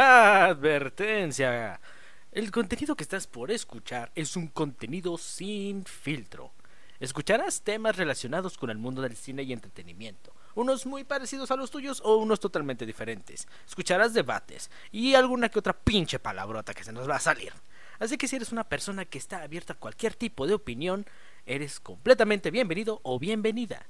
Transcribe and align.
Advertencia. 0.00 1.80
El 2.30 2.52
contenido 2.52 2.94
que 2.94 3.02
estás 3.02 3.26
por 3.26 3.50
escuchar 3.50 4.12
es 4.14 4.36
un 4.36 4.46
contenido 4.46 5.18
sin 5.18 5.84
filtro. 5.86 6.52
Escucharás 7.00 7.62
temas 7.62 7.96
relacionados 7.96 8.56
con 8.56 8.70
el 8.70 8.78
mundo 8.78 9.02
del 9.02 9.16
cine 9.16 9.42
y 9.42 9.52
entretenimiento, 9.52 10.32
unos 10.54 10.86
muy 10.86 11.02
parecidos 11.02 11.50
a 11.50 11.56
los 11.56 11.72
tuyos 11.72 12.00
o 12.04 12.14
unos 12.14 12.38
totalmente 12.38 12.86
diferentes. 12.86 13.48
Escucharás 13.66 14.14
debates 14.14 14.70
y 14.92 15.16
alguna 15.16 15.48
que 15.48 15.58
otra 15.58 15.72
pinche 15.72 16.20
palabrota 16.20 16.74
que 16.74 16.84
se 16.84 16.92
nos 16.92 17.10
va 17.10 17.16
a 17.16 17.20
salir. 17.20 17.52
Así 17.98 18.16
que 18.16 18.28
si 18.28 18.36
eres 18.36 18.52
una 18.52 18.68
persona 18.68 19.04
que 19.04 19.18
está 19.18 19.42
abierta 19.42 19.72
a 19.72 19.78
cualquier 19.80 20.14
tipo 20.14 20.46
de 20.46 20.54
opinión, 20.54 21.06
eres 21.44 21.80
completamente 21.80 22.52
bienvenido 22.52 23.00
o 23.02 23.18
bienvenida. 23.18 23.88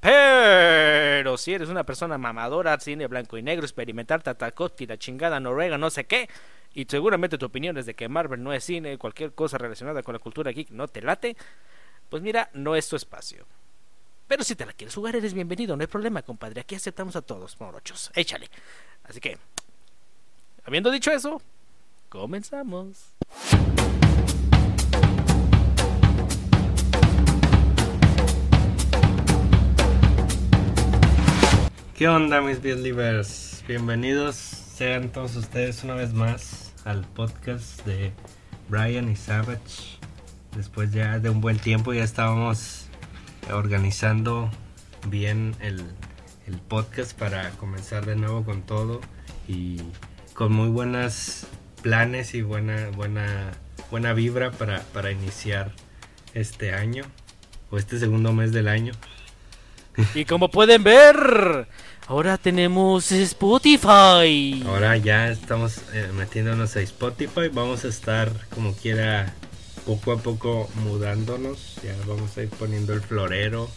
Pero 0.00 1.36
si 1.36 1.52
eres 1.52 1.68
una 1.68 1.84
persona 1.84 2.16
mamadora, 2.16 2.78
cine 2.80 3.06
blanco 3.06 3.36
y 3.36 3.42
negro, 3.42 3.64
experimentar 3.64 4.22
Tatakoski, 4.22 4.86
la 4.86 4.98
chingada 4.98 5.38
Noruega, 5.40 5.76
no 5.76 5.90
sé 5.90 6.04
qué, 6.04 6.28
y 6.72 6.86
seguramente 6.86 7.36
tu 7.36 7.46
opinión 7.46 7.76
es 7.76 7.86
de 7.86 7.94
que 7.94 8.08
Marvel 8.08 8.42
no 8.42 8.52
es 8.52 8.64
cine, 8.64 8.96
cualquier 8.96 9.32
cosa 9.32 9.58
relacionada 9.58 10.02
con 10.02 10.14
la 10.14 10.18
cultura 10.18 10.52
geek 10.52 10.70
no 10.70 10.88
te 10.88 11.02
late, 11.02 11.36
pues 12.08 12.22
mira, 12.22 12.48
no 12.54 12.76
es 12.76 12.88
tu 12.88 12.96
espacio. 12.96 13.46
Pero 14.26 14.44
si 14.44 14.54
te 14.54 14.64
la 14.64 14.72
quieres 14.72 14.94
jugar, 14.94 15.16
eres 15.16 15.34
bienvenido, 15.34 15.76
no 15.76 15.82
hay 15.82 15.88
problema, 15.88 16.22
compadre. 16.22 16.60
Aquí 16.60 16.76
aceptamos 16.76 17.16
a 17.16 17.22
todos, 17.22 17.60
morochos. 17.60 18.12
Échale. 18.14 18.48
Así 19.02 19.20
que, 19.20 19.36
habiendo 20.64 20.90
dicho 20.90 21.10
eso, 21.10 21.42
comenzamos. 22.08 23.12
¿Qué 32.00 32.08
onda 32.08 32.40
mis 32.40 32.62
Beatlivers? 32.62 33.62
Bienvenidos 33.68 34.34
sean 34.34 35.10
todos 35.12 35.36
ustedes 35.36 35.84
una 35.84 35.96
vez 35.96 36.14
más 36.14 36.72
al 36.86 37.02
podcast 37.04 37.84
de 37.84 38.14
Brian 38.70 39.10
y 39.10 39.16
Savage. 39.16 39.98
Después 40.56 40.92
ya 40.92 41.18
de 41.18 41.28
un 41.28 41.42
buen 41.42 41.58
tiempo 41.58 41.92
ya 41.92 42.02
estábamos 42.02 42.86
organizando 43.52 44.50
bien 45.08 45.54
el, 45.60 45.84
el 46.46 46.56
podcast 46.56 47.12
para 47.18 47.50
comenzar 47.58 48.06
de 48.06 48.16
nuevo 48.16 48.46
con 48.46 48.62
todo 48.62 49.02
y 49.46 49.76
con 50.32 50.54
muy 50.54 50.70
buenas 50.70 51.48
planes 51.82 52.34
y 52.34 52.40
buena 52.40 52.88
buena 52.96 53.50
buena 53.90 54.14
vibra 54.14 54.52
para, 54.52 54.80
para 54.94 55.12
iniciar 55.12 55.72
este 56.32 56.72
año 56.72 57.04
o 57.70 57.76
este 57.76 57.98
segundo 57.98 58.32
mes 58.32 58.52
del 58.52 58.68
año. 58.68 58.94
Y 60.14 60.24
como 60.24 60.50
pueden 60.50 60.82
ver, 60.82 61.68
ahora 62.10 62.36
tenemos 62.38 63.12
Spotify. 63.12 64.64
Ahora 64.66 64.96
ya 64.96 65.30
estamos 65.30 65.78
eh, 65.92 66.10
metiéndonos 66.16 66.74
a 66.76 66.80
Spotify. 66.80 67.48
Vamos 67.52 67.84
a 67.84 67.88
estar 67.88 68.32
como 68.52 68.74
quiera 68.74 69.32
poco 69.86 70.10
a 70.12 70.18
poco 70.18 70.68
mudándonos. 70.84 71.76
Ya 71.84 71.94
vamos 72.08 72.36
a 72.36 72.42
ir 72.42 72.48
poniendo 72.48 72.92
el 72.94 73.00
florero 73.00 73.68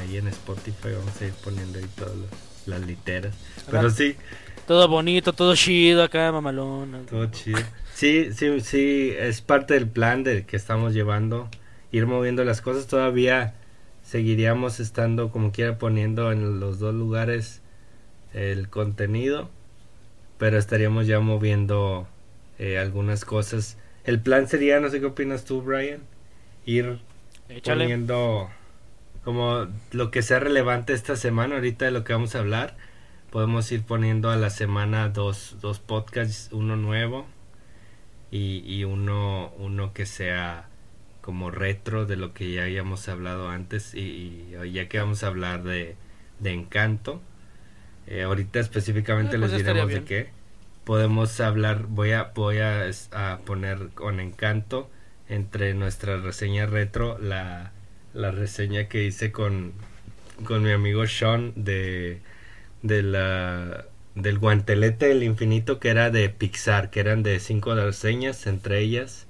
ahí 0.00 0.18
en 0.18 0.28
Spotify. 0.28 0.90
Vamos 0.96 1.20
a 1.20 1.26
ir 1.26 1.32
poniendo 1.42 1.80
ahí 1.80 1.86
todas 1.96 2.14
las, 2.16 2.30
las 2.66 2.80
literas. 2.88 3.34
Pero 3.68 3.90
sí, 3.90 4.14
Todo 4.68 4.86
bonito, 4.86 5.32
todo 5.32 5.56
chido 5.56 6.04
acá, 6.04 6.30
mamalón. 6.30 7.06
todo 7.10 7.26
chido. 7.26 7.58
Sí, 7.92 8.32
sí, 8.32 8.60
sí, 8.60 9.12
es 9.18 9.40
parte 9.40 9.74
del 9.74 9.88
plan 9.88 10.22
del 10.22 10.46
que 10.46 10.56
estamos 10.56 10.94
llevando. 10.94 11.48
Ir 11.90 12.06
moviendo 12.06 12.44
las 12.44 12.60
cosas. 12.60 12.86
Todavía 12.86 13.54
seguiríamos 14.04 14.78
estando 14.78 15.30
como 15.32 15.50
quiera 15.50 15.76
poniendo 15.76 16.30
en 16.30 16.60
los 16.60 16.78
dos 16.78 16.94
lugares 16.94 17.59
el 18.34 18.68
contenido. 18.70 19.50
Pero 20.38 20.58
estaríamos 20.58 21.06
ya 21.06 21.20
moviendo 21.20 22.08
eh, 22.58 22.78
algunas 22.78 23.24
cosas. 23.24 23.78
El 24.04 24.20
plan 24.20 24.48
sería, 24.48 24.80
no 24.80 24.88
sé 24.90 25.00
qué 25.00 25.06
opinas 25.06 25.44
tú, 25.44 25.62
Brian, 25.62 26.02
ir 26.64 27.00
Échale. 27.48 27.84
poniendo 27.84 28.50
como 29.24 29.68
lo 29.92 30.10
que 30.10 30.22
sea 30.22 30.40
relevante 30.40 30.92
esta 30.94 31.16
semana, 31.16 31.56
ahorita 31.56 31.86
de 31.86 31.90
lo 31.92 32.04
que 32.04 32.12
vamos 32.14 32.34
a 32.34 32.40
hablar. 32.40 32.76
Podemos 33.30 33.70
ir 33.72 33.82
poniendo 33.84 34.30
a 34.30 34.36
la 34.36 34.50
semana 34.50 35.08
dos, 35.10 35.56
dos 35.60 35.78
podcasts, 35.80 36.48
uno 36.52 36.76
nuevo 36.76 37.26
y, 38.30 38.62
y 38.66 38.84
uno, 38.84 39.52
uno 39.58 39.92
que 39.92 40.06
sea 40.06 40.68
como 41.20 41.50
retro 41.50 42.06
de 42.06 42.16
lo 42.16 42.32
que 42.34 42.52
ya 42.52 42.62
habíamos 42.64 43.08
hablado 43.08 43.48
antes 43.50 43.94
y, 43.94 44.46
y 44.62 44.72
ya 44.72 44.88
que 44.88 44.98
vamos 44.98 45.22
a 45.22 45.28
hablar 45.28 45.62
de, 45.62 45.96
de 46.38 46.52
Encanto. 46.52 47.20
Eh, 48.06 48.22
ahorita 48.22 48.60
específicamente 48.60 49.36
Ah, 49.36 49.40
pues 49.40 49.52
les 49.52 49.64
diremos 49.64 49.92
de 49.92 50.04
qué. 50.04 50.30
Podemos 50.84 51.40
hablar, 51.40 51.86
voy 51.88 52.12
a, 52.12 52.24
voy 52.34 52.58
a 52.58 53.40
poner 53.44 53.90
con 53.94 54.18
Encanto 54.20 54.90
entre 55.28 55.74
nuestra 55.74 56.16
reseña 56.16 56.66
retro 56.66 57.18
la, 57.18 57.72
la 58.14 58.30
reseña 58.32 58.88
que 58.88 59.04
hice 59.04 59.30
con, 59.30 59.72
con 60.44 60.62
mi 60.62 60.72
amigo 60.72 61.06
Sean 61.06 61.52
de, 61.56 62.20
de 62.82 63.02
la 63.02 63.86
del 64.16 64.38
guantelete 64.38 65.06
del 65.06 65.22
infinito 65.22 65.78
que 65.78 65.88
era 65.90 66.10
de 66.10 66.28
Pixar, 66.30 66.90
que 66.90 67.00
eran 67.00 67.22
de 67.22 67.38
cinco 67.40 67.74
reseñas, 67.74 68.46
entre 68.46 68.80
ellas 68.80 69.26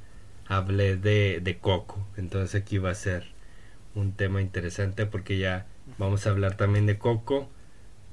hablé 0.47 0.97
de, 0.97 1.41
de 1.43 1.59
Coco. 1.59 2.05
Entonces 2.17 2.61
aquí 2.63 2.79
va 2.79 2.91
a 2.91 2.95
ser 2.95 3.27
un 3.95 4.13
tema 4.13 4.41
interesante 4.41 5.07
porque 5.07 5.39
ya 5.39 5.67
vamos 5.99 6.27
a 6.27 6.31
hablar 6.31 6.57
también 6.57 6.87
de 6.87 6.99
Coco. 6.99 7.51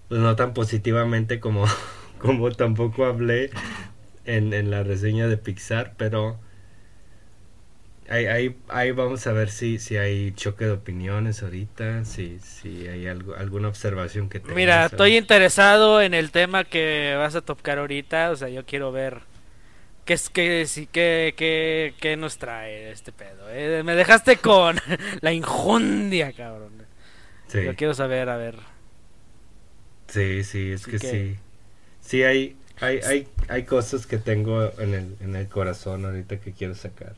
Pues 0.07 0.22
no 0.22 0.35
tan 0.35 0.53
positivamente 0.53 1.40
como, 1.40 1.66
como 2.19 2.51
tampoco 2.51 3.06
hablé 3.06 3.51
en, 4.25 4.53
en 4.53 4.72
la 4.72 4.84
reseña 4.84 5.28
de 5.28 5.38
Pixar, 5.38 5.95
pero 5.97 6.40
ahí, 8.09 8.25
ahí, 8.25 8.57
ahí 8.69 8.91
vamos 8.91 9.25
a 9.28 9.34
ver 9.34 9.50
si, 9.50 9.79
si 9.79 9.97
hay 9.97 10.31
choque 10.34 10.66
de 10.66 10.72
opiniones 10.72 11.44
ahorita, 11.44 12.06
si, 12.06 12.40
si 12.40 12.88
hay 12.88 13.07
algo, 13.07 13.35
alguna 13.35 13.68
observación 13.69 14.29
que 14.29 14.40
tengas. 14.40 14.56
Mira, 14.56 14.85
¿sabes? 14.90 14.94
estoy 14.94 15.18
interesado 15.18 16.01
en 16.01 16.13
el 16.13 16.31
tema 16.31 16.63
que 16.63 17.16
vas 17.18 17.35
a 17.35 17.41
tocar 17.41 17.79
ahorita. 17.79 18.31
O 18.31 18.35
sea, 18.35 18.50
yo 18.50 18.66
quiero 18.66 18.91
ver 18.91 19.22
qué 20.06 20.13
es 20.13 20.29
que 20.29 20.66
sí 20.68 20.88
qué, 20.88 21.34
qué, 21.38 21.95
qué 22.00 22.18
nos 22.18 22.38
trae 22.39 22.91
este 22.91 23.12
pedo. 23.13 23.50
eh. 23.51 23.84
Me 23.84 23.95
dejaste 23.95 24.38
con 24.38 24.78
la 25.22 25.34
injundia, 25.34 26.34
cabrón. 26.34 26.88
Sí. 27.47 27.59
Yo 27.62 27.75
quiero 27.75 27.94
saber, 27.94 28.29
a 28.29 28.38
ver. 28.38 28.57
Sí, 30.07 30.44
sí, 30.44 30.72
es 30.72 30.88
que, 30.88 31.00
que- 31.00 31.07
sí. 31.07 31.40
Sí, 32.01 32.23
hay, 32.23 32.57
hay, 32.79 33.00
hay, 33.00 33.28
hay 33.50 33.66
cosas 33.66 34.07
que 34.07 34.18
tengo 34.19 34.72
en 34.79 34.94
el, 34.95 35.18
en 35.22 35.35
el 35.35 35.50
corazón 35.50 36.06
ahorita 36.06 36.40
que 36.41 36.53
quiero 36.53 36.75
sacar. 36.75 37.16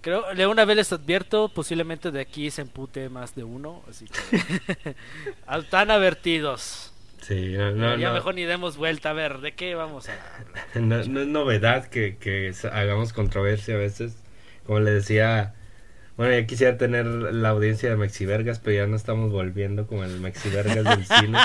Creo, 0.00 0.34
de 0.34 0.46
una 0.46 0.64
vez 0.64 0.76
les 0.76 0.92
advierto, 0.92 1.48
posiblemente 1.48 2.10
de 2.12 2.20
aquí 2.20 2.50
se 2.50 2.62
empute 2.62 3.08
más 3.08 3.34
de 3.34 3.42
uno, 3.44 3.82
así 3.88 4.06
que 4.08 4.96
están 5.58 5.90
avertidos. 5.90 6.92
Sí, 7.20 7.52
no, 7.56 7.72
no, 7.72 7.96
ya 7.96 8.10
no, 8.10 8.12
mejor 8.12 8.34
ni 8.34 8.44
demos 8.44 8.76
vuelta 8.76 9.10
a 9.10 9.12
ver 9.12 9.38
de 9.40 9.54
qué 9.54 9.74
vamos 9.74 10.08
a 10.08 10.12
hablar. 10.14 10.46
no- 10.74 11.04
no 11.04 11.20
es 11.20 11.26
novedad 11.28 11.86
que, 11.86 12.16
que 12.18 12.52
hagamos 12.72 13.12
controversia 13.12 13.74
a 13.74 13.78
veces. 13.78 14.16
Como 14.64 14.80
le 14.80 14.90
decía, 14.90 15.54
bueno, 16.16 16.32
ya 16.34 16.46
quisiera 16.46 16.78
tener 16.78 17.06
la 17.06 17.50
audiencia 17.50 17.90
de 17.90 17.96
Mexivergas, 17.96 18.58
pero 18.58 18.76
ya 18.76 18.86
no 18.86 18.96
estamos 18.96 19.30
volviendo 19.30 19.86
como 19.86 20.04
el 20.04 20.20
Mexivergas 20.20 20.84
del 20.84 21.04
cine. 21.06 21.38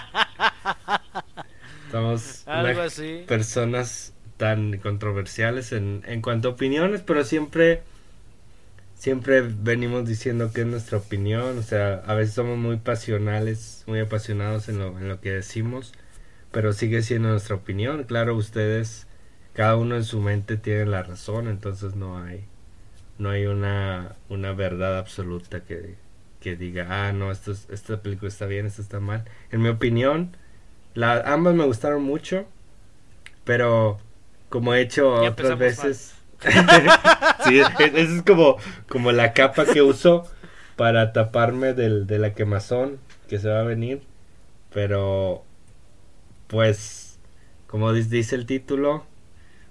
Estamos 1.85 2.43
Algo 2.47 2.71
una- 2.71 2.83
así. 2.85 3.23
personas 3.27 4.13
tan 4.37 4.77
controversiales 4.79 5.71
en, 5.71 6.03
en 6.07 6.21
cuanto 6.21 6.49
a 6.49 6.51
opiniones, 6.51 7.01
pero 7.01 7.23
siempre 7.23 7.83
siempre 8.95 9.41
venimos 9.41 10.07
diciendo 10.07 10.51
que 10.53 10.61
es 10.61 10.67
nuestra 10.67 10.99
opinión, 10.99 11.57
o 11.57 11.63
sea, 11.63 12.03
a 12.05 12.13
veces 12.13 12.35
somos 12.35 12.57
muy 12.57 12.77
pasionales, 12.77 13.83
muy 13.87 13.99
apasionados 13.99 14.69
en 14.69 14.77
lo, 14.79 14.97
en 14.99 15.07
lo 15.07 15.19
que 15.21 15.31
decimos, 15.31 15.93
pero 16.51 16.71
sigue 16.73 17.01
siendo 17.01 17.29
nuestra 17.29 17.55
opinión, 17.55 18.03
claro, 18.03 18.35
ustedes, 18.35 19.07
cada 19.53 19.75
uno 19.75 19.95
en 19.95 20.03
su 20.03 20.21
mente 20.21 20.55
tiene 20.57 20.85
la 20.85 21.01
razón, 21.03 21.47
entonces 21.47 21.95
no 21.95 22.19
hay, 22.23 22.45
no 23.21 23.29
hay 23.31 23.45
una, 23.45 24.15
una 24.29 24.53
verdad 24.53 24.97
absoluta 24.97 25.61
que, 25.65 25.95
que 26.41 26.55
diga, 26.55 26.87
ah, 26.89 27.13
no, 27.13 27.31
esto 27.31 27.51
es- 27.51 27.67
esta 27.71 28.01
película 28.01 28.29
está 28.29 28.45
bien, 28.47 28.65
esta 28.65 28.81
está 28.81 28.99
mal. 28.99 29.25
En 29.51 29.61
mi 29.61 29.69
opinión, 29.69 30.35
la, 30.95 31.21
ambas 31.33 31.55
me 31.55 31.65
gustaron 31.65 32.03
mucho, 32.03 32.47
pero 33.43 33.99
como 34.49 34.73
he 34.73 34.81
hecho 34.81 35.21
Ya 35.23 35.29
otras 35.29 35.57
veces... 35.57 36.15
sí, 37.45 37.59
es- 37.59 37.69
esa 37.79 38.15
es 38.17 38.23
como, 38.23 38.57
como 38.89 39.11
la 39.11 39.33
capa 39.33 39.65
que 39.65 39.81
uso 39.81 40.27
para 40.75 41.13
taparme 41.13 41.73
del, 41.73 42.07
de 42.07 42.17
la 42.19 42.33
quemazón 42.33 42.99
que 43.29 43.39
se 43.39 43.49
va 43.49 43.61
a 43.61 43.63
venir. 43.63 44.01
Pero, 44.73 45.43
pues, 46.47 47.19
como 47.67 47.93
dice 47.93 48.35
el 48.35 48.45
título, 48.45 49.05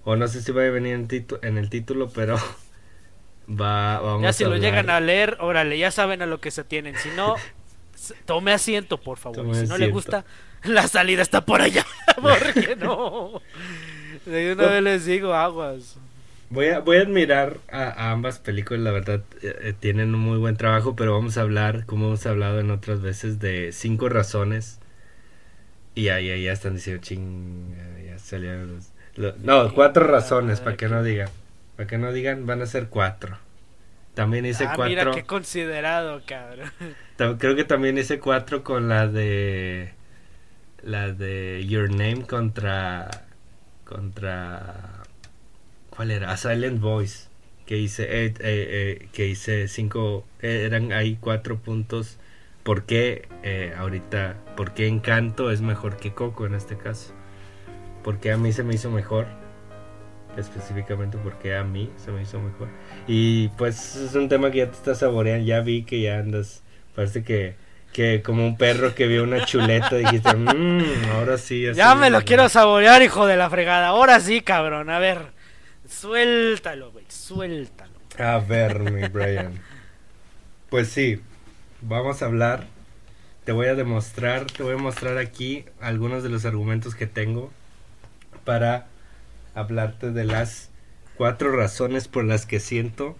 o 0.05 0.17
no 0.17 0.29
sé 0.29 0.43
si 0.43 0.53
va 0.53 0.65
a 0.65 0.71
venir 0.71 0.95
en, 0.95 1.09
en 1.43 1.59
el 1.59 1.71
título, 1.71 2.11
pero 2.15 2.39
va, 3.51 4.01
vamos 4.01 4.23
Ya 4.23 4.33
si 4.33 4.45
a 4.45 4.49
lo 4.49 4.55
hablar- 4.55 4.71
llegan 4.71 4.91
a 4.91 5.01
leer, 5.01 5.37
órale, 5.41 5.79
ya 5.79 5.91
saben 5.91 6.23
a 6.23 6.27
lo 6.27 6.41
que 6.41 6.51
se 6.51 6.65
tienen. 6.65 6.97
Si 6.97 7.09
no, 7.11 7.37
Tome 8.25 8.53
asiento, 8.53 8.99
por 8.99 9.19
favor. 9.19 9.37
Tome 9.37 9.55
si 9.55 9.67
no 9.67 9.77
le 9.77 9.89
gusta, 9.89 10.25
la 10.65 10.89
salida 10.89 11.21
está 11.23 11.45
por 11.45 11.61
allá. 11.61 11.85
¿Por 12.21 12.55
qué 12.55 12.75
no? 12.81 13.43
De 14.27 14.53
una 14.55 14.67
vez 14.69 14.83
les 14.83 15.05
digo, 15.07 15.35
aguas. 15.35 15.97
Voy 16.49 16.69
a, 16.69 16.81
voy 16.81 16.97
a 16.97 17.03
admirar 17.03 17.59
a, 17.71 17.85
a 17.85 18.11
ambas 18.11 18.39
películas, 18.41 18.83
la 18.83 18.91
verdad 18.91 19.21
eh, 19.43 19.55
eh, 19.63 19.75
tienen 19.79 20.15
un 20.15 20.21
muy 20.21 20.39
buen 20.39 20.57
trabajo, 20.57 20.97
pero 20.97 21.13
vamos 21.13 21.37
a 21.37 21.43
hablar, 21.43 21.85
como 21.87 22.07
hemos 22.09 22.27
hablado 22.27 22.59
en 22.59 22.71
otras 22.71 23.01
veces, 23.03 23.39
de 23.39 23.71
cinco 23.73 24.09
razones. 24.09 24.81
Y 25.95 26.09
ahí 26.09 26.29
ya, 26.29 26.37
ya 26.37 26.53
están 26.53 26.75
diciendo, 26.77 27.03
ching, 27.03 27.75
ya 28.07 28.19
salieron 28.19 28.77
los... 28.77 28.89
lo- 29.17 29.35
no, 29.43 29.73
cuatro 29.75 30.07
razones, 30.07 30.61
para 30.61 30.77
que 30.77 30.89
no 30.89 31.03
digan. 31.03 31.29
Para 31.81 31.89
que 31.89 31.97
no 31.97 32.13
digan, 32.13 32.45
van 32.45 32.61
a 32.61 32.67
ser 32.67 32.89
cuatro. 32.91 33.39
También 34.13 34.45
hice 34.45 34.65
ah, 34.65 34.75
mira 34.85 35.05
cuatro. 35.05 35.13
qué 35.15 35.25
considerado, 35.25 36.21
cabrón. 36.27 36.71
Creo 37.39 37.57
que 37.57 37.65
también 37.65 37.97
hice 37.97 38.19
cuatro 38.19 38.63
con 38.63 38.91
la 38.91 39.07
de... 39.07 39.95
La 40.83 41.11
de 41.11 41.65
Your 41.67 41.89
Name 41.89 42.27
contra... 42.27 43.09
Contra... 43.87 45.05
¿Cuál 45.89 46.11
era? 46.11 46.33
A 46.33 46.37
Silent 46.37 46.83
Voice. 46.83 47.31
Que 47.65 47.79
hice, 47.79 48.03
eh, 48.03 48.27
eh, 48.27 48.35
eh, 48.41 49.09
que 49.15 49.29
hice 49.29 49.67
cinco, 49.67 50.27
eran 50.43 50.93
ahí 50.93 51.17
cuatro 51.19 51.61
puntos. 51.61 52.19
¿Por 52.63 52.85
qué 52.85 53.27
eh, 53.43 53.73
ahorita, 53.79 54.37
por 54.55 54.75
qué 54.75 54.87
Encanto 54.87 55.51
es 55.51 55.63
mejor 55.63 55.97
que 55.97 56.13
Coco 56.13 56.45
en 56.45 56.55
este 56.55 56.77
caso? 56.77 57.15
Porque 58.05 58.33
a 58.33 58.37
mí 58.37 58.53
se 58.53 58.65
me 58.65 58.75
hizo 58.75 58.91
mejor. 58.91 59.40
Específicamente 60.37 61.19
porque 61.23 61.57
a 61.57 61.65
mí 61.65 61.91
se 61.97 62.11
me 62.13 62.23
hizo 62.23 62.41
mejor. 62.41 62.69
Y 63.07 63.49
pues 63.59 63.97
es 63.97 64.15
un 64.15 64.29
tema 64.29 64.51
que 64.51 64.59
ya 64.59 64.67
te 64.71 64.77
estás 64.77 64.99
saboreando. 64.99 65.45
Ya 65.47 65.61
vi 65.61 65.83
que 65.83 66.01
ya 66.01 66.19
andas, 66.19 66.63
parece 66.95 67.25
que, 67.25 67.57
que 67.93 68.23
como 68.23 68.47
un 68.47 68.57
perro 68.57 68.95
que 68.95 69.07
vio 69.07 69.25
una 69.25 69.45
chuleta 69.45 69.97
dijiste, 69.97 70.35
mmm, 70.35 71.11
ahora 71.15 71.37
sí. 71.37 71.67
así 71.67 71.77
Ya 71.77 71.95
me 71.95 72.11
lo 72.11 72.21
¿no?". 72.21 72.25
quiero 72.25 72.49
saborear, 72.49 73.03
hijo 73.03 73.27
de 73.27 73.37
la 73.37 73.51
fregada. 73.51 73.89
Ahora 73.89 74.21
sí, 74.21 74.41
cabrón. 74.41 74.89
A 74.89 74.99
ver, 74.99 75.19
suéltalo, 75.89 76.93
güey. 76.93 77.05
Suéltalo. 77.09 77.91
A 78.19 78.39
ver, 78.39 78.79
mi 78.91 79.09
Brian. 79.09 79.61
Pues 80.69 80.89
sí, 80.89 81.21
vamos 81.81 82.23
a 82.23 82.27
hablar. 82.27 82.67
Te 83.45 83.53
voy 83.53 83.67
a 83.67 83.75
demostrar, 83.75 84.45
te 84.47 84.63
voy 84.63 84.75
a 84.75 84.79
mostrar 84.79 85.19
aquí 85.19 85.65
algunos 85.81 86.23
de 86.23 86.29
los 86.29 86.45
argumentos 86.45 86.95
que 86.95 87.07
tengo 87.07 87.51
para 88.45 88.87
hablarte 89.61 90.11
de 90.13 90.25
las 90.25 90.71
cuatro 91.17 91.55
razones 91.57 92.09
por 92.09 92.25
las 92.25 92.47
que 92.47 92.61
siento 92.61 93.17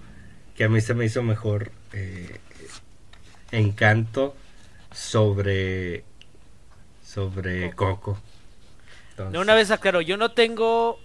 que 0.57 0.65
a 0.65 0.69
mí 0.69 0.81
se 0.81 0.95
me 0.95 1.07
hizo 1.07 1.23
mejor 1.23 1.73
eh, 1.93 2.39
Encanto 3.53 4.35
sobre 4.93 6.05
sobre 7.03 7.75
Coco. 7.75 8.19
Entonces, 9.11 9.41
una 9.41 9.55
vez 9.55 9.71
aclaro, 9.71 10.01
yo 10.01 10.17
no 10.17 10.33
tengo 10.33 10.99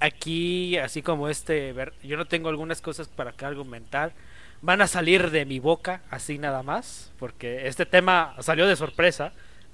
aquí, 0.00 0.76
así 0.78 1.02
como 1.02 1.28
este, 1.28 1.72
ver- 1.72 1.94
yo 2.02 2.16
no 2.16 2.26
tengo 2.26 2.48
algunas 2.48 2.80
cosas 2.82 3.08
para 3.08 3.32
que 3.32 3.44
argumentar. 3.44 4.14
Van 4.60 4.80
a 4.80 4.86
salir 4.86 5.30
de 5.30 5.44
mi 5.44 5.58
boca, 5.58 6.02
así 6.10 6.38
nada 6.38 6.62
más, 6.62 7.12
porque 7.18 7.66
este 7.66 7.84
tema 7.86 8.34
salió 8.40 8.66
de 8.68 8.76
sorpresa. 8.76 9.32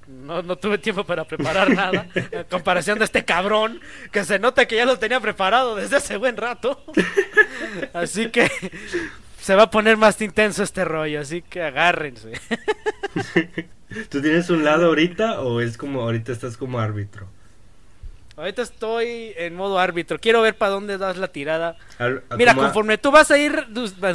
No, 0.09 0.43
no 0.43 0.57
tuve 0.57 0.79
tiempo 0.79 1.05
para 1.05 1.25
preparar 1.25 1.69
nada. 1.71 2.07
En 2.15 2.45
comparación 2.45 2.99
de 2.99 3.05
este 3.05 3.25
cabrón, 3.27 3.79
que 4.11 4.25
se 4.25 4.39
nota 4.39 4.67
que 4.67 4.77
ya 4.77 4.87
lo 4.87 4.99
tenía 4.99 5.21
preparado 5.21 5.77
desde 5.77 5.97
hace 5.97 6.17
buen 6.17 6.37
rato. 6.37 6.83
Así 7.93 8.31
que 8.31 8.51
se 9.39 9.55
va 9.55 9.65
a 9.65 9.71
poner 9.71 9.97
más 9.99 10.21
intenso 10.23 10.63
este 10.63 10.85
rollo, 10.85 11.21
así 11.21 11.43
que 11.43 11.63
agárrense. 11.63 12.33
¿Tú 14.11 14.21
tienes 14.23 14.51
un 14.51 14.65
lado 14.65 14.87
ahorita 14.87 15.41
o 15.43 15.61
es 15.61 15.77
como 15.79 16.03
ahorita 16.03 16.33
estás 16.33 16.57
como 16.57 16.79
árbitro? 16.79 17.27
Ahorita 18.37 18.63
estoy 18.63 19.33
en 19.37 19.57
modo 19.57 19.79
árbitro. 19.79 20.19
Quiero 20.21 20.41
ver 20.43 20.57
para 20.57 20.71
dónde 20.73 20.97
das 20.97 21.17
la 21.17 21.29
tirada. 21.29 21.77
Al- 21.99 22.23
Mira, 22.37 22.53
a- 22.53 22.55
conforme 22.55 22.97
tú 22.99 23.11
vas 23.11 23.31
a 23.31 23.39
ir, 23.39 23.67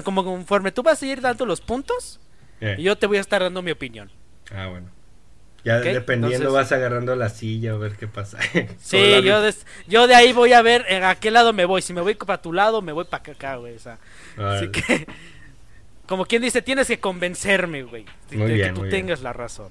como 0.04 0.24
conforme 0.24 0.72
tú 0.72 0.82
vas 0.84 1.02
a 1.02 1.06
ir 1.06 1.22
dando 1.22 1.46
los 1.46 1.62
puntos, 1.62 2.20
Eh, 2.62 2.78
yo 2.80 2.98
te 2.98 3.08
voy 3.08 3.18
a 3.18 3.22
estar 3.22 3.42
dando 3.42 3.62
mi 3.62 3.72
opinión. 3.72 4.10
Ah, 4.56 4.68
bueno. 4.68 4.88
Ya 5.64 5.80
dependiendo 5.80 6.36
entonces- 6.38 6.54
vas 6.54 6.72
agarrando 6.74 7.16
la 7.16 7.30
silla 7.30 7.72
a 7.74 7.78
ver 7.78 7.94
qué 7.96 8.08
pasa. 8.08 8.38
Sí, 8.82 9.22
yo, 9.24 9.42
des- 9.42 9.66
yo 9.88 10.08
de 10.08 10.16
ahí 10.16 10.34
voy 10.34 10.54
a 10.54 10.62
ver 10.62 10.86
en 10.90 11.04
a 11.04 11.16
qué 11.16 11.32
lado 11.32 11.54
me 11.54 11.66
voy. 11.66 11.82
Si 11.82 11.94
me 11.94 12.02
voy 12.02 12.16
para 12.16 12.42
tu 12.42 12.52
lado, 12.52 12.82
me 12.82 12.92
voy 12.92 13.06
para 13.06 13.24
acá, 13.32 13.56
güey. 13.56 13.76
o 13.76 13.80
sea, 13.80 13.98
así 14.38 14.70
que, 14.70 15.08
como 16.08 16.26
quien 16.26 16.42
dice, 16.42 16.62
tienes 16.62 16.88
que 16.88 17.00
convencerme, 17.00 17.84
güey, 17.84 18.06
de, 18.30 18.38
de 18.38 18.46
bien, 18.54 18.68
que 18.70 18.74
tú 18.76 18.82
bien. 18.82 18.92
tengas 18.92 19.22
la 19.22 19.32
razón. 19.34 19.70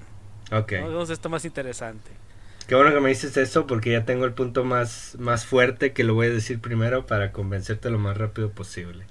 Ok. 0.50 0.72
¿no? 0.72 0.86
Entonces 0.86 1.14
esto 1.14 1.28
más 1.28 1.44
interesante. 1.44 2.10
Qué 2.66 2.74
bueno 2.74 2.94
que 2.94 3.00
me 3.00 3.08
dices 3.10 3.36
eso 3.36 3.66
porque 3.66 3.90
ya 3.92 4.04
tengo 4.04 4.24
el 4.24 4.32
punto 4.32 4.64
más, 4.64 5.16
más 5.18 5.44
fuerte 5.44 5.92
que 5.92 6.04
lo 6.04 6.14
voy 6.14 6.28
a 6.28 6.30
decir 6.30 6.60
primero 6.60 7.06
para 7.06 7.32
convencerte 7.32 7.90
lo 7.90 7.98
más 7.98 8.16
rápido 8.16 8.50
posible. 8.50 9.04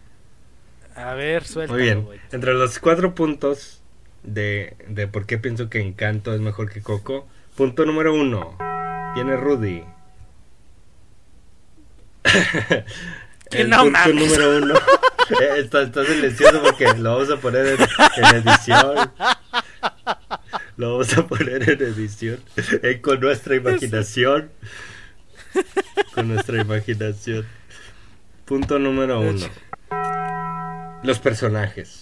A 0.95 1.13
ver, 1.13 1.44
suelta. 1.45 1.74
Muy 1.74 1.83
bien. 1.83 2.07
Entre 2.31 2.54
los 2.54 2.80
cuatro 2.80 3.13
puntos 3.13 3.81
de, 4.23 4.75
de 4.88 5.07
por 5.07 5.25
qué 5.25 5.38
pienso 5.38 5.69
que 5.69 5.79
Encanto 5.81 6.33
es 6.33 6.41
mejor 6.41 6.71
que 6.71 6.81
Coco. 6.81 7.27
Punto 7.56 7.85
número 7.85 8.13
uno. 8.13 8.57
Viene 9.15 9.35
Rudy. 9.38 9.83
Que 13.50 13.62
El 13.63 13.69
no 13.69 13.83
punto 13.83 13.91
mames. 14.00 14.15
número 14.15 14.57
uno. 14.57 14.75
Eh, 15.39 15.59
está, 15.59 15.83
está 15.83 16.03
silencioso 16.03 16.62
porque 16.62 16.85
lo 16.97 17.13
vamos 17.13 17.29
a 17.31 17.38
poner 17.38 17.65
en, 17.68 17.77
en 18.18 18.35
edición. 18.35 19.12
Lo 20.75 20.91
vamos 20.91 21.18
a 21.18 21.25
poner 21.25 21.69
en 21.69 21.81
edición. 21.81 22.39
eh, 22.83 23.00
con 23.00 23.21
nuestra 23.21 23.56
imaginación. 23.56 24.51
Con 26.13 26.27
nuestra 26.27 26.59
imaginación. 26.62 27.45
Punto 28.44 28.77
número 28.77 29.21
uno. 29.21 29.45
Los 31.03 31.19
personajes. 31.19 32.00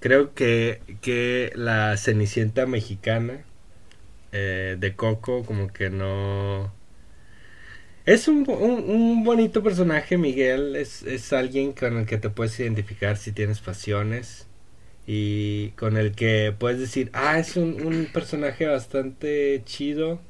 Creo 0.00 0.34
que, 0.34 0.80
que 1.02 1.52
la 1.54 1.96
Cenicienta 1.96 2.66
mexicana 2.66 3.44
eh, 4.32 4.76
de 4.78 4.94
Coco 4.96 5.44
como 5.44 5.68
que 5.72 5.90
no... 5.90 6.72
Es 8.06 8.26
un, 8.26 8.48
un, 8.48 8.90
un 8.90 9.24
bonito 9.24 9.62
personaje, 9.62 10.16
Miguel. 10.16 10.74
Es, 10.74 11.02
es 11.02 11.32
alguien 11.32 11.72
con 11.72 11.98
el 11.98 12.06
que 12.06 12.16
te 12.18 12.30
puedes 12.30 12.58
identificar 12.58 13.18
si 13.18 13.32
tienes 13.32 13.60
pasiones. 13.60 14.46
Y 15.06 15.70
con 15.72 15.96
el 15.96 16.12
que 16.12 16.54
puedes 16.58 16.80
decir, 16.80 17.10
ah, 17.12 17.38
es 17.38 17.56
un, 17.56 17.84
un 17.86 18.06
personaje 18.06 18.66
bastante 18.66 19.62
chido. 19.64 20.20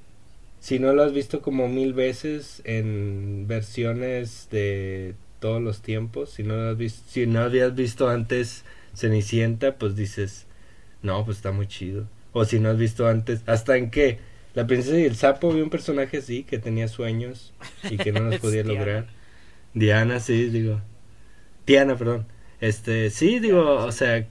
Si 0.59 0.79
no 0.79 0.93
lo 0.93 1.03
has 1.03 1.13
visto 1.13 1.43
como 1.43 1.69
mil 1.69 1.95
veces 1.95 2.61
en 2.65 3.47
versiones 3.47 4.49
de 4.51 5.15
todos 5.39 5.63
los 5.63 5.81
tiempos, 5.81 6.31
si 6.31 6.43
no 6.43 6.57
lo 6.57 6.71
has 6.71 6.77
visto, 6.77 7.03
si 7.09 7.27
no 7.27 7.41
habías 7.41 7.75
visto 7.75 8.09
antes 8.09 8.65
Cenicienta, 8.95 9.79
pues 9.79 9.97
dices, 9.97 10.47
no, 11.03 11.25
pues 11.25 11.39
está 11.39 11.53
muy 11.53 11.67
chido. 11.69 12.09
O 12.33 12.45
si 12.45 12.61
no 12.61 12.71
has 12.71 12.79
visto 12.79 13.09
antes, 13.09 13.43
hasta 13.47 13.77
en 13.77 13.91
qué, 13.91 14.21
la 14.55 14.67
princesa 14.67 14.99
y 14.99 15.05
el 15.05 15.17
sapo 15.17 15.53
vi 15.53 15.61
un 15.63 15.71
personaje 15.71 16.19
así 16.19 16.45
que 16.45 16.59
tenía 16.59 16.89
sueños 16.89 17.55
y 17.89 17.99
que 17.99 18.13
no 18.13 18.23
los 18.23 18.37
podía 18.39 18.63
Diana. 18.63 18.65
lograr. 18.65 19.09
Diana, 19.75 20.21
sí, 20.21 20.51
digo. 20.51 20.81
Diana, 21.67 21.97
perdón. 21.97 22.27
Este, 22.61 23.11
sí, 23.11 23.39
digo, 23.39 23.85
o 23.85 23.93
sea, 23.93 24.27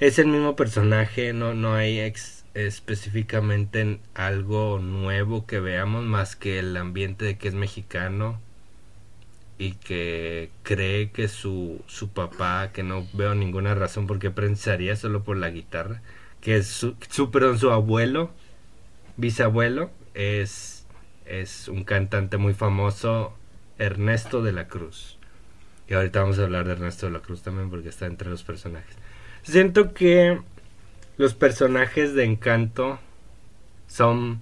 es 0.00 0.18
el 0.18 0.26
mismo 0.28 0.56
personaje, 0.56 1.32
no, 1.32 1.54
no 1.54 1.74
hay 1.74 2.00
ex- 2.00 2.44
específicamente 2.54 3.80
en 3.80 4.00
algo 4.14 4.78
nuevo 4.78 5.46
que 5.46 5.60
veamos 5.60 6.04
más 6.04 6.36
que 6.36 6.58
el 6.58 6.76
ambiente 6.76 7.24
de 7.24 7.38
que 7.38 7.48
es 7.48 7.54
mexicano 7.54 8.40
y 9.58 9.72
que 9.74 10.50
cree 10.62 11.10
que 11.12 11.28
su, 11.28 11.82
su 11.86 12.10
papá, 12.10 12.70
que 12.72 12.82
no 12.82 13.06
veo 13.14 13.34
ninguna 13.34 13.74
razón 13.74 14.06
por 14.06 14.18
qué 14.18 14.30
pensaría 14.30 14.96
solo 14.96 15.24
por 15.24 15.36
la 15.38 15.50
guitarra, 15.50 16.02
que 16.40 16.62
su, 16.62 16.94
su 17.10 17.30
perdón, 17.30 17.58
su 17.58 17.70
abuelo, 17.70 18.30
bisabuelo, 19.16 19.90
es, 20.14 20.86
es 21.26 21.68
un 21.68 21.84
cantante 21.84 22.36
muy 22.38 22.54
famoso, 22.54 23.34
Ernesto 23.78 24.42
de 24.42 24.52
la 24.52 24.68
Cruz. 24.68 25.18
Y 25.88 25.94
ahorita 25.94 26.20
vamos 26.22 26.38
a 26.38 26.44
hablar 26.44 26.66
de 26.66 26.72
Ernesto 26.72 27.06
de 27.06 27.12
la 27.12 27.20
Cruz 27.20 27.42
también 27.42 27.70
porque 27.70 27.88
está 27.90 28.06
entre 28.06 28.30
los 28.30 28.42
personajes. 28.44 28.96
Siento 29.42 29.94
que 29.94 30.40
los 31.18 31.34
personajes 31.34 32.14
de 32.14 32.24
Encanto 32.24 32.98
son, 33.88 34.40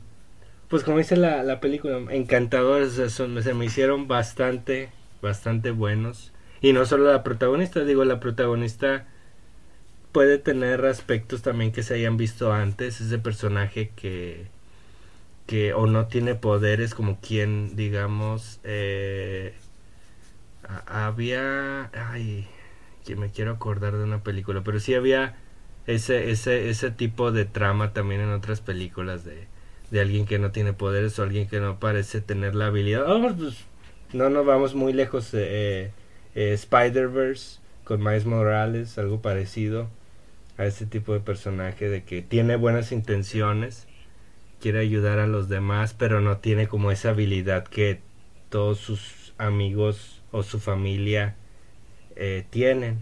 pues 0.69 0.85
como 0.85 0.99
dice 0.99 1.17
la, 1.17 1.43
la 1.43 1.61
película, 1.61 1.99
encantadores, 2.11 2.95
son- 3.13 3.43
se 3.43 3.55
me 3.55 3.67
hicieron 3.67 4.09
bastante, 4.09 4.91
bastante 5.25 5.73
buenos. 5.73 6.33
Y 6.61 6.73
no 6.73 6.87
solo 6.87 7.11
la 7.11 7.25
protagonista, 7.25 7.85
digo, 7.85 8.05
la 8.05 8.21
protagonista 8.21 9.07
puede 10.13 10.39
tener 10.39 10.87
aspectos 10.87 11.43
también 11.43 11.73
que 11.73 11.83
se 11.83 11.95
hayan 11.95 12.17
visto 12.17 12.53
antes, 12.53 13.01
ese 13.01 13.19
personaje 13.19 13.91
que, 13.97 14.47
que 15.47 15.75
o 15.75 15.87
no 15.87 16.07
tiene 16.07 16.37
poderes 16.37 16.95
como 16.95 17.19
quien, 17.21 17.75
digamos, 17.75 18.61
eh, 18.63 19.55
había, 20.87 21.91
ay, 21.93 22.47
que 23.05 23.17
me 23.17 23.31
quiero 23.31 23.53
acordar 23.53 23.97
de 23.97 24.05
una 24.05 24.23
película, 24.23 24.63
pero 24.63 24.79
sí 24.79 24.95
había 24.95 25.37
ese, 25.87 26.31
ese, 26.31 26.71
ese 26.71 26.91
tipo 26.91 27.33
de 27.33 27.45
trama 27.45 27.93
también 27.93 28.21
en 28.21 28.31
otras 28.31 28.61
películas 28.61 29.25
de, 29.25 29.49
de 29.91 30.01
alguien 30.01 30.27
que 30.27 30.39
no 30.39 30.51
tiene 30.51 30.73
poderes 30.73 31.19
o 31.19 31.23
alguien 31.23 31.49
que 31.49 31.61
no 31.61 31.79
parece 31.79 32.21
tener 32.21 32.55
la 32.55 32.67
habilidad. 32.67 33.05
Oh, 33.11 33.21
pues, 33.37 33.67
no 34.15 34.31
nos 34.31 34.47
vamos 34.47 34.75
muy 34.75 34.93
lejos. 34.93 35.31
Eh, 35.35 35.91
eh, 36.35 36.53
Spider-Verse 36.53 37.61
con 37.85 38.03
Miles 38.03 38.25
Morales, 38.25 38.97
algo 38.97 39.21
parecido 39.21 39.89
a 40.57 40.65
ese 40.67 40.87
tipo 40.87 41.13
de 41.13 41.21
personaje 41.21 41.89
de 41.89 42.05
que 42.05 42.23
tiene 42.23 42.57
buenas 42.57 42.93
intenciones, 42.93 43.87
quiere 44.61 44.79
ayudar 44.79 45.19
a 45.19 45.27
los 45.27 45.49
demás, 45.49 45.95
pero 45.95 46.21
no 46.21 46.39
tiene 46.39 46.69
como 46.69 46.91
esa 46.91 47.11
habilidad 47.11 47.65
que 47.65 48.01
todos 48.49 48.79
sus 48.79 49.35
amigos 49.37 50.23
o 50.31 50.43
su 50.43 50.61
familia 50.61 51.37
eh, 52.17 52.45
tienen 52.51 53.01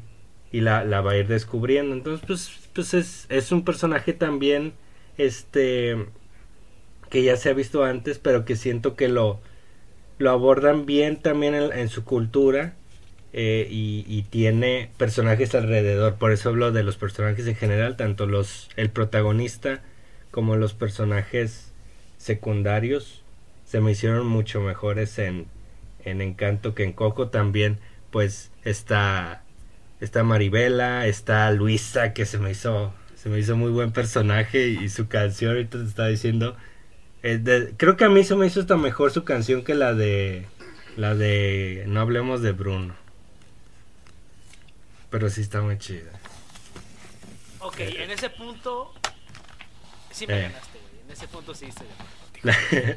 y 0.50 0.60
la, 0.60 0.84
la, 0.84 1.00
va 1.00 1.12
a 1.12 1.16
ir 1.16 1.28
descubriendo. 1.28 1.94
Entonces, 1.94 2.26
pues, 2.26 2.68
pues 2.72 2.94
es, 2.94 3.26
es 3.28 3.52
un 3.52 3.64
personaje 3.64 4.12
también, 4.12 4.72
este, 5.18 6.06
que 7.10 7.22
ya 7.22 7.36
se 7.36 7.50
ha 7.50 7.54
visto 7.54 7.84
antes, 7.84 8.18
pero 8.18 8.44
que 8.44 8.56
siento 8.56 8.96
que 8.96 9.08
lo, 9.08 9.40
lo 10.22 10.30
abordan 10.30 10.86
bien 10.86 11.16
también 11.16 11.54
en, 11.54 11.88
su 11.88 12.04
cultura. 12.04 12.74
Eh, 13.34 13.66
y, 13.70 14.22
tiene 14.30 14.90
personajes 14.98 15.54
alrededor, 15.54 16.16
por 16.16 16.32
eso 16.32 16.50
hablo 16.50 16.70
de 16.70 16.82
los 16.82 16.96
personajes 16.96 17.46
en 17.46 17.56
general, 17.56 17.96
tanto 17.96 18.26
los 18.26 18.68
el 18.76 18.90
protagonista 18.90 19.82
como 20.30 20.56
los 20.56 20.74
personajes 20.74 21.72
secundarios 22.18 23.22
se 23.64 23.80
me 23.80 23.92
hicieron 23.92 24.26
mucho 24.26 24.60
mejores 24.60 25.18
en, 25.18 25.46
en 26.04 26.20
Encanto 26.20 26.74
que 26.74 26.84
en 26.84 26.92
Coco 26.92 27.28
también 27.28 27.78
pues 28.10 28.50
está 28.64 29.44
está 30.00 30.22
Maribela, 30.24 31.06
está 31.06 31.50
Luisa 31.52 32.12
que 32.12 32.26
se 32.26 32.38
me 32.38 32.50
hizo 32.50 32.92
se 33.14 33.30
me 33.30 33.38
hizo 33.38 33.56
muy 33.56 33.70
buen 33.70 33.92
personaje 33.92 34.68
y, 34.68 34.90
su 34.90 35.08
canción 35.08 35.52
ahorita 35.52 35.78
te 35.78 35.84
está 35.84 36.06
diciendo 36.06 36.54
eh, 37.22 37.74
creo 37.76 37.96
que 37.96 38.04
a 38.04 38.08
mí 38.08 38.24
se 38.24 38.34
me 38.34 38.46
hizo 38.46 38.60
hasta 38.60 38.76
mejor 38.76 39.12
su 39.12 39.24
canción 39.24 39.64
que 39.64 39.74
la 39.74 39.94
de 39.94 40.46
la 40.96 41.14
de 41.14 41.84
no 41.86 42.00
hablemos 42.00 42.42
de 42.42 42.52
Bruno. 42.52 42.94
Pero 45.10 45.28
sí 45.28 45.42
está 45.42 45.60
muy 45.60 45.78
chida. 45.78 46.10
Ok 47.60 47.80
en 47.80 48.10
ese 48.10 48.30
punto 48.30 48.92
sí 50.10 50.26
me 50.26 50.38
eh. 50.38 50.42
ganaste 50.42 50.78
en 51.04 51.12
ese 51.12 51.28
punto 51.28 51.54
sí 51.54 51.66
estoy 51.66 51.86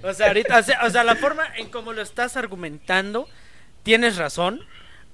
o 0.04 0.14
sea 0.14 0.28
ahorita 0.28 0.64
o 0.84 0.90
sea, 0.90 1.04
la 1.04 1.16
forma 1.16 1.46
en 1.56 1.70
cómo 1.70 1.94
lo 1.94 2.02
estás 2.02 2.36
argumentando 2.36 3.30
tienes 3.84 4.18
razón. 4.18 4.62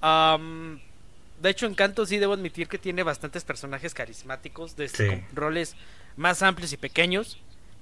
De 0.02 1.50
hecho, 1.50 1.66
Encanto 1.66 2.06
sí 2.06 2.18
debo 2.18 2.34
admitir 2.34 2.68
que 2.68 2.78
tiene 2.78 3.02
bastantes 3.04 3.44
personajes 3.44 3.94
carismáticos, 3.94 4.76
de 4.76 4.86
este, 4.86 5.26
roles 5.34 5.76
más 6.16 6.44
amplios 6.44 6.72
y 6.72 6.78
pequeños. 6.78 7.40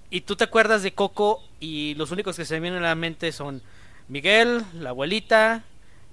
Y 0.09 0.21
tú 0.21 0.35
te 0.35 0.43
acuerdas 0.43 0.83
de 0.83 0.93
Coco 0.93 1.43
y 1.59 1.93
los 1.95 2.11
únicos 2.11 2.35
que 2.35 2.45
se 2.45 2.55
me 2.55 2.61
vienen 2.61 2.83
a 2.83 2.87
la 2.87 2.95
mente 2.95 3.31
son 3.31 3.61
Miguel, 4.07 4.63
la 4.73 4.89
abuelita, 4.89 5.63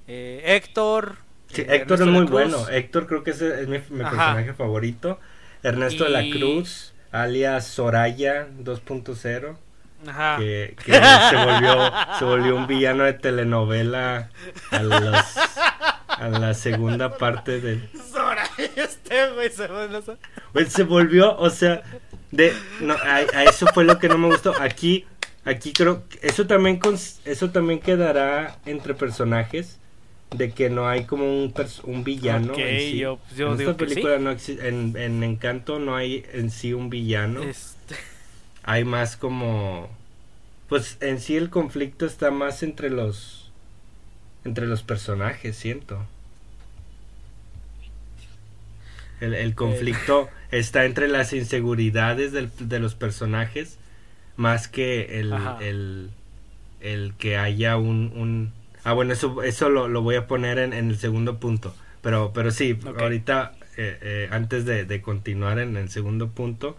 eh, 0.06 0.42
Héctor. 0.44 1.16
Sí, 1.48 1.62
eh, 1.62 1.66
Héctor 1.70 2.02
es 2.02 2.06
muy 2.06 2.26
bueno. 2.26 2.68
Héctor 2.68 3.06
creo 3.06 3.22
que 3.22 3.30
es, 3.30 3.40
mi, 3.68 3.78
personaje 3.78 4.52
favorito. 4.52 5.18
Ernesto 5.62 6.04
de 6.04 6.10
la 6.10 6.22
Cruz, 6.30 6.92
alias 7.10 7.66
Soraya 7.66 8.48
2.0. 8.62 9.56
Ajá. 10.06 10.36
Que, 10.38 10.76
que 10.84 10.92
se, 10.92 11.36
volvió, 11.44 11.92
se 12.18 12.24
volvió 12.24 12.56
un 12.56 12.66
villano 12.66 13.04
de 13.04 13.14
telenovela 13.14 14.30
a 14.70 14.82
los 14.82 15.36
a 16.18 16.28
la 16.28 16.54
segunda 16.54 17.16
parte 17.16 17.60
del. 17.60 17.88
este 18.76 19.30
güey 19.32 19.50
se, 19.50 20.70
se 20.70 20.82
volvió, 20.84 21.36
o 21.36 21.50
sea, 21.50 21.82
de 22.30 22.52
no, 22.80 22.94
a, 22.94 23.44
eso 23.44 23.66
fue 23.72 23.84
lo 23.84 23.98
que 23.98 24.08
no 24.08 24.18
me 24.18 24.28
gustó. 24.28 24.54
Aquí, 24.60 25.04
aquí 25.44 25.72
creo 25.72 26.02
eso 26.22 26.46
también 26.46 26.80
eso 27.24 27.50
también 27.50 27.80
quedará 27.80 28.58
entre 28.66 28.94
personajes 28.94 29.78
de 30.30 30.50
que 30.50 30.70
no 30.70 30.88
hay 30.88 31.04
como 31.04 31.24
un, 31.24 31.54
un 31.84 32.04
villano. 32.04 32.54
en, 32.56 32.96
yo, 32.96 33.18
yo 33.36 33.54
en 33.54 33.60
esta 33.60 33.76
película 33.76 34.18
no 34.18 34.30
en, 34.30 34.96
en 34.96 35.22
Encanto 35.22 35.78
no 35.78 35.96
hay 35.96 36.24
en 36.32 36.50
sí 36.50 36.72
un 36.72 36.90
villano. 36.90 37.42
Este... 37.42 37.96
Hay 38.64 38.84
más 38.84 39.16
como 39.16 39.88
pues 40.68 40.98
en 41.00 41.20
sí 41.20 41.36
el 41.36 41.50
conflicto 41.50 42.06
está 42.06 42.30
más 42.30 42.62
entre 42.62 42.90
los 42.90 43.52
entre 44.44 44.66
los 44.66 44.82
personajes, 44.82 45.56
siento. 45.56 46.04
El, 49.20 49.34
el 49.34 49.54
conflicto 49.54 50.28
está 50.50 50.84
entre 50.84 51.08
las 51.08 51.32
inseguridades 51.32 52.32
del, 52.32 52.50
de 52.58 52.78
los 52.78 52.94
personajes 52.94 53.78
más 54.36 54.68
que 54.68 55.18
el, 55.20 55.34
el, 55.60 56.10
el, 56.80 57.14
que 57.18 57.36
haya 57.36 57.76
un, 57.76 58.12
un... 58.14 58.52
Ah, 58.84 58.92
bueno, 58.92 59.12
eso, 59.12 59.42
eso 59.42 59.70
lo, 59.70 59.88
lo 59.88 60.02
voy 60.02 60.16
a 60.16 60.26
poner 60.26 60.58
en, 60.58 60.72
en, 60.72 60.90
el 60.90 60.98
segundo 60.98 61.38
punto. 61.40 61.74
Pero, 62.02 62.32
pero 62.32 62.50
sí, 62.50 62.78
ahorita, 62.98 63.52
eh, 63.76 63.98
eh, 64.00 64.28
antes 64.30 64.64
de, 64.64 64.84
de, 64.84 65.02
continuar 65.02 65.58
en 65.58 65.76
el 65.76 65.88
segundo 65.88 66.28
punto, 66.28 66.76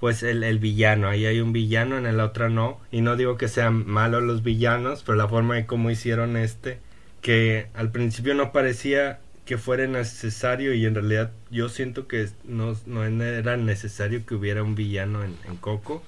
pues 0.00 0.22
el, 0.22 0.42
el, 0.42 0.58
villano, 0.58 1.08
ahí 1.08 1.26
hay 1.26 1.40
un 1.40 1.52
villano, 1.52 1.98
en 1.98 2.06
el 2.06 2.18
otro 2.18 2.48
no, 2.50 2.80
y 2.90 3.00
no 3.00 3.16
digo 3.16 3.36
que 3.36 3.48
sean 3.48 3.86
malos 3.86 4.22
los 4.22 4.42
villanos, 4.42 5.02
pero 5.04 5.16
la 5.16 5.28
forma 5.28 5.54
de 5.54 5.66
cómo 5.66 5.90
hicieron 5.90 6.36
este, 6.36 6.78
que 7.20 7.68
al 7.74 7.92
principio 7.92 8.34
no 8.34 8.52
parecía 8.52 9.20
que 9.44 9.58
fuera 9.58 9.86
necesario 9.86 10.72
y 10.74 10.86
en 10.86 10.94
realidad 10.94 11.32
yo 11.50 11.68
siento 11.68 12.06
que 12.08 12.28
no, 12.44 12.76
no 12.86 13.04
era 13.04 13.56
necesario 13.56 14.24
que 14.24 14.34
hubiera 14.34 14.62
un 14.62 14.74
villano 14.74 15.22
en, 15.22 15.34
Coco 15.60 16.02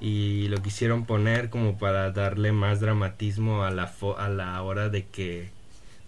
y 0.00 0.48
lo 0.48 0.60
quisieron 0.62 1.06
poner 1.06 1.48
como 1.48 1.78
para 1.78 2.10
darle 2.10 2.52
más 2.52 2.80
dramatismo 2.80 3.64
a 3.64 3.70
la 3.70 3.92
a 4.18 4.28
la 4.28 4.62
hora 4.62 4.88
de 4.88 5.06
que 5.06 5.50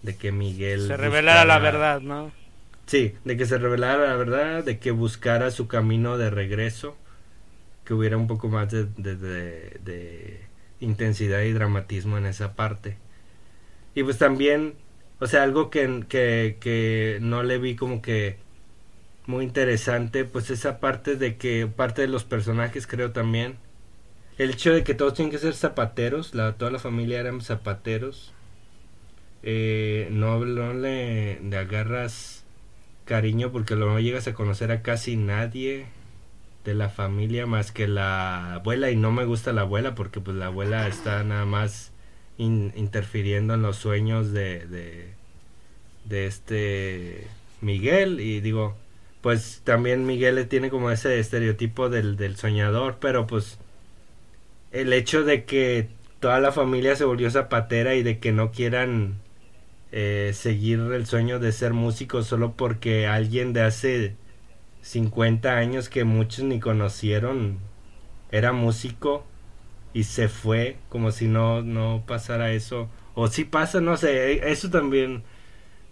de 0.03 0.15
que 0.15 0.31
Miguel 0.31 0.87
se 0.87 0.97
revelara 0.97 1.45
la 1.45 1.59
verdad, 1.59 1.99
¿no? 2.01 2.31
Sí, 2.85 3.15
de 3.25 3.35
que 3.35 3.45
se 3.45 3.57
revelara 3.57 4.07
la 4.07 4.15
verdad, 4.15 4.63
de 4.63 4.77
que 4.77 4.91
buscara 4.91 5.49
su 5.49 5.67
camino 5.67 6.17
de 6.17 6.29
regreso, 6.29 6.95
que 7.83 7.95
hubiera 7.95 8.15
un 8.15 8.27
poco 8.27 8.47
más 8.47 8.71
de, 8.71 8.85
de, 8.85 10.41
intensidad 10.79 11.41
y 11.41 11.51
dramatismo 11.51 12.17
en 12.17 12.27
esa 12.27 12.53
parte. 12.53 12.97
Y 13.95 14.03
pues 14.03 14.19
también, 14.19 14.75
o 15.19 15.27
sea, 15.27 15.43
algo 15.43 15.69
que, 15.69 16.05
que, 16.09 16.57
que 16.59 17.19
no 17.21 17.43
le 17.43 17.57
vi 17.57 17.75
como 17.75 18.01
que 18.01 18.37
muy 19.27 19.43
interesante, 19.45 20.25
pues 20.25 20.49
esa 20.49 20.79
parte 20.79 21.15
de 21.15 21.37
que 21.37 21.67
parte 21.67 22.01
de 22.01 22.07
los 22.07 22.23
personajes 22.23 22.87
creo 22.87 23.11
también, 23.11 23.57
el 24.37 24.51
hecho 24.51 24.73
de 24.73 24.83
que 24.83 24.93
todos 24.93 25.13
tienen 25.13 25.31
que 25.31 25.37
ser 25.37 25.53
zapateros, 25.53 26.35
la, 26.35 26.53
toda 26.53 26.71
la 26.71 26.79
familia 26.79 27.19
eran 27.19 27.41
zapateros, 27.41 28.33
eh, 29.43 30.07
no, 30.11 30.43
no 30.43 30.73
le, 30.73 31.39
agarras 31.55 32.43
cariño 33.05 33.51
porque 33.51 33.75
no 33.75 33.99
llegas 33.99 34.27
a 34.27 34.33
conocer 34.33 34.71
a 34.71 34.81
casi 34.81 35.15
nadie 35.17 35.85
de 36.63 36.73
la 36.73 36.89
familia 36.89 37.45
más 37.45 37.71
que 37.71 37.87
la 37.87 38.55
abuela 38.55 38.89
y 38.89 38.95
no 38.95 39.11
me 39.11 39.23
gusta 39.25 39.53
la 39.53 39.61
abuela 39.61 39.93
porque 39.93 40.19
pues 40.19 40.35
la 40.35 40.47
abuela 40.47 40.87
está 40.87 41.23
nada 41.23 41.45
más 41.45 41.91
interfiriendo 42.37 43.53
en 43.53 43.61
los 43.61 43.77
sueños 43.77 44.31
de, 44.31 44.65
de, 46.05 46.27
este 46.27 47.27
Miguel. 47.61 48.19
Y 48.19 48.41
digo 48.41 48.75
pues 49.21 49.61
también 49.63 50.05
Miguel 50.05 50.47
tiene 50.47 50.69
como 50.69 50.91
ese 50.91 51.19
estereotipo 51.19 51.89
del, 51.89 52.15
del 52.15 52.35
soñador 52.35 52.97
pero 53.01 53.25
pues 53.25 53.57
el 54.71 54.93
hecho 54.93 55.23
de 55.23 55.45
que 55.45 55.89
toda 56.19 56.39
la 56.39 56.51
familia 56.51 56.95
se 56.95 57.05
volvió 57.05 57.31
zapatera 57.31 57.95
y 57.95 58.03
de 58.03 58.19
que 58.19 58.31
no 58.31 58.51
quieran 58.51 59.15
eh, 59.91 60.31
seguir 60.33 60.79
el 60.79 61.05
sueño 61.05 61.39
de 61.39 61.51
ser 61.51 61.73
músico 61.73 62.21
solo 62.23 62.53
porque 62.53 63.07
alguien 63.07 63.53
de 63.53 63.61
hace 63.61 64.15
50 64.81 65.55
años 65.57 65.87
que 65.87 66.03
muchos 66.03 66.43
ni 66.45 66.59
conocieron 66.59 67.59
era 68.31 68.51
músico 68.51 69.25
y 69.95 70.03
se 70.03 70.27
fue 70.27 70.77
como 70.89 71.09
si 71.11 71.27
no 71.27 71.63
no 71.63 72.03
pasara 72.05 72.51
eso 72.51 72.87
o 73.15 73.27
si 73.27 73.45
pasa 73.45 73.81
no 73.81 73.97
sé 73.97 74.33
e, 74.33 74.51
eso 74.51 74.69
también 74.69 75.23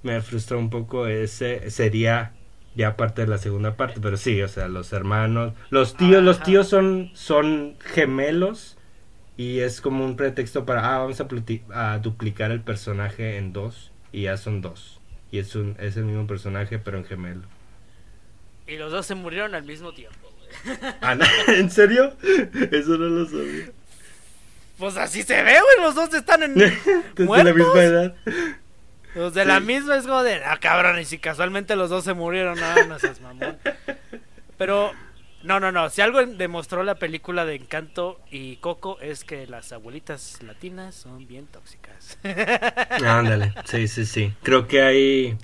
me 0.03 0.21
frustró 0.21 0.59
un 0.59 0.69
poco 0.69 1.07
ese 1.07 1.71
sería 1.71 2.33
ya 2.75 2.95
parte 2.95 3.23
de 3.23 3.27
la 3.27 3.39
segunda 3.39 3.75
parte 3.75 3.99
pero 3.99 4.17
sí 4.17 4.39
o 4.43 4.47
sea 4.47 4.67
los 4.67 4.93
hermanos 4.93 5.53
los 5.71 5.97
tíos 5.97 6.21
los 6.21 6.43
tíos 6.43 6.67
son 6.67 7.09
son 7.15 7.77
gemelos 7.79 8.77
y 9.37 9.61
es 9.61 9.81
como 9.81 10.05
un 10.05 10.15
pretexto 10.15 10.65
para 10.65 10.93
ah 10.93 10.99
vamos 10.99 11.19
a, 11.19 11.27
a 11.93 11.97
duplicar 11.97 12.51
el 12.51 12.61
personaje 12.61 13.37
en 13.37 13.51
dos 13.53 13.93
y 14.13 14.21
ya 14.21 14.37
son 14.37 14.61
dos. 14.61 15.01
Y 15.31 15.39
es, 15.39 15.55
un, 15.55 15.75
es 15.79 15.97
el 15.97 16.05
mismo 16.05 16.25
personaje, 16.27 16.79
pero 16.79 16.99
en 16.99 17.03
gemelo. 17.03 17.41
Y 18.67 18.77
los 18.77 18.91
dos 18.91 19.05
se 19.05 19.15
murieron 19.15 19.55
al 19.55 19.63
mismo 19.63 19.91
tiempo, 19.91 20.29
ah, 21.01 21.17
¿En 21.47 21.69
serio? 21.69 22.15
Eso 22.71 22.97
no 22.97 23.09
lo 23.09 23.25
sabía. 23.25 23.71
Pues 24.77 24.97
así 24.97 25.23
se 25.23 25.41
ve, 25.43 25.51
güey. 25.51 25.85
Los 25.85 25.95
dos 25.95 26.13
están 26.13 26.43
en. 26.43 26.53
de 27.15 27.43
la 27.43 27.53
misma 27.53 27.83
edad. 27.83 28.15
Los 29.15 29.33
de 29.33 29.45
la 29.45 29.59
misma 29.59 29.97
es 29.97 30.05
como 30.05 30.23
de. 30.23 30.43
Ah, 30.43 30.57
cabrón. 30.59 30.99
Y 30.99 31.05
si 31.05 31.19
casualmente 31.19 31.75
los 31.75 31.89
dos 31.89 32.03
se 32.03 32.13
murieron, 32.13 32.59
no, 32.59 32.85
no 32.85 32.99
seas 32.99 33.21
mamón. 33.21 33.57
Pero, 34.57 34.91
no, 35.43 35.59
no, 35.59 35.71
no. 35.71 35.89
Si 35.89 36.01
algo 36.01 36.25
demostró 36.25 36.83
la 36.83 36.95
película 36.95 37.45
de 37.45 37.55
Encanto 37.55 38.19
y 38.31 38.55
Coco 38.57 38.99
es 39.01 39.23
que 39.23 39.45
las 39.45 39.71
abuelitas 39.71 40.41
latinas 40.41 40.95
son 40.95 41.27
bien 41.27 41.45
tóxicas. 41.45 42.17
Ándale, 43.05 43.53
sí, 43.65 43.87
sí, 43.87 44.05
sí. 44.05 44.33
Creo 44.41 44.67
que 44.67 44.81
hay, 44.81 45.37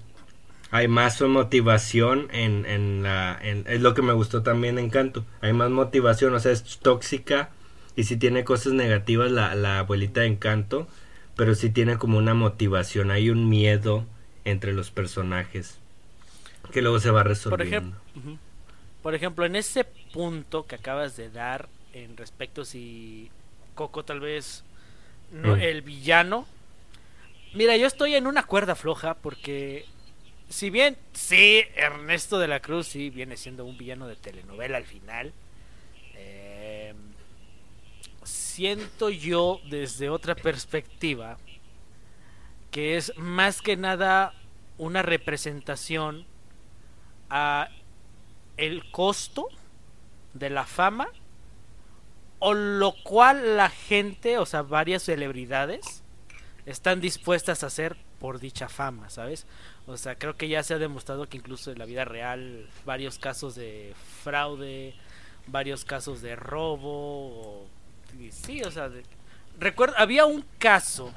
hay 0.71 0.87
más 0.87 1.21
motivación 1.21 2.29
en, 2.31 2.65
en 2.65 3.03
la... 3.03 3.37
En, 3.41 3.65
es 3.67 3.81
lo 3.81 3.93
que 3.93 4.01
me 4.01 4.13
gustó 4.13 4.41
también 4.41 4.75
de 4.75 4.81
Encanto. 4.81 5.25
Hay 5.41 5.53
más 5.53 5.69
motivación, 5.69 6.33
o 6.33 6.39
sea, 6.39 6.51
es 6.51 6.79
tóxica 6.79 7.49
y 7.99 8.03
si 8.05 8.17
tiene 8.17 8.43
cosas 8.43 8.73
negativas 8.73 9.31
la, 9.31 9.55
la 9.55 9.79
abuelita 9.79 10.21
de 10.21 10.27
Encanto, 10.27 10.87
pero 11.35 11.55
sí 11.55 11.69
tiene 11.69 11.97
como 11.97 12.17
una 12.17 12.33
motivación, 12.33 13.11
hay 13.11 13.29
un 13.29 13.49
miedo 13.49 14.05
entre 14.45 14.73
los 14.73 14.91
personajes 14.91 15.77
que 16.71 16.81
luego 16.81 16.99
se 16.99 17.11
va 17.11 17.23
resolviendo. 17.23 17.97
Por 17.97 18.21
ejemplo, 18.21 18.39
por 19.01 19.15
ejemplo, 19.15 19.45
en 19.45 19.55
ese 19.55 19.85
punto 19.85 20.65
que 20.67 20.75
acabas 20.75 21.15
de 21.17 21.29
dar 21.29 21.69
en 21.93 22.17
respecto 22.17 22.65
si 22.65 23.31
Coco 23.75 24.03
tal 24.03 24.19
vez 24.19 24.63
no, 25.31 25.55
Mm. 25.55 25.61
el 25.61 25.81
villano. 25.81 26.47
Mira, 27.53 27.75
yo 27.77 27.87
estoy 27.87 28.15
en 28.15 28.27
una 28.27 28.43
cuerda 28.43 28.75
floja 28.75 29.15
porque 29.15 29.85
si 30.49 30.69
bien 30.69 30.97
sí 31.13 31.63
Ernesto 31.75 32.39
de 32.39 32.47
la 32.47 32.59
Cruz 32.61 32.87
sí 32.87 33.09
viene 33.09 33.37
siendo 33.37 33.65
un 33.65 33.77
villano 33.77 34.07
de 34.07 34.15
telenovela 34.15 34.77
al 34.77 34.85
final, 34.85 35.33
eh, 36.15 36.93
siento 38.59 39.09
yo 39.09 39.61
desde 39.69 40.09
otra 40.09 40.35
perspectiva 40.35 41.37
que 42.71 42.97
es 42.97 43.13
más 43.15 43.61
que 43.61 43.77
nada 43.77 44.33
una 44.77 45.01
representación 45.01 46.25
a 47.29 47.69
el 48.57 48.91
costo 48.91 49.47
de 50.33 50.49
la 50.49 50.65
fama 50.65 51.07
o 52.39 52.53
lo 52.53 52.95
cual 53.01 53.55
la 53.55 53.69
gente, 53.69 54.37
o 54.37 54.45
sea, 54.45 54.61
varias 54.61 55.03
celebridades 55.03 56.03
están 56.65 56.99
dispuestas 56.99 57.63
a 57.63 57.67
hacer 57.67 57.95
por 58.19 58.41
dicha 58.41 58.67
fama, 58.67 59.09
¿sabes? 59.09 59.47
O 59.87 59.95
sea, 59.95 60.15
creo 60.15 60.35
que 60.35 60.49
ya 60.49 60.63
se 60.63 60.73
ha 60.73 60.79
demostrado 60.79 61.29
que 61.29 61.37
incluso 61.37 61.71
en 61.71 61.79
la 61.79 61.85
vida 61.85 62.03
real 62.03 62.67
varios 62.85 63.19
casos 63.19 63.55
de 63.55 63.93
fraude, 64.21 64.95
varios 65.47 65.85
casos 65.85 66.21
de 66.21 66.35
robo, 66.35 67.69
y 68.19 68.31
sí, 68.31 68.61
o 68.63 68.71
sea, 68.71 68.89
de- 68.89 69.03
recuerdo, 69.59 69.95
había 69.97 70.25
un 70.25 70.43
caso 70.57 71.11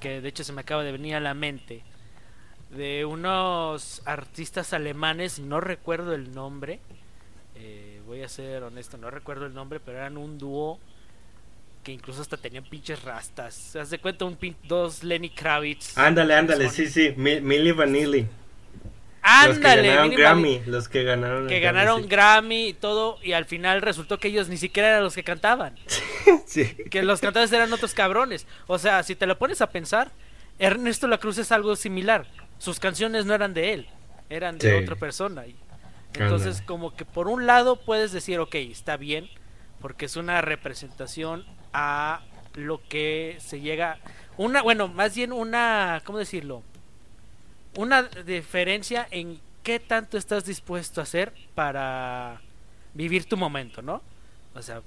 que 0.00 0.20
de 0.20 0.28
hecho 0.28 0.44
se 0.44 0.52
me 0.52 0.62
acaba 0.62 0.82
de 0.82 0.92
venir 0.92 1.14
a 1.14 1.20
la 1.20 1.34
mente 1.34 1.82
de 2.70 3.04
unos 3.04 4.02
artistas 4.06 4.72
alemanes, 4.72 5.38
no 5.38 5.60
recuerdo 5.60 6.14
el 6.14 6.32
nombre, 6.34 6.80
eh, 7.54 8.00
voy 8.06 8.22
a 8.22 8.28
ser 8.28 8.62
honesto, 8.64 8.96
no 8.96 9.10
recuerdo 9.10 9.46
el 9.46 9.54
nombre, 9.54 9.78
pero 9.80 9.98
eran 9.98 10.16
un 10.16 10.38
dúo 10.38 10.80
que 11.84 11.92
incluso 11.92 12.22
hasta 12.22 12.36
tenían 12.38 12.64
pinches 12.64 13.02
rastas. 13.04 13.54
Se 13.54 13.78
hace 13.78 13.98
cuenta 13.98 14.24
un 14.24 14.36
pin 14.36 14.56
dos 14.64 15.04
Lenny 15.04 15.28
Kravitz. 15.30 15.96
Ándale, 15.98 16.34
ándale, 16.34 16.70
sí, 16.70 16.88
sí, 16.88 17.12
Mi- 17.16 17.40
Milli 17.42 17.72
Vanilli. 17.72 18.26
Los 19.24 19.58
que 19.58 19.66
Ándale, 19.66 19.88
ganaron 19.88 20.10
Grammy, 20.10 20.62
los 20.66 20.88
que 20.88 21.02
ganaron 21.02 21.46
que 21.48 21.60
sí. 22.02 22.08
Grammy 22.08 22.68
y 22.68 22.72
todo, 22.74 23.18
y 23.22 23.32
al 23.32 23.46
final 23.46 23.80
resultó 23.82 24.18
que 24.18 24.28
ellos 24.28 24.48
ni 24.48 24.56
siquiera 24.58 24.90
eran 24.90 25.02
los 25.02 25.14
que 25.14 25.24
cantaban, 25.24 25.74
Sí. 26.46 26.66
que 26.90 27.02
los 27.02 27.20
cantantes 27.20 27.52
eran 27.52 27.72
otros 27.72 27.94
cabrones. 27.94 28.46
O 28.66 28.78
sea, 28.78 29.02
si 29.02 29.16
te 29.16 29.26
lo 29.26 29.38
pones 29.38 29.60
a 29.62 29.70
pensar, 29.70 30.10
Ernesto 30.58 31.06
La 31.08 31.18
Cruz 31.18 31.38
es 31.38 31.50
algo 31.52 31.74
similar. 31.74 32.26
Sus 32.58 32.78
canciones 32.78 33.24
no 33.26 33.34
eran 33.34 33.54
de 33.54 33.72
él, 33.72 33.88
eran 34.28 34.58
de 34.58 34.70
Sí. 34.78 34.82
otra 34.84 34.94
persona. 34.96 35.44
Entonces, 36.12 36.48
Ándale. 36.48 36.66
como 36.66 36.94
que 36.94 37.04
por 37.04 37.26
un 37.28 37.46
lado 37.46 37.76
puedes 37.76 38.12
decir, 38.12 38.38
ok, 38.38 38.54
está 38.56 38.96
bien, 38.96 39.28
porque 39.80 40.04
es 40.04 40.16
una 40.16 40.40
representación 40.42 41.44
a 41.72 42.20
lo 42.54 42.80
que 42.88 43.36
se 43.40 43.60
llega, 43.60 43.98
una, 44.36 44.62
bueno, 44.62 44.86
más 44.86 45.14
bien 45.16 45.32
una, 45.32 46.02
¿cómo 46.04 46.18
decirlo? 46.18 46.62
Una 47.76 48.02
diferencia 48.02 49.06
en 49.10 49.40
qué 49.62 49.80
tanto 49.80 50.16
estás 50.18 50.44
dispuesto 50.44 51.00
a 51.00 51.04
hacer 51.04 51.32
para 51.54 52.40
vivir 52.94 53.24
tu 53.24 53.36
momento, 53.36 53.82
¿no? 53.82 54.02
O 54.54 54.62
sea, 54.62 54.82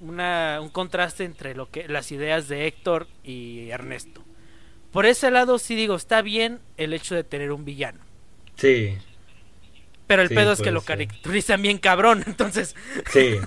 una, 0.00 0.58
un 0.60 0.68
contraste 0.70 1.24
entre 1.24 1.54
lo 1.54 1.70
que 1.70 1.86
las 1.88 2.10
ideas 2.12 2.48
de 2.48 2.66
Héctor 2.66 3.06
y 3.24 3.70
Ernesto. 3.70 4.22
Por 4.92 5.06
ese 5.06 5.30
lado 5.30 5.58
sí 5.58 5.74
digo, 5.76 5.94
está 5.94 6.22
bien 6.22 6.60
el 6.76 6.92
hecho 6.94 7.14
de 7.14 7.24
tener 7.24 7.52
un 7.52 7.64
villano. 7.64 8.00
Sí, 8.56 8.96
Pero 10.06 10.22
el 10.22 10.28
Sí, 10.28 10.34
pedo 10.34 10.52
es 10.52 10.60
que 10.60 10.70
lo 10.70 10.80
ser. 10.80 10.98
caracterizan 10.98 11.60
bien 11.62 11.78
cabrón, 11.78 12.24
entonces... 12.26 12.74
sí. 13.12 13.36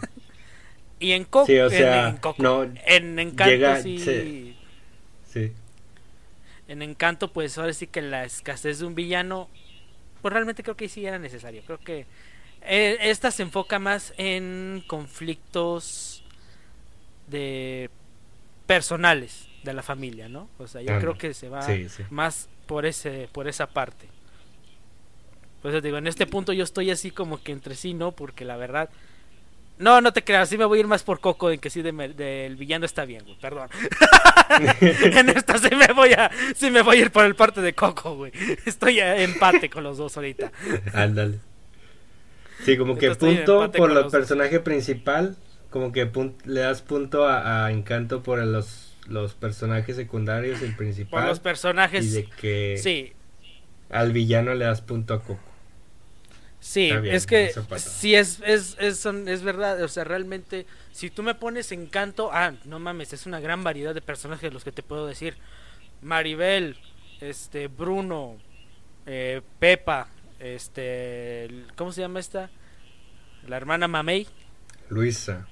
Y 1.02 1.14
en 1.14 1.24
Coco... 1.24 1.46
Sí, 1.46 1.58
o 1.58 1.66
en- 1.66 1.72
sea, 1.72 2.10
en, 2.10 2.18
Coco- 2.18 2.44
no, 2.44 2.64
en 2.64 3.20
Encanto 3.20 3.46
llega- 3.52 3.82
sí... 3.82 4.56
sí. 5.32 5.54
En 6.70 6.82
Encanto, 6.82 7.34
pues 7.34 7.58
ahora 7.58 7.74
sí 7.74 7.88
que 7.88 8.02
la 8.02 8.24
escasez 8.24 8.80
de 8.80 8.86
un 8.86 8.96
villano... 8.96 9.50
Pues 10.22 10.34
realmente 10.34 10.64
creo 10.64 10.76
que 10.78 10.88
sí 10.88 11.06
era 11.06 11.20
necesario. 11.20 11.62
Creo 11.66 11.80
que... 11.80 12.06
eh, 12.62 12.98
esta 13.02 13.32
se 13.32 13.44
enfoca 13.44 13.80
más 13.80 14.14
en 14.18 14.84
conflictos 14.88 16.24
de 17.28 17.90
personales 18.66 19.48
de 19.64 19.74
la 19.74 19.82
familia, 19.84 20.30
¿no? 20.30 20.50
O 20.58 20.68
sea, 20.68 20.82
yo 20.82 20.98
creo 21.00 21.18
que 21.18 21.34
se 21.34 21.50
va 21.50 21.62
Sí, 21.64 21.90
sí. 21.90 22.04
más 22.10 22.50
por 22.66 22.86
ese 22.86 23.28
por 23.32 23.48
esa 23.48 23.68
parte. 23.68 24.08
Pues 25.62 25.82
digo, 25.84 25.98
en 25.98 26.08
este 26.08 26.26
punto 26.28 26.54
yo 26.54 26.64
estoy 26.64 26.92
así 26.92 27.12
como 27.12 27.42
que 27.44 27.52
entre 27.52 27.76
sí, 27.76 27.94
¿no? 27.94 28.12
Porque 28.14 28.46
la 28.46 28.56
verdad 28.58 28.90
no, 29.80 30.02
no 30.02 30.14
te 30.14 30.24
creas, 30.24 30.48
sí 30.50 30.58
me 30.58 30.66
voy 30.66 30.78
a 30.78 30.82
ir 30.82 30.88
más 30.88 31.04
por 31.04 31.20
Coco 31.20 31.50
en 31.52 31.60
que 31.60 31.70
sí 31.70 31.82
de 31.82 31.92
del 31.92 32.56
villano 32.56 32.86
está 32.86 33.06
bien, 33.06 33.24
güey, 33.26 33.38
perdón. 33.40 33.70
en 34.82 35.30
esta 35.30 35.58
sí 35.58 35.76
me 35.76 35.88
voy 35.94 36.14
a 36.14 36.30
sí 36.56 36.70
me 36.70 36.82
voy 36.82 36.98
a 36.98 37.02
ir 37.02 37.12
por 37.12 37.26
el 37.26 37.36
parte 37.36 37.62
de 37.62 37.74
Coco, 37.74 38.16
güey. 38.16 38.32
Estoy 38.66 39.00
a 39.00 39.22
empate 39.24 39.70
con 39.70 39.84
los 39.84 39.98
dos 39.98 40.16
ahorita. 40.18 40.52
Ándale. 40.94 41.40
Sí, 42.66 42.78
como 42.78 42.98
que 42.98 43.08
Estoy 43.08 43.36
punto 43.38 43.72
por 43.72 43.90
el 43.90 43.96
dos. 43.96 44.12
personaje 44.12 44.60
principal, 44.60 45.38
como 45.70 45.92
que 45.92 46.10
le 46.46 46.60
das 46.60 46.82
punto 46.82 47.26
a, 47.26 47.66
a 47.66 47.72
Encanto 47.72 48.22
por 48.22 48.40
los, 48.44 48.98
los 49.08 49.34
personajes 49.34 49.96
secundarios, 49.96 50.62
el 50.62 50.70
Por 50.70 50.78
principal. 50.78 51.28
los 51.28 51.40
personajes. 51.40 52.06
y 52.06 52.10
de 52.10 52.26
que 52.26 52.78
Sí, 52.78 53.14
al 53.90 54.12
villano 54.12 54.54
le 54.56 54.66
das 54.66 54.82
punto 54.82 55.14
a 55.14 55.22
Coco. 55.24 55.40
Sí, 56.60 56.92
bien, 56.92 57.16
es 57.16 57.26
que 57.26 57.54
sí 57.78 58.16
es, 58.16 58.42
es, 58.46 58.76
es, 58.80 59.06
es 59.06 59.44
verdad, 59.44 59.82
o 59.82 59.88
sea, 59.88 60.04
realmente, 60.04 60.66
si 60.92 61.10
tú 61.10 61.24
me 61.24 61.34
pones 61.34 61.72
encanto, 61.72 62.30
ah, 62.34 62.54
no 62.66 62.80
mames, 62.80 63.14
es 63.14 63.26
una 63.26 63.40
gran 63.40 63.64
variedad 63.64 63.96
de 63.96 64.02
personajes 64.02 64.54
los 64.54 64.64
que 64.64 64.72
te 64.72 64.84
puedo 64.84 65.08
decir. 65.08 65.36
Maribel, 66.02 66.78
este, 67.22 67.68
Bruno, 67.68 68.38
eh, 69.06 69.42
Pepa, 69.60 70.10
este, 70.40 71.66
¿cómo 71.76 71.92
se 71.92 72.02
llama 72.02 72.20
esta? 72.20 72.50
La 73.48 73.58
hermana 73.58 73.88
Mamey, 73.88 74.28
Luisa. 74.90 75.48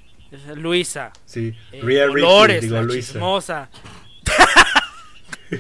Luisa, 0.55 1.13
Sí, 1.25 1.55
eh, 1.71 1.79
Ripley, 1.81 2.21
Dolores, 2.21 2.61
digo 2.61 2.75
la 2.75 2.81
Luisa. 2.81 3.13
chismosa. 3.13 3.69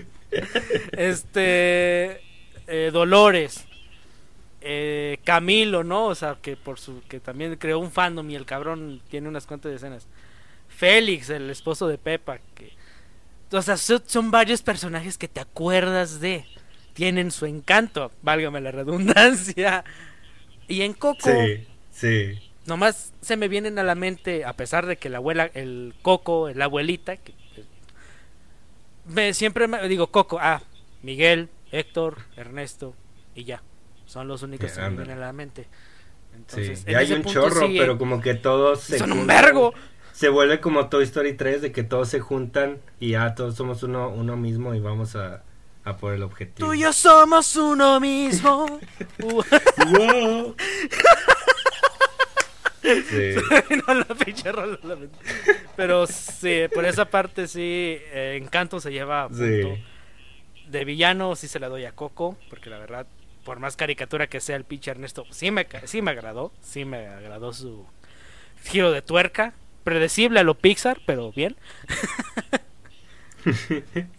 este 0.91 2.21
eh, 2.67 2.89
Dolores 2.91 3.65
eh, 4.69 5.19
Camilo, 5.23 5.85
¿no? 5.85 6.07
O 6.07 6.15
sea, 6.15 6.37
que 6.41 6.57
por 6.57 6.77
su 6.77 7.01
que 7.07 7.21
también 7.21 7.55
creó 7.55 7.79
un 7.79 7.89
fandom 7.89 8.29
y 8.29 8.35
el 8.35 8.45
cabrón 8.45 9.01
tiene 9.09 9.29
unas 9.29 9.47
cuantas 9.47 9.71
escenas. 9.71 10.07
Félix, 10.67 11.29
el 11.29 11.49
esposo 11.49 11.87
de 11.87 11.97
Pepa, 11.97 12.39
que 12.53 12.73
o 13.51 13.61
sea, 13.61 13.77
son, 13.77 14.29
varios 14.29 14.61
personajes 14.61 15.17
que 15.17 15.27
te 15.27 15.39
acuerdas 15.39 16.19
de. 16.19 16.45
Tienen 16.93 17.31
su 17.31 17.45
encanto, 17.45 18.11
válgame 18.21 18.59
la 18.59 18.71
redundancia. 18.71 19.85
Y 20.67 20.81
en 20.81 20.93
Coco 20.93 21.29
Sí, 21.31 21.65
sí. 21.91 22.39
nomás 22.65 23.13
se 23.21 23.37
me 23.37 23.47
vienen 23.47 23.79
a 23.79 23.83
la 23.83 23.95
mente, 23.95 24.43
a 24.43 24.53
pesar 24.53 24.85
de 24.85 24.97
que 24.97 25.09
la 25.09 25.19
abuela, 25.19 25.49
el 25.53 25.93
Coco, 26.01 26.49
la 26.49 26.65
abuelita, 26.65 27.15
que 27.15 27.31
eh, 27.55 27.63
me, 29.05 29.33
siempre 29.33 29.67
me 29.67 29.87
digo 29.87 30.07
Coco, 30.07 30.39
ah, 30.41 30.61
Miguel, 31.03 31.49
Héctor, 31.71 32.17
Ernesto 32.35 32.95
y 33.33 33.45
ya. 33.45 33.61
Son 34.07 34.27
los 34.27 34.41
únicos 34.41 34.71
que 34.71 34.81
me 34.81 34.89
vienen 34.89 35.17
a 35.17 35.27
la 35.27 35.33
mente. 35.33 35.63
Sí, 35.63 36.35
Entonces, 36.35 36.83
en 36.85 36.93
ya 36.93 36.99
hay 36.99 37.13
un 37.13 37.23
chorro, 37.25 37.67
sí, 37.67 37.75
pero 37.77 37.97
como 37.97 38.21
que 38.21 38.33
todos 38.33 38.81
se 38.81 38.97
son 38.97 39.11
un 39.11 39.27
vergo. 39.27 39.73
Se 40.13 40.29
vuelve 40.29 40.59
como 40.59 40.87
Toy 40.87 41.03
Story 41.03 41.33
3 41.33 41.61
de 41.61 41.71
que 41.71 41.83
todos 41.83 42.09
se 42.09 42.19
juntan 42.19 42.79
y 42.99 43.11
ya 43.11 43.35
todos 43.35 43.55
somos 43.55 43.83
uno, 43.83 44.09
uno 44.09 44.35
mismo 44.35 44.73
y 44.73 44.79
vamos 44.79 45.15
a, 45.15 45.43
a 45.83 45.97
por 45.97 46.13
el 46.13 46.23
objetivo. 46.23 46.67
Tú 46.69 46.73
y 46.73 46.79
yo 46.79 46.93
somos 46.93 47.55
uno 47.55 47.99
mismo. 47.99 48.79
Wow. 49.19 50.55
Sí. 52.81 53.35
no, 53.85 53.93
la 53.93 54.05
pinche 54.05 54.49
rola, 54.49 54.79
la 54.83 54.95
mente. 54.95 55.17
Pero 55.75 56.07
sí, 56.07 56.67
por 56.73 56.85
esa 56.85 57.03
parte 57.03 57.47
sí, 57.47 57.59
eh, 57.61 58.39
Encanto 58.41 58.79
se 58.79 58.91
lleva 58.91 59.23
a 59.23 59.27
punto. 59.27 59.43
Sí. 59.43 59.83
De 60.69 60.85
villano 60.85 61.35
sí 61.35 61.49
se 61.49 61.59
la 61.59 61.67
doy 61.67 61.83
a 61.83 61.91
Coco, 61.91 62.37
porque 62.49 62.69
la 62.69 62.77
verdad 62.77 63.05
por 63.47 63.59
más 63.59 63.77
caricatura 63.77 64.27
que 64.27 64.41
sea 64.41 64.57
el 64.57 64.65
pinche 64.65 64.91
Ernesto, 64.91 65.25
sí 65.31 65.51
me, 65.51 65.65
sí 65.85 66.01
me 66.01 66.11
agradó, 66.11 66.51
sí 66.61 66.83
me 66.83 67.07
agradó 67.07 67.53
su 67.53 67.85
giro 68.65 68.91
de 68.91 69.01
tuerca, 69.01 69.53
predecible 69.85 70.41
a 70.41 70.43
lo 70.43 70.55
Pixar, 70.55 70.99
pero 71.05 71.31
bien. 71.31 71.55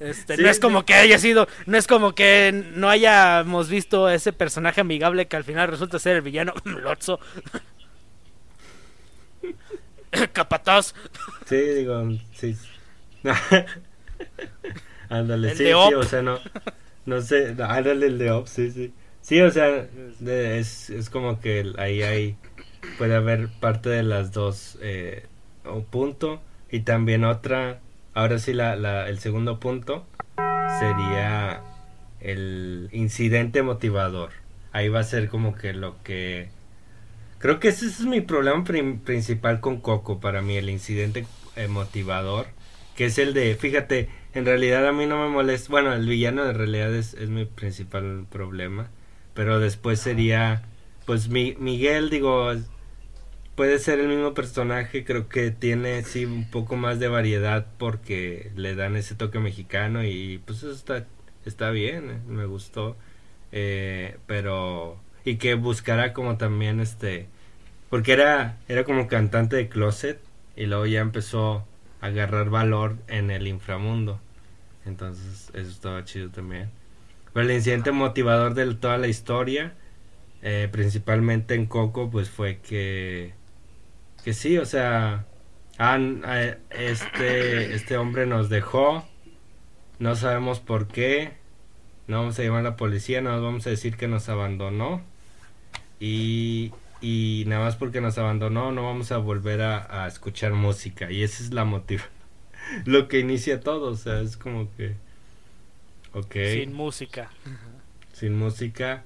Este, 0.01 0.39
no 0.39 0.49
es 0.49 0.59
como 0.59 0.87
que 0.87 0.95
haya 0.95 1.19
sido, 1.19 1.49
no 1.67 1.77
es 1.77 1.87
como 1.87 2.15
que 2.15 2.65
no 2.75 2.89
hayamos 2.89 3.69
visto 3.69 4.09
ese 4.09 4.33
personaje 4.33 4.81
amigable 4.81 5.29
que 5.29 5.37
al 5.37 5.45
final 5.45 5.69
resulta 5.69 5.99
ser 5.99 6.17
el 6.17 6.23
villano 6.23 6.55
Lotso. 6.65 7.21
Capataz. 10.33 10.95
Sí, 11.45 11.57
digo, 11.57 12.09
sí. 12.33 12.57
ándale, 15.11 15.51
sí, 15.51 15.67
sí, 15.67 15.73
o 15.73 16.03
sea, 16.05 16.23
no, 16.23 16.39
no 17.05 17.21
sé, 17.21 17.55
ándale 17.63 18.07
el 18.07 18.17
de 18.17 18.31
Op, 18.31 18.47
sí, 18.47 18.71
sí. 18.71 18.95
Sí, 19.29 19.43
o 19.43 19.51
sea, 19.51 19.87
es, 20.27 20.89
es 20.89 21.11
como 21.11 21.39
que 21.39 21.75
ahí 21.77 22.01
hay, 22.01 22.37
puede 22.97 23.15
haber 23.15 23.49
parte 23.61 23.91
de 23.91 24.03
las 24.03 24.33
dos, 24.33 24.79
eh, 24.81 25.27
un 25.67 25.85
punto, 25.85 26.41
y 26.71 26.81
también 26.81 27.25
otra, 27.25 27.79
ahora 28.15 28.39
sí, 28.39 28.55
la, 28.55 28.75
la, 28.75 29.07
el 29.07 29.19
segundo 29.19 29.61
punto 29.61 30.07
sería 30.79 31.61
el 32.21 32.89
incidente 32.91 33.63
motivador. 33.63 34.31
Ahí 34.73 34.89
va 34.89 35.01
a 35.01 35.05
ser 35.05 35.29
como 35.29 35.55
que 35.55 35.75
lo 35.75 36.03
que... 36.03 36.49
Creo 37.39 37.61
que 37.61 37.69
ese 37.69 37.85
es 37.85 38.01
mi 38.07 38.23
problema 38.23 38.65
principal 38.65 39.61
con 39.61 39.83
Coco 39.83 40.21
para 40.21 40.41
mí, 40.41 40.57
el 40.57 40.71
incidente 40.71 41.27
eh, 41.55 41.69
motivador, 41.69 42.47
que 42.97 43.05
es 43.05 43.19
el 43.19 43.35
de, 43.35 43.55
fíjate, 43.57 44.09
en 44.33 44.47
realidad 44.47 44.89
a 44.89 44.93
mí 44.93 45.05
no 45.05 45.23
me 45.23 45.29
molesta, 45.29 45.71
bueno, 45.71 45.93
el 45.93 46.07
villano 46.07 46.49
en 46.49 46.57
realidad 46.57 46.95
es, 46.95 47.13
es 47.13 47.29
mi 47.29 47.45
principal 47.45 48.25
problema, 48.31 48.89
pero 49.39 49.61
después 49.61 50.01
sería, 50.01 50.63
pues 51.07 51.29
mi, 51.29 51.55
Miguel, 51.61 52.11
digo, 52.11 52.51
puede 53.55 53.79
ser 53.79 54.01
el 54.01 54.09
mismo 54.09 54.35
personaje, 54.35 55.05
creo 55.05 55.29
que 55.29 55.53
tiene 55.53 56.03
sí 56.03 56.25
un 56.25 56.51
poco 56.51 56.75
más 56.75 56.99
de 56.99 57.07
variedad 57.07 57.65
porque 57.79 58.51
le 58.57 58.75
dan 58.75 58.97
ese 58.97 59.15
toque 59.15 59.39
mexicano 59.39 60.03
y 60.03 60.43
pues 60.45 60.59
eso 60.65 60.73
está, 60.73 61.07
está 61.47 61.71
bien, 61.71 62.11
eh, 62.11 62.19
me 62.27 62.47
gustó, 62.47 62.97
eh, 63.53 64.17
pero 64.27 64.99
y 65.25 65.37
que 65.37 65.55
buscara 65.55 66.13
como 66.15 66.37
también 66.37 66.81
este, 66.81 67.29
porque 67.91 68.15
era, 68.15 68.59
era 68.67 68.83
como 68.83 69.07
cantante 69.07 69.55
de 69.55 69.69
closet 69.69 70.21
y 70.57 70.67
luego 70.67 70.87
ya 70.87 70.99
empezó 70.99 71.65
agarrar 72.01 72.51
valor 72.51 72.97
en 73.07 73.31
el 73.31 73.47
inframundo. 73.47 74.19
Entonces, 74.85 75.51
eso 75.55 75.71
estaba 75.71 76.05
chido 76.05 76.29
también. 76.31 76.71
Pero 77.39 77.51
el 77.51 77.57
incidente 77.57 77.93
motivador 77.93 78.55
de 78.55 78.75
toda 78.75 78.99
la 78.99 79.07
historia, 79.07 79.73
eh, 80.43 80.69
principalmente 80.73 81.55
en 81.55 81.67
Coco, 81.67 82.11
pues 82.11 82.29
fue 82.29 82.59
que, 82.59 83.33
que 84.25 84.33
sí, 84.33 84.59
o 84.59 84.67
sea, 84.67 85.25
este, 86.71 87.75
este 87.77 87.97
hombre 87.97 88.27
nos 88.27 88.49
dejó, 88.49 89.07
no 90.01 90.17
sabemos 90.17 90.59
por 90.59 90.89
qué, 90.89 91.35
no 92.09 92.19
vamos 92.19 92.37
a 92.41 92.43
llamar 92.43 92.59
a 92.67 92.71
la 92.71 92.77
policía, 92.77 93.21
no 93.21 93.31
nos 93.31 93.43
vamos 93.45 93.65
a 93.69 93.71
decir 93.71 93.97
que 93.97 94.09
nos 94.09 94.29
abandonó 94.29 95.01
y, 96.01 96.73
y 97.01 97.45
nada 97.47 97.67
más 97.67 97.77
porque 97.77 98.01
nos 98.01 98.19
abandonó 98.19 98.73
no 98.73 98.83
vamos 98.83 99.13
a 99.13 99.19
volver 99.19 99.63
a, 99.63 100.03
a 100.03 100.09
escuchar 100.09 100.55
música 100.55 101.09
y 101.13 101.23
esa 101.23 101.45
es 101.45 101.53
la 101.55 101.65
motiva 101.65 102.03
lo 102.85 103.07
que 103.07 103.21
inicia 103.21 103.61
todo 103.61 103.93
o 103.93 103.97
sea 103.97 104.23
es 104.23 104.37
como 104.37 104.75
que 104.77 104.97
sin 106.31 106.73
música. 106.73 107.31
Sin 108.13 108.37
música. 108.37 109.05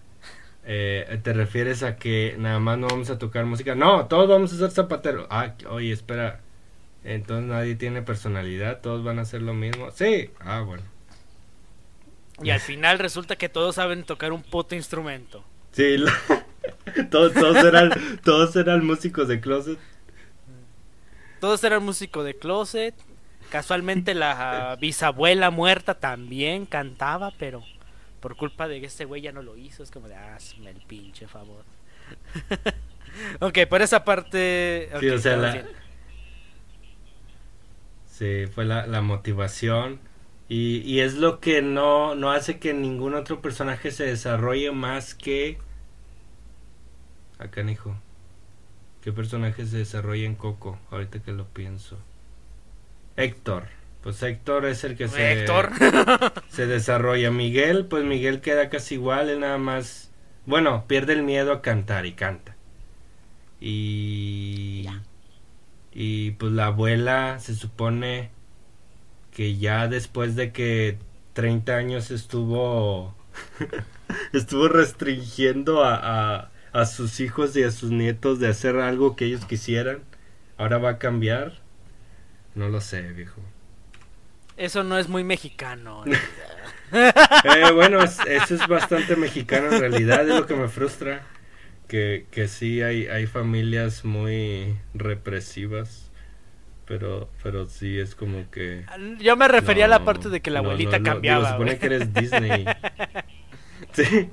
Eh, 0.64 1.20
te 1.22 1.32
refieres 1.32 1.82
a 1.82 1.96
que 1.96 2.36
nada 2.38 2.60
más 2.60 2.78
no 2.78 2.86
vamos 2.86 3.10
a 3.10 3.18
tocar 3.18 3.44
música 3.44 3.74
no 3.74 4.06
todos 4.06 4.28
vamos 4.28 4.52
a 4.52 4.56
ser 4.56 4.70
zapateros 4.70 5.26
ah 5.30 5.54
oye 5.68 5.92
espera. 5.92 6.40
Entonces 7.02 7.50
nadie 7.50 7.74
tiene 7.74 8.02
personalidad 8.02 8.80
todos 8.80 9.02
van 9.02 9.18
a 9.18 9.22
hacer 9.22 9.42
lo 9.42 9.54
mismo. 9.54 9.90
Sí 9.90 10.30
ah 10.40 10.60
bueno. 10.60 10.84
Y 12.42 12.50
al 12.50 12.60
final 12.60 12.98
resulta 12.98 13.36
que 13.36 13.48
todos 13.48 13.74
saben 13.74 14.04
tocar 14.04 14.32
un 14.32 14.42
puto 14.42 14.74
instrumento. 14.74 15.44
Sí 15.72 15.96
todos, 17.10 17.32
todos, 17.34 17.56
eran, 17.64 17.90
todos 18.24 18.54
eran 18.56 18.84
músicos 18.84 19.28
de 19.28 19.40
closet. 19.40 19.78
Todos 21.40 21.62
eran 21.64 21.82
músicos 21.84 22.24
de 22.24 22.36
closet. 22.36 22.94
Casualmente 23.52 24.14
la 24.14 24.78
bisabuela 24.80 25.50
muerta 25.50 25.92
también 25.92 26.64
cantaba, 26.64 27.34
pero 27.38 27.62
por 28.18 28.34
culpa 28.34 28.66
de 28.66 28.80
que 28.80 28.86
este 28.86 29.04
güey 29.04 29.20
ya 29.20 29.30
no 29.30 29.42
lo 29.42 29.58
hizo. 29.58 29.82
Es 29.82 29.90
como 29.90 30.08
de, 30.08 30.14
hazme 30.14 30.70
el 30.70 30.78
pinche 30.78 31.26
favor. 31.28 31.62
ok, 33.40 33.58
por 33.68 33.82
esa 33.82 34.06
parte... 34.06 34.88
sí, 34.98 35.08
o 35.10 35.18
sea, 35.18 35.36
la... 35.36 35.64
Sí, 38.06 38.46
fue 38.46 38.64
la, 38.64 38.86
la 38.86 39.02
motivación. 39.02 40.00
Y, 40.48 40.78
y, 40.90 41.00
es 41.00 41.16
lo 41.16 41.38
que 41.38 41.60
no, 41.60 42.14
no 42.14 42.30
hace 42.30 42.58
que 42.58 42.72
ningún 42.72 43.12
otro 43.12 43.42
personaje 43.42 43.90
se 43.90 44.06
desarrolle 44.06 44.72
más 44.72 45.14
que 45.14 45.58
Acá, 47.38 47.60
hijo. 47.70 47.94
¿Qué 49.02 49.12
personaje 49.12 49.66
se 49.66 49.76
desarrolla 49.76 50.24
en 50.24 50.36
Coco? 50.36 50.78
Ahorita 50.90 51.22
que 51.22 51.32
lo 51.32 51.48
pienso. 51.48 51.98
Héctor. 53.16 53.64
Pues 54.02 54.22
Héctor 54.22 54.66
es 54.66 54.82
el 54.84 54.96
que 54.96 55.08
se, 55.08 55.32
Héctor. 55.32 55.70
se 56.48 56.66
desarrolla. 56.66 57.30
Miguel, 57.30 57.86
pues 57.86 58.04
Miguel 58.04 58.40
queda 58.40 58.68
casi 58.68 58.94
igual, 58.94 59.30
él 59.30 59.40
nada 59.40 59.58
más. 59.58 60.10
Bueno, 60.44 60.86
pierde 60.88 61.12
el 61.12 61.22
miedo 61.22 61.52
a 61.52 61.62
cantar 61.62 62.06
y 62.06 62.12
canta. 62.12 62.56
Y. 63.60 64.86
Y 65.92 66.32
pues 66.32 66.52
la 66.52 66.66
abuela 66.66 67.38
se 67.38 67.54
supone 67.54 68.30
que 69.30 69.56
ya 69.56 69.88
después 69.88 70.36
de 70.36 70.52
que 70.52 70.98
30 71.34 71.76
años 71.76 72.10
estuvo. 72.10 73.14
estuvo 74.32 74.68
restringiendo 74.68 75.84
a 75.84 76.50
a 76.72 76.86
sus 76.86 77.20
hijos 77.20 77.56
y 77.56 77.62
a 77.62 77.70
sus 77.70 77.90
nietos 77.90 78.40
de 78.40 78.48
hacer 78.48 78.76
algo 78.78 79.14
que 79.14 79.26
ellos 79.26 79.44
quisieran, 79.44 80.00
ahora 80.56 80.78
va 80.78 80.90
a 80.90 80.98
cambiar. 80.98 81.61
No 82.54 82.68
lo 82.68 82.80
sé, 82.80 83.02
viejo. 83.12 83.40
Eso 84.56 84.84
no 84.84 84.98
es 84.98 85.08
muy 85.08 85.24
mexicano. 85.24 86.04
eh, 86.92 87.72
bueno, 87.72 88.02
eso 88.02 88.54
es 88.54 88.66
bastante 88.68 89.16
mexicano 89.16 89.72
en 89.72 89.80
realidad, 89.80 90.28
es 90.28 90.34
lo 90.34 90.46
que 90.46 90.54
me 90.54 90.68
frustra. 90.68 91.22
Que, 91.88 92.26
que 92.30 92.48
sí 92.48 92.80
hay, 92.80 93.06
hay 93.06 93.26
familias 93.26 94.04
muy 94.04 94.76
represivas. 94.94 96.10
Pero, 96.84 97.30
pero 97.42 97.68
sí 97.68 97.98
es 97.98 98.14
como 98.14 98.50
que. 98.50 98.84
Yo 99.18 99.36
me 99.36 99.48
refería 99.48 99.86
a 99.86 99.88
la 99.88 100.04
parte 100.04 100.28
de 100.28 100.40
que 100.40 100.50
la 100.50 100.58
abuelita 100.58 101.02
cambiaba. 101.02 101.46
se 101.46 101.52
supone 101.52 101.78
que 101.78 101.86
eres 101.86 102.12
Disney. 102.12 102.66
sí, 103.92 104.30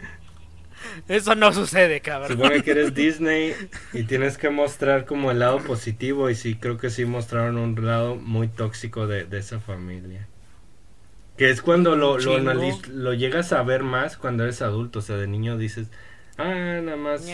eso 1.07 1.35
no 1.35 1.53
sucede, 1.53 2.01
cabrón. 2.01 2.37
Supone 2.37 2.63
que 2.63 2.71
eres 2.71 2.93
Disney 2.95 3.55
y 3.93 4.03
tienes 4.03 4.37
que 4.37 4.49
mostrar 4.49 5.05
como 5.05 5.31
el 5.31 5.39
lado 5.39 5.59
positivo 5.59 6.29
y 6.29 6.35
sí, 6.35 6.55
creo 6.55 6.77
que 6.77 6.89
sí 6.89 7.05
mostraron 7.05 7.57
un 7.57 7.85
lado 7.85 8.15
muy 8.15 8.47
tóxico 8.47 9.07
de, 9.07 9.27
esa 9.37 9.59
familia. 9.59 10.27
Que 11.37 11.49
es 11.49 11.61
cuando 11.61 11.95
lo, 11.95 12.17
lo, 12.17 13.13
llegas 13.13 13.53
a 13.53 13.63
ver 13.63 13.83
más 13.83 14.17
cuando 14.17 14.43
eres 14.43 14.61
adulto, 14.61 14.99
o 14.99 15.01
sea, 15.01 15.15
de 15.15 15.27
niño 15.27 15.57
dices, 15.57 15.87
ah, 16.37 16.81
nada 16.83 16.97
más, 16.97 17.25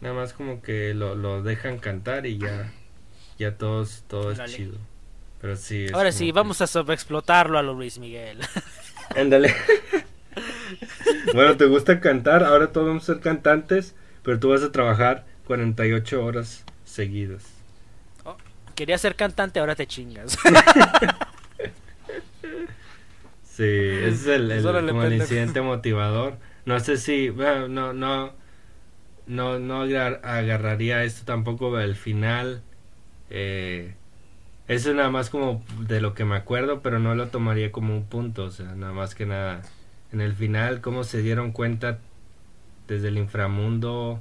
nada 0.00 0.14
más 0.14 0.32
como 0.32 0.62
que 0.62 0.94
lo, 0.94 1.16
lo 1.16 1.42
dejan 1.42 1.78
cantar 1.78 2.26
y 2.26 2.38
ya, 2.38 2.72
ya 3.38 3.56
todos, 3.56 4.04
todo 4.06 4.30
es 4.30 4.44
chido. 4.44 4.78
Pero 5.40 5.56
sí. 5.56 5.86
Ahora 5.92 6.12
sí, 6.12 6.30
vamos 6.30 6.60
a 6.60 6.68
sobreexplotarlo 6.68 7.58
a 7.58 7.62
lo 7.62 7.74
Luis 7.74 7.98
Miguel. 7.98 8.38
Ándale. 9.16 9.54
bueno, 11.34 11.56
¿te 11.56 11.66
gusta 11.66 12.00
cantar? 12.00 12.44
Ahora 12.44 12.72
todos 12.72 12.86
vamos 12.86 13.02
a 13.04 13.06
ser 13.14 13.20
cantantes, 13.20 13.94
pero 14.22 14.38
tú 14.38 14.50
vas 14.50 14.62
a 14.62 14.72
trabajar 14.72 15.24
48 15.46 16.24
horas 16.24 16.64
seguidas. 16.84 17.44
Oh, 18.24 18.36
quería 18.74 18.98
ser 18.98 19.14
cantante, 19.14 19.60
ahora 19.60 19.74
te 19.74 19.86
chingas. 19.86 20.32
sí, 23.44 23.64
ese 23.64 24.08
es 24.08 24.26
el, 24.26 24.50
el, 24.50 25.12
incidente 25.14 25.60
motivador. 25.60 26.36
No 26.64 26.78
sé 26.80 26.96
si, 26.96 27.28
bueno, 27.30 27.68
no, 27.68 27.92
no, 27.92 28.32
no, 29.26 29.58
no 29.58 29.82
agarraría 29.82 31.04
esto 31.04 31.24
tampoco 31.24 31.76
al 31.76 31.96
final. 31.96 32.62
Eh, 33.30 33.94
eso 34.68 34.90
es 34.90 34.96
nada 34.96 35.10
más 35.10 35.28
como 35.28 35.64
de 35.80 36.00
lo 36.00 36.14
que 36.14 36.24
me 36.24 36.36
acuerdo, 36.36 36.82
pero 36.82 36.98
no 36.98 37.14
lo 37.14 37.28
tomaría 37.28 37.72
como 37.72 37.94
un 37.94 38.04
punto, 38.04 38.44
o 38.44 38.50
sea, 38.50 38.74
nada 38.74 38.92
más 38.92 39.14
que 39.14 39.26
nada 39.26 39.62
en 40.12 40.20
el 40.20 40.34
final 40.34 40.80
cómo 40.80 41.04
se 41.04 41.22
dieron 41.22 41.52
cuenta 41.52 41.98
desde 42.86 43.08
el 43.08 43.18
inframundo 43.18 44.20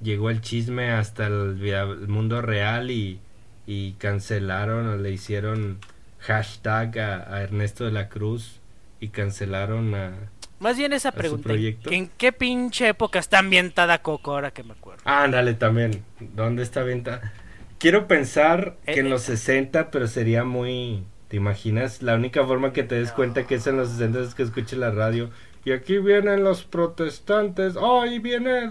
llegó 0.00 0.30
el 0.30 0.40
chisme 0.40 0.90
hasta 0.90 1.26
el, 1.26 2.06
mundo 2.08 2.40
real 2.42 2.90
y, 2.90 3.20
y, 3.66 3.92
cancelaron 3.92 4.88
o 4.88 4.96
le 4.96 5.10
hicieron 5.10 5.78
hashtag 6.20 6.98
a, 6.98 7.42
Ernesto 7.42 7.84
de 7.84 7.92
la 7.92 8.08
Cruz 8.08 8.60
y 9.00 9.08
cancelaron 9.08 9.94
a, 9.94 10.12
Más 10.58 10.76
bien 10.76 10.92
esa 10.92 11.12
pregunta. 11.12 11.52
¿En 11.90 12.08
qué 12.16 12.32
pinche 12.32 12.88
época 12.88 13.18
está 13.18 13.38
ambientada 13.38 14.02
Coco 14.02 14.32
ahora 14.32 14.50
que 14.50 14.62
me 14.62 14.72
acuerdo? 14.72 15.02
Ah, 15.04 15.24
ándale 15.24 15.54
también. 15.54 16.04
¿Dónde 16.20 16.62
está 16.62 16.80
ambientada? 16.80 17.32
Quiero 17.78 18.08
pensar 18.08 18.76
que 18.84 19.00
en 19.00 19.06
eh, 19.06 19.10
los 19.10 19.22
60, 19.22 19.80
eh. 19.80 19.86
pero 19.90 20.08
sería 20.08 20.44
muy... 20.44 21.04
¿Te 21.28 21.36
imaginas? 21.36 22.02
La 22.02 22.14
única 22.14 22.44
forma 22.46 22.72
que 22.72 22.82
te 22.82 22.94
des 22.94 23.12
cuenta 23.12 23.46
que 23.46 23.56
es 23.56 23.66
en 23.66 23.76
los 23.76 23.90
60 23.90 24.20
es 24.20 24.34
que 24.34 24.42
escuches 24.42 24.78
la 24.78 24.90
radio. 24.90 25.30
Y 25.64 25.72
aquí 25.72 25.98
vienen 25.98 26.42
los 26.42 26.64
protestantes. 26.64 27.76
¡Oh, 27.76 28.00
ahí 28.00 28.18
viene 28.18 28.68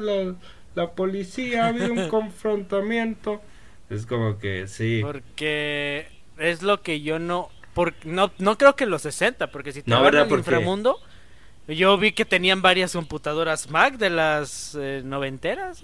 la, 0.75 0.91
policía! 0.91 1.65
Ha 1.65 1.67
habido 1.69 1.93
un 1.93 2.07
confrontamiento. 2.09 3.41
Es 3.89 4.05
como 4.05 4.39
que 4.39 4.67
sí. 4.67 5.01
Porque 5.03 6.07
es 6.37 6.63
lo 6.63 6.81
que 6.81 7.01
yo 7.01 7.19
no... 7.19 7.49
no, 8.03 8.31
no 8.39 8.57
creo 8.57 8.75
que 8.75 8.85
en 8.85 8.89
los 8.89 9.03
60, 9.03 9.51
porque 9.51 9.71
si 9.71 9.83
te 9.83 9.91
no, 9.91 10.03
al 10.03 10.31
inframundo... 10.31 10.99
Yo 11.67 11.97
vi 11.97 12.13
que 12.13 12.23
tenían 12.23 12.61
varias 12.61 12.93
computadoras 12.93 13.69
Mac 13.69 13.97
de 13.97 14.09
las 14.09 14.75
eh, 14.79 15.01
noventeras. 15.03 15.83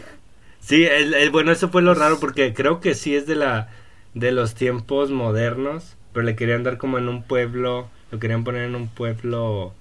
sí, 0.60 0.84
bueno, 1.30 1.52
eso 1.52 1.68
fue 1.68 1.80
lo 1.82 1.94
raro 1.94 2.18
porque 2.18 2.52
creo 2.52 2.80
que 2.80 2.94
sí 2.94 3.14
es 3.14 3.26
de 3.26 3.36
la 3.36 3.70
de 4.14 4.32
los 4.32 4.54
tiempos 4.54 5.10
modernos, 5.10 5.96
pero 6.12 6.24
le 6.24 6.36
querían 6.36 6.62
dar 6.62 6.78
como 6.78 6.98
en 6.98 7.08
un 7.08 7.22
pueblo, 7.22 7.88
lo 8.10 8.18
querían 8.18 8.44
poner 8.44 8.62
en 8.64 8.74
un 8.74 8.88
pueblo 8.88 9.74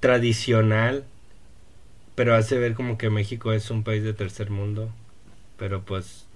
tradicional, 0.00 1.04
pero 2.14 2.34
hace 2.34 2.58
ver 2.58 2.74
como 2.74 2.98
que 2.98 3.10
México 3.10 3.52
es 3.52 3.70
un 3.70 3.84
país 3.84 4.02
de 4.02 4.12
tercer 4.12 4.50
mundo, 4.50 4.90
pero 5.58 5.82
pues 5.82 6.26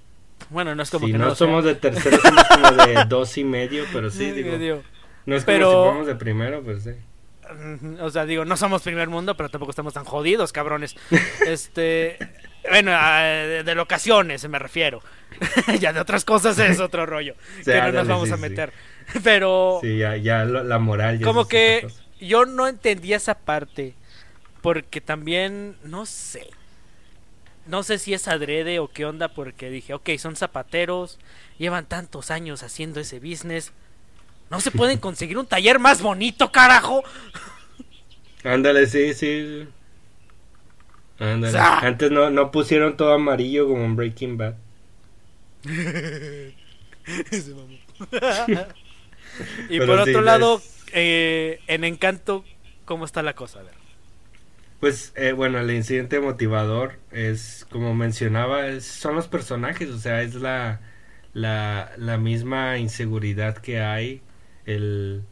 bueno, 0.48 0.74
no 0.74 0.82
es 0.82 0.90
como 0.90 1.06
si 1.06 1.12
que 1.12 1.18
no, 1.18 1.34
somos 1.34 1.64
de 1.64 1.74
tercero, 1.74 2.18
somos 2.18 2.44
como 2.44 2.72
de 2.72 3.04
dos 3.08 3.36
y 3.36 3.44
medio, 3.44 3.84
pero 3.92 4.10
sí, 4.10 4.30
digo, 4.30 4.82
no 5.26 5.36
es 5.36 5.44
como 5.44 5.56
si 5.58 5.62
fuéramos 5.62 6.06
de 6.06 6.14
primero, 6.14 6.62
pues 6.62 6.84
sí. 6.84 6.92
O 8.00 8.10
sea, 8.10 8.26
digo, 8.26 8.44
no 8.44 8.56
somos 8.56 8.82
primer 8.82 9.08
mundo, 9.08 9.36
pero 9.36 9.48
tampoco 9.48 9.70
estamos 9.70 9.92
tan 9.92 10.04
jodidos, 10.04 10.52
cabrones. 10.52 10.96
Este, 11.46 12.16
bueno, 12.68 12.92
de, 12.92 13.74
locaciones 13.74 14.48
me 14.48 14.58
refiero. 14.58 15.02
ya 15.80 15.92
de 15.92 16.00
otras 16.00 16.24
cosas 16.24 16.58
es 16.58 16.80
otro 16.80 17.06
rollo 17.06 17.34
que 17.64 17.80
no 17.80 17.92
nos 17.92 18.08
vamos 18.08 18.30
a 18.30 18.36
meter. 18.36 18.72
Pero 19.24 19.78
Sí, 19.82 19.98
ya, 19.98 20.16
ya 20.16 20.44
la 20.44 20.78
moral 20.78 21.20
Como 21.20 21.46
que 21.46 21.86
yo 22.20 22.46
no 22.46 22.68
entendía 22.68 23.16
esa 23.16 23.34
parte 23.34 23.94
porque 24.62 25.00
también 25.00 25.76
no 25.84 26.06
sé. 26.06 26.48
No 27.66 27.82
sé 27.82 27.98
si 27.98 28.14
es 28.14 28.28
adrede 28.28 28.78
o 28.78 28.88
qué 28.88 29.04
onda 29.04 29.28
porque 29.28 29.70
dije, 29.70 29.94
ok, 29.94 30.10
son 30.18 30.36
zapateros, 30.36 31.18
llevan 31.58 31.86
tantos 31.86 32.30
años 32.30 32.62
haciendo 32.62 33.00
ese 33.00 33.20
business 33.20 33.72
¿No 34.50 34.60
se 34.60 34.72
pueden 34.72 34.98
conseguir 34.98 35.38
un 35.38 35.46
taller 35.46 35.78
más 35.78 36.02
bonito, 36.02 36.52
carajo? 36.52 37.02
Ándale, 38.44 38.86
sí, 38.86 39.14
sí. 39.14 39.66
Ándale. 41.18 41.58
Antes 41.58 42.10
no, 42.10 42.30
no 42.30 42.50
pusieron 42.50 42.96
todo 42.96 43.12
amarillo 43.12 43.68
como 43.68 43.84
en 43.84 43.96
Breaking 43.96 44.36
Bad. 44.36 44.56
y 49.68 49.78
por 49.78 49.98
otro 50.00 50.20
lado, 50.20 50.62
eh, 50.92 51.60
en 51.66 51.84
Encanto, 51.84 52.44
¿cómo 52.84 53.04
está 53.04 53.22
la 53.22 53.34
cosa? 53.34 53.60
A 53.60 53.62
ver. 53.62 53.74
Pues 54.80 55.12
eh, 55.14 55.32
bueno, 55.32 55.58
el 55.58 55.70
incidente 55.70 56.20
motivador 56.20 56.98
es, 57.12 57.66
como 57.70 57.94
mencionaba, 57.94 58.80
son 58.80 59.14
los 59.14 59.28
personajes, 59.28 59.90
o 59.90 59.98
sea, 59.98 60.22
es 60.22 60.34
la, 60.36 60.80
la, 61.34 61.92
la 61.98 62.16
misma 62.16 62.78
inseguridad 62.78 63.58
que 63.58 63.80
hay 63.80 64.22
el, 64.64 65.22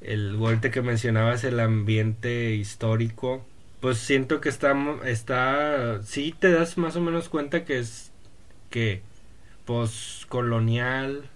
el 0.00 0.60
que 0.70 0.82
mencionabas, 0.82 1.44
el 1.44 1.60
ambiente 1.60 2.54
histórico, 2.54 3.44
pues 3.80 3.98
siento 3.98 4.40
que 4.40 4.48
está, 4.48 4.76
está, 5.04 6.02
sí 6.02 6.34
te 6.38 6.50
das 6.50 6.78
más 6.78 6.96
o 6.96 7.00
menos 7.00 7.28
cuenta 7.28 7.64
que 7.64 7.78
es, 7.78 8.12
que, 8.70 9.02
postcolonial, 9.64 11.30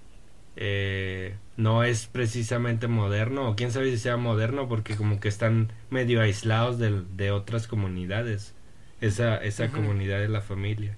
eh, 0.57 1.37
no 1.57 1.83
es 1.85 2.07
precisamente 2.07 2.89
moderno, 2.89 3.49
o 3.49 3.57
quién 3.57 3.73
sabe 3.73 3.91
si 3.91 3.99
sea 3.99 4.17
moderno, 4.17 4.69
porque 4.69 4.97
como 4.97 5.21
que 5.21 5.29
están 5.29 5.73
medio 5.91 6.21
aislados 6.21 6.79
de, 6.79 7.03
de 7.17 7.31
otras 7.31 7.67
comunidades, 7.67 8.55
esa, 9.01 9.37
esa 9.37 9.69
comunidad 9.69 10.19
de 10.19 10.29
la 10.29 10.41
familia. 10.41 10.97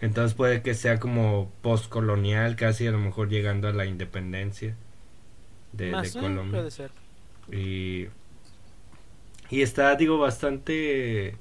Entonces 0.00 0.34
puede 0.34 0.62
que 0.62 0.74
sea 0.74 1.00
como 1.00 1.50
postcolonial, 1.62 2.56
casi 2.56 2.86
a 2.86 2.90
lo 2.90 2.98
mejor 2.98 3.28
llegando 3.28 3.68
a 3.68 3.72
la 3.72 3.86
independencia 3.86 4.74
de, 5.72 5.92
Colombia. 6.12 6.60
Puede 6.60 6.70
ser. 6.70 6.90
Y, 7.50 8.08
y 9.50 9.62
está, 9.62 9.94
digo, 9.96 10.18
bastante... 10.18 11.36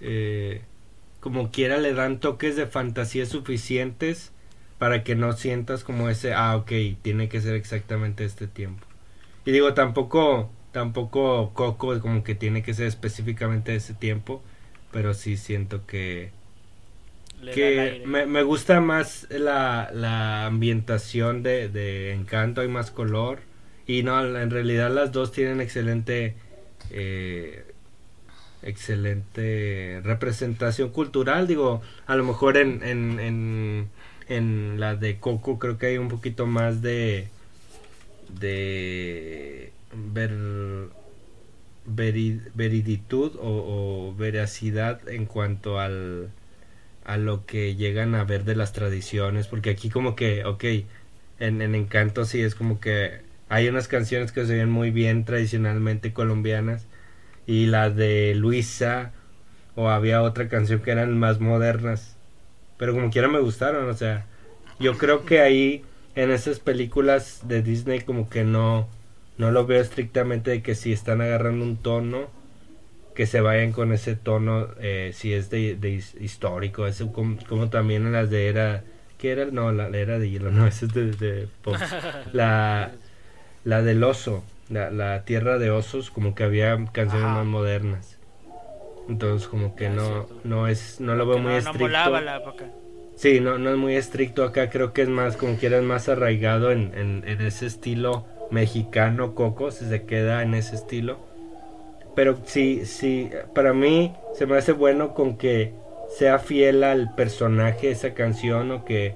Eh, 0.00 0.62
como 1.20 1.50
quiera 1.50 1.78
le 1.78 1.94
dan 1.94 2.20
toques 2.20 2.54
de 2.54 2.66
fantasía 2.66 3.24
suficientes 3.24 4.33
para 4.78 5.04
que 5.04 5.14
no 5.14 5.32
sientas 5.32 5.84
como 5.84 6.08
ese, 6.08 6.34
ah, 6.34 6.56
ok, 6.56 6.72
tiene 7.02 7.28
que 7.28 7.40
ser 7.40 7.54
exactamente 7.54 8.24
este 8.24 8.46
tiempo. 8.46 8.86
Y 9.44 9.52
digo, 9.52 9.74
tampoco, 9.74 10.50
tampoco 10.72 11.52
Coco 11.54 12.00
como 12.00 12.24
que 12.24 12.34
tiene 12.34 12.62
que 12.62 12.74
ser 12.74 12.86
específicamente 12.86 13.74
ese 13.74 13.94
tiempo, 13.94 14.42
pero 14.90 15.14
sí 15.14 15.36
siento 15.36 15.86
que, 15.86 16.30
que 17.52 18.02
me, 18.06 18.26
me, 18.26 18.42
gusta 18.42 18.80
más 18.80 19.26
la, 19.30 19.90
la 19.92 20.46
ambientación 20.46 21.42
de, 21.42 21.68
de 21.68 22.12
Encanto, 22.12 22.60
hay 22.62 22.68
más 22.68 22.90
color 22.90 23.40
y 23.86 24.02
no, 24.02 24.24
en 24.38 24.50
realidad 24.50 24.90
las 24.90 25.12
dos 25.12 25.32
tienen 25.32 25.60
excelente, 25.60 26.34
eh, 26.90 27.64
excelente 28.62 30.00
representación 30.02 30.88
cultural. 30.90 31.46
Digo, 31.46 31.82
a 32.06 32.16
lo 32.16 32.24
mejor 32.24 32.56
en, 32.56 32.82
en, 32.82 33.20
en, 33.20 33.88
en 34.28 34.80
la 34.80 34.96
de 34.96 35.18
Coco 35.18 35.58
creo 35.58 35.78
que 35.78 35.86
hay 35.86 35.98
un 35.98 36.08
poquito 36.08 36.46
más 36.46 36.82
de, 36.82 37.28
de 38.40 39.72
ver, 39.94 40.32
veriditud 41.86 43.32
o, 43.40 44.14
veracidad 44.16 45.08
en 45.08 45.26
cuanto 45.26 45.80
al 45.80 46.30
a 47.04 47.18
lo 47.18 47.44
que 47.44 47.76
llegan 47.76 48.14
a 48.14 48.24
ver 48.24 48.44
de 48.44 48.56
las 48.56 48.72
tradiciones 48.72 49.46
porque 49.46 49.70
aquí 49.70 49.90
como 49.90 50.16
que 50.16 50.44
ok 50.46 50.64
en, 51.38 51.60
en 51.60 51.74
Encanto 51.74 52.24
sí 52.24 52.40
es 52.40 52.54
como 52.54 52.80
que 52.80 53.20
hay 53.50 53.68
unas 53.68 53.88
canciones 53.88 54.32
que 54.32 54.46
se 54.46 54.56
ven 54.56 54.70
muy 54.70 54.90
bien 54.90 55.24
tradicionalmente 55.26 56.14
colombianas 56.14 56.86
y 57.46 57.66
las 57.66 57.94
de 57.94 58.34
Luisa 58.34 59.12
o 59.74 59.90
había 59.90 60.22
otra 60.22 60.48
canción 60.48 60.80
que 60.80 60.92
eran 60.92 61.18
más 61.18 61.40
modernas 61.40 62.13
pero 62.84 62.92
como 62.92 63.08
quiera 63.08 63.28
me 63.28 63.40
gustaron 63.40 63.88
o 63.88 63.94
sea 63.94 64.26
yo 64.78 64.98
creo 64.98 65.24
que 65.24 65.40
ahí 65.40 65.82
en 66.14 66.30
esas 66.30 66.58
películas 66.58 67.40
de 67.48 67.62
Disney 67.62 68.00
como 68.00 68.28
que 68.28 68.44
no 68.44 68.86
no 69.38 69.50
lo 69.50 69.64
veo 69.64 69.80
estrictamente 69.80 70.50
de 70.50 70.62
que 70.62 70.74
si 70.74 70.92
están 70.92 71.22
agarrando 71.22 71.64
un 71.64 71.78
tono 71.78 72.28
que 73.14 73.24
se 73.24 73.40
vayan 73.40 73.72
con 73.72 73.90
ese 73.94 74.16
tono 74.16 74.68
eh, 74.80 75.12
si 75.14 75.32
es 75.32 75.48
de, 75.48 76.02
histórico 76.20 76.86
eso 76.86 77.10
como, 77.10 77.70
también 77.70 78.04
en 78.04 78.12
las 78.12 78.28
de 78.28 78.48
era 78.48 78.84
que 79.16 79.30
era 79.30 79.46
no 79.46 79.72
la, 79.72 79.88
era 79.88 80.18
de 80.18 80.28
hielo 80.28 80.50
no 80.50 80.66
esa 80.68 80.84
es 80.84 80.92
de, 80.92 81.12
de 81.12 81.48
la 82.34 82.92
la 83.64 83.80
del 83.80 84.04
oso, 84.04 84.44
la, 84.68 85.24
tierra 85.24 85.58
de 85.58 85.70
osos, 85.70 86.10
como 86.10 86.34
que 86.34 86.44
había 86.44 86.76
canciones 86.92 87.28
más 87.28 87.46
modernas. 87.46 88.18
Entonces 89.08 89.48
como 89.48 89.74
que 89.76 89.90
no, 89.90 90.26
no 90.44 90.68
es, 90.68 91.00
no 91.00 91.14
lo 91.14 91.26
veo 91.26 91.38
muy 91.38 91.54
estricto. 91.54 91.86
Sí, 93.16 93.38
no, 93.40 93.58
no 93.58 93.70
es 93.70 93.76
muy 93.76 93.94
estricto 93.94 94.42
acá, 94.42 94.70
creo 94.70 94.92
que 94.92 95.02
es 95.02 95.08
más, 95.08 95.36
como 95.36 95.56
quieras, 95.56 95.82
más 95.82 96.08
arraigado 96.08 96.72
en, 96.72 96.92
en, 96.96 97.40
ese 97.42 97.66
estilo 97.66 98.24
mexicano, 98.50 99.34
Coco, 99.34 99.70
si 99.70 99.84
se 99.84 100.04
queda 100.04 100.42
en 100.42 100.54
ese 100.54 100.74
estilo. 100.74 101.18
Pero 102.16 102.38
sí, 102.44 102.86
sí, 102.86 103.30
para 103.54 103.72
mí 103.72 104.14
se 104.34 104.46
me 104.46 104.56
hace 104.56 104.72
bueno 104.72 105.14
con 105.14 105.36
que 105.36 105.72
sea 106.16 106.38
fiel 106.38 106.82
al 106.82 107.14
personaje 107.14 107.90
esa 107.90 108.14
canción 108.14 108.70
o 108.72 108.84
que 108.84 109.14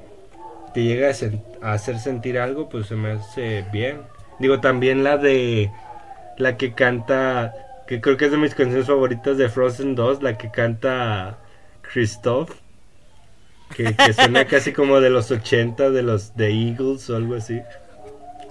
te 0.74 0.83
llegue 0.83 1.07
a 1.07 1.72
hacer 1.72 1.98
sentir 1.98 2.38
algo, 2.38 2.68
pues 2.68 2.87
se 2.87 2.94
me 2.94 3.12
hace 3.12 3.64
bien. 3.72 3.98
Digo, 4.38 4.61
también 4.61 5.05
la 5.05 5.16
de. 5.16 5.70
La 6.37 6.57
que 6.57 6.72
canta. 6.72 7.53
Que 7.88 8.03
creo 8.03 8.18
que 8.18 8.27
es 8.27 8.31
de 8.31 8.37
mis 8.37 8.55
canciones 8.55 8.87
favoritas 8.87 9.38
de 9.38 9.48
Frozen 9.48 9.94
2. 9.94 10.22
La 10.22 10.37
que 10.37 10.51
canta 10.51 11.38
Christoph. 11.81 12.51
Que, 13.74 13.94
suena 14.12 14.44
casi 14.46 14.72
como 14.72 15.01
de 15.01 15.09
los 15.09 15.31
80, 15.31 15.90
de 15.90 16.03
los 16.03 16.37
de 16.37 16.51
Eagles 16.51 17.09
o 17.09 17.16
algo 17.16 17.35
así. 17.35 17.61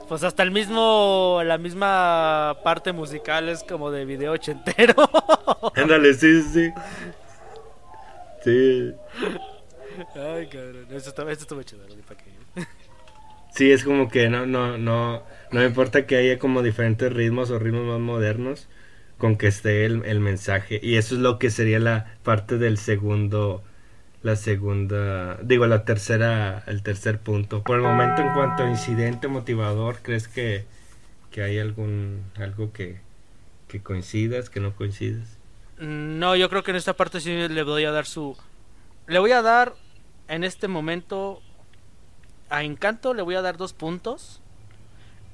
Pues 0.09 0.23
hasta 0.23 0.41
el 0.41 0.49
mismo. 0.49 1.41
La 1.45 1.59
misma 1.59 2.57
parte 2.63 2.93
musical 2.93 3.47
es 3.47 3.63
como 3.63 3.91
de 3.91 4.05
video 4.05 4.33
ochentero. 4.33 4.95
Ándale, 5.75 6.15
sí, 6.15 6.41
sí. 6.41 6.73
Sí. 8.43 8.93
Ay, 10.15 10.47
cabrón. 10.47 10.87
Eso 10.91 11.09
estuvo, 11.09 11.29
estuvo 11.29 11.63
chido, 11.63 11.83
¿para 12.07 12.19
qué? 12.19 12.31
Sí, 13.51 13.71
es 13.71 13.83
como 13.83 14.07
que 14.07 14.29
no, 14.29 14.45
no, 14.45 14.77
no, 14.77 15.23
no 15.51 15.59
me 15.59 15.65
importa 15.65 16.05
que 16.05 16.15
haya 16.15 16.37
como 16.37 16.61
diferentes 16.61 17.11
ritmos 17.11 17.49
o 17.49 17.57
ritmos 17.57 17.85
más 17.85 17.99
modernos, 17.99 18.67
con 19.17 19.37
que 19.37 19.47
esté 19.47 19.85
el, 19.85 20.03
el 20.05 20.19
mensaje. 20.19 20.79
Y 20.81 20.95
eso 20.95 21.15
es 21.15 21.21
lo 21.21 21.39
que 21.39 21.49
sería 21.49 21.79
la 21.79 22.15
parte 22.23 22.57
del 22.57 22.77
segundo 22.77 23.63
la 24.23 24.35
segunda, 24.35 25.37
digo 25.43 25.67
la 25.67 25.85
tercera, 25.85 26.63
el 26.67 26.83
tercer 26.83 27.19
punto. 27.19 27.63
Por 27.63 27.77
el 27.77 27.83
momento 27.83 28.21
en 28.21 28.33
cuanto 28.33 28.63
a 28.63 28.69
incidente 28.69 29.27
motivador, 29.27 29.99
¿crees 30.01 30.27
que, 30.27 30.65
que 31.31 31.43
hay 31.43 31.59
algún 31.59 32.23
algo 32.35 32.73
que, 32.73 32.99
que 33.67 33.81
coincidas, 33.81 34.49
que 34.49 34.59
no 34.59 34.75
coincidas? 34.75 35.37
No, 35.77 36.35
yo 36.35 36.49
creo 36.49 36.63
que 36.63 36.71
en 36.71 36.77
esta 36.77 36.93
parte 36.93 37.21
sí 37.21 37.47
le 37.47 37.63
voy 37.63 37.85
a 37.85 37.91
dar 37.91 38.05
su... 38.05 38.35
Le 39.07 39.19
voy 39.19 39.31
a 39.31 39.41
dar 39.41 39.75
en 40.27 40.43
este 40.43 40.67
momento 40.67 41.41
a 42.49 42.63
Encanto 42.63 43.13
le 43.13 43.21
voy 43.21 43.35
a 43.35 43.41
dar 43.41 43.57
dos 43.57 43.73
puntos 43.73 44.41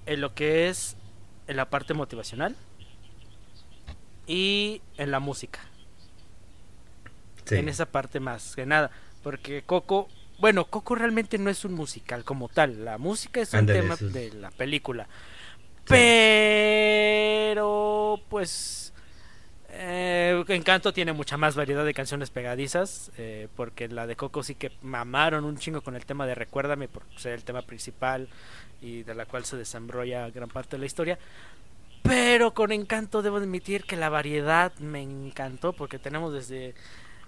en 0.05 0.21
lo 0.21 0.33
que 0.33 0.67
es 0.67 0.97
en 1.47 1.57
la 1.57 1.69
parte 1.69 1.93
motivacional 1.93 2.55
y 4.27 4.81
en 4.97 5.11
la 5.11 5.19
música. 5.19 5.59
En 7.51 7.67
esa 7.69 7.85
parte 7.85 8.19
más 8.19 8.55
que 8.55 8.65
nada. 8.65 8.89
Porque 9.21 9.61
Coco, 9.63 10.07
bueno, 10.39 10.65
Coco 10.65 10.95
realmente 10.95 11.37
no 11.37 11.49
es 11.49 11.65
un 11.65 11.73
musical 11.73 12.23
como 12.23 12.47
tal. 12.49 12.85
La 12.85 12.97
música 12.97 13.41
es 13.41 13.53
un 13.53 13.65
tema 13.65 13.95
de 13.97 14.31
la 14.33 14.49
película. 14.51 15.07
Pero, 15.85 17.59
pues, 18.29 18.93
eh, 19.69 20.43
Encanto 20.47 20.93
tiene 20.93 21.11
mucha 21.13 21.35
más 21.35 21.55
variedad 21.55 21.83
de 21.85 21.93
canciones 21.93 22.29
pegadizas. 22.29 23.11
Eh, 23.17 23.49
porque 23.55 23.87
la 23.89 24.07
de 24.07 24.15
Coco 24.15 24.41
sí 24.43 24.55
que 24.55 24.71
mamaron 24.81 25.43
un 25.45 25.57
chingo 25.57 25.81
con 25.81 25.95
el 25.95 26.05
tema 26.05 26.25
de 26.25 26.35
Recuérdame, 26.35 26.87
por 26.87 27.03
ser 27.17 27.33
el 27.33 27.43
tema 27.43 27.61
principal 27.61 28.29
y 28.81 29.03
de 29.03 29.15
la 29.15 29.25
cual 29.25 29.43
se 29.45 29.57
desembrolla 29.57 30.29
gran 30.29 30.49
parte 30.49 30.77
de 30.77 30.79
la 30.79 30.85
historia. 30.85 31.19
Pero 32.03 32.53
con 32.53 32.71
Encanto 32.71 33.21
debo 33.21 33.37
admitir 33.37 33.85
que 33.85 33.95
la 33.95 34.09
variedad 34.09 34.73
me 34.79 35.01
encantó 35.01 35.73
porque 35.73 35.99
tenemos 35.99 36.33
desde 36.33 36.75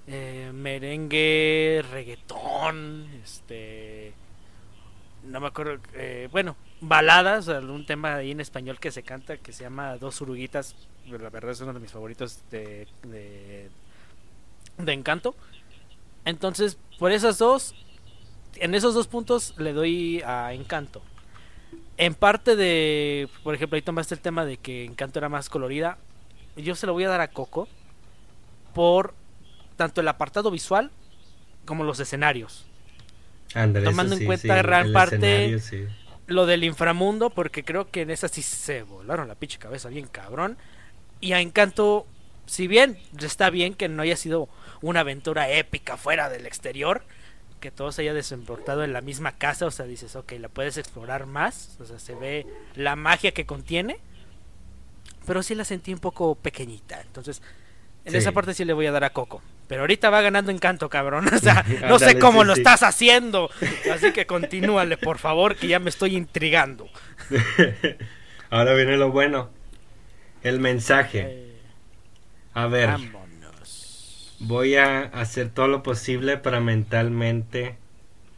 eh, 0.08 0.52
merengue, 0.54 1.84
reggaetón, 1.90 3.08
este, 3.24 4.14
no 5.24 5.40
me 5.40 5.48
acuerdo, 5.48 5.80
eh, 5.94 6.28
bueno, 6.32 6.56
baladas, 6.82 7.48
algún 7.48 7.86
tema 7.86 8.16
ahí 8.16 8.32
en 8.32 8.42
español 8.42 8.80
que 8.80 8.92
se 8.92 9.02
canta 9.02 9.38
que 9.38 9.54
se 9.54 9.64
llama 9.64 9.98
Dos 9.98 10.20
Uruguitas, 10.22 10.76
la 11.10 11.30
verdad 11.30 11.52
es 11.52 11.62
uno 11.62 11.74
de 11.74 11.80
mis 11.80 11.92
favoritos 11.92 12.42
de, 12.52 12.88
de, 13.04 13.70
de 14.78 14.94
Encanto. 14.94 15.36
Entonces, 16.26 16.78
por 17.00 17.12
esas 17.12 17.38
dos, 17.38 17.76
en 18.56 18.76
esos 18.76 18.94
dos 18.94 19.08
puntos 19.08 19.54
le 19.58 19.74
doy 19.74 20.22
a 20.26 20.54
Encanto. 20.54 21.02
En 21.98 22.14
parte 22.14 22.56
de, 22.56 23.30
por 23.44 23.56
ejemplo, 23.56 23.76
ahí 23.76 23.82
tomaste 23.82 24.16
el 24.16 24.22
tema 24.22 24.46
de 24.46 24.58
que 24.58 24.84
Encanto 24.86 25.20
era 25.20 25.30
más 25.30 25.50
colorida. 25.50 25.98
Yo 26.58 26.76
se 26.76 26.86
lo 26.86 26.94
voy 26.94 27.06
a 27.06 27.10
dar 27.10 27.22
a 27.22 27.30
Coco 27.30 27.68
por 28.74 29.14
tanto 29.78 30.02
el 30.02 30.08
apartado 30.08 30.52
visual 30.52 30.92
como 31.66 31.84
los 31.84 32.00
escenarios. 32.00 32.66
Tomando 33.54 34.16
en 34.16 34.26
cuenta 34.26 34.58
gran 34.58 34.92
parte 34.92 35.60
lo 36.28 36.46
del 36.46 36.64
inframundo, 36.64 37.30
porque 37.30 37.64
creo 37.64 37.90
que 37.90 38.02
en 38.02 38.10
esa 38.10 38.28
sí 38.28 38.42
se 38.42 38.84
volaron 38.84 39.28
la 39.28 39.36
pinche 39.36 39.58
cabeza 39.58 39.90
bien 39.90 40.08
cabrón. 40.08 40.58
Y 41.22 41.34
a 41.34 41.40
Encanto, 41.40 42.06
si 42.46 42.68
bien 42.68 42.98
está 43.20 43.50
bien 43.50 43.74
que 43.74 43.88
no 43.88 44.02
haya 44.02 44.18
sido 44.18 44.50
una 44.82 45.02
aventura 45.02 45.50
épica 45.50 45.98
fuera 45.98 46.30
del 46.30 46.46
exterior, 46.46 47.04
que 47.66 47.72
todo 47.72 47.92
se 47.92 48.04
haya 48.04 48.14
desemportado 48.14 48.84
en 48.84 48.94
la 48.94 49.02
misma 49.02 49.32
casa, 49.32 49.66
o 49.66 49.72
sea, 49.72 49.88
dices, 49.88 50.16
ok, 50.16 50.34
la 50.34 50.50
puedes 50.50 50.78
explorar 50.78 51.26
más, 51.26 51.76
o 51.80 51.86
sea, 51.86 51.98
se 51.98 52.14
ve 52.14 52.46
la 52.76 52.96
magia 52.96 53.32
que 53.32 53.48
contiene, 53.48 53.98
pero 55.26 55.42
sí 55.42 55.56
la 55.56 55.66
sentí 55.66 55.92
un 55.92 55.98
poco 55.98 56.36
pequeñita, 56.36 57.02
entonces 57.02 57.42
en 58.06 58.14
esa 58.14 58.34
parte 58.34 58.54
sí 58.54 58.66
le 58.66 58.74
voy 58.74 58.86
a 58.86 58.92
dar 58.92 59.04
a 59.04 59.10
Coco. 59.10 59.42
Pero 59.68 59.82
ahorita 59.82 60.12
va 60.12 60.22
ganando 60.22 60.52
encanto, 60.52 60.90
cabrón. 60.90 61.28
O 61.34 61.40
sea, 61.40 61.66
no 61.90 61.98
sé 61.98 62.20
cómo 62.20 62.44
lo 62.44 62.54
estás 62.54 62.84
haciendo. 62.84 63.50
Así 63.92 64.14
que 64.14 64.28
continúale, 64.28 64.96
por 64.96 65.18
favor, 65.18 65.56
que 65.56 65.68
ya 65.68 65.80
me 65.80 65.90
estoy 65.90 66.16
intrigando. 66.16 66.88
Ahora 68.52 68.76
viene 68.76 68.96
lo 68.96 69.12
bueno. 69.12 69.50
El 70.44 70.60
mensaje. 70.60 71.26
Eh, 71.28 71.62
a 72.54 72.68
ver. 72.68 72.92
Voy 74.40 74.76
a 74.76 75.02
hacer 75.02 75.50
todo 75.50 75.68
lo 75.68 75.84
posible 75.84 76.38
para 76.38 76.60
mentalmente 76.60 77.78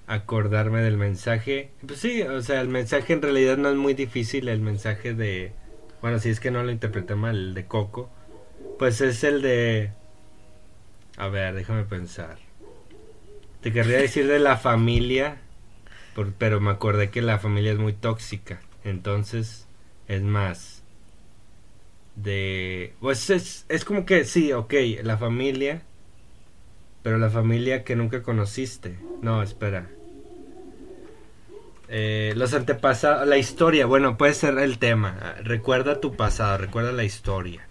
acordarme 0.05 0.81
del 0.81 0.97
mensaje. 0.97 1.71
Pues 1.85 1.99
sí, 1.99 2.21
o 2.21 2.41
sea, 2.41 2.61
el 2.61 2.69
mensaje 2.69 3.13
en 3.13 3.21
realidad 3.21 3.57
no 3.57 3.69
es 3.69 3.75
muy 3.75 3.93
difícil. 3.93 4.47
El 4.47 4.61
mensaje 4.61 5.13
de. 5.13 5.51
Bueno, 6.01 6.19
si 6.19 6.29
es 6.29 6.39
que 6.39 6.51
no 6.51 6.63
lo 6.63 6.71
interpreté 6.71 7.15
mal, 7.15 7.35
el 7.35 7.53
de 7.53 7.65
Coco. 7.65 8.09
Pues 8.77 9.01
es 9.01 9.23
el 9.23 9.41
de 9.41 9.91
a 11.17 11.29
ver, 11.29 11.55
déjame 11.55 11.83
pensar. 11.83 12.37
Te 13.61 13.73
querría 13.73 13.97
decir 13.97 14.27
de 14.27 14.37
la 14.37 14.55
familia, 14.55 15.37
pero 16.37 16.61
me 16.61 16.69
acordé 16.69 17.09
que 17.09 17.23
la 17.23 17.39
familia 17.39 17.71
es 17.71 17.79
muy 17.79 17.93
tóxica. 17.93 18.59
Entonces, 18.83 19.67
es 20.07 20.21
más. 20.21 20.76
De. 22.17 22.93
Pues 22.99 23.29
es, 23.29 23.65
es 23.69 23.85
como 23.85 24.05
que 24.05 24.25
sí, 24.25 24.51
ok, 24.51 24.73
la 25.03 25.17
familia. 25.17 25.83
Pero 27.03 27.17
la 27.17 27.29
familia 27.29 27.85
que 27.85 27.95
nunca 27.95 28.21
conociste. 28.21 28.97
No, 29.21 29.41
espera. 29.41 29.89
Eh, 31.87 32.33
los 32.35 32.53
antepasados, 32.53 33.25
la 33.25 33.37
historia, 33.37 33.85
bueno, 33.85 34.17
puede 34.17 34.33
ser 34.33 34.57
el 34.57 34.77
tema. 34.77 35.37
Recuerda 35.41 36.01
tu 36.01 36.17
pasado, 36.17 36.57
recuerda 36.57 36.91
la 36.91 37.05
historia 37.05 37.67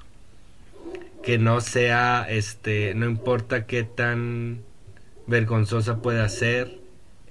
que 1.27 1.39
no 1.39 1.61
sea, 1.61 2.25
este, 2.29 2.95
no 2.95 3.05
importa 3.05 3.67
qué 3.67 3.83
tan 3.83 4.63
vergonzosa 5.27 6.01
pueda 6.01 6.29
ser, 6.29 6.79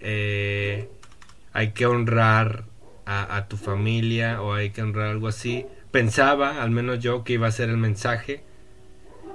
eh, 0.01 0.89
hay 1.54 1.71
que 1.71 1.86
honrar 1.86 2.65
a, 3.06 3.47
tu 3.47 3.56
familia 3.56 4.41
o 4.41 4.54
hay 4.54 4.71
que 4.71 4.82
honrar 4.82 5.08
algo 5.08 5.30
así. 5.30 5.65
Pensaba, 5.95 6.62
al 6.62 6.71
menos 6.71 6.99
yo, 6.99 7.23
que 7.23 7.31
iba 7.31 7.47
a 7.47 7.51
ser 7.51 7.69
el 7.69 7.77
mensaje. 7.77 8.41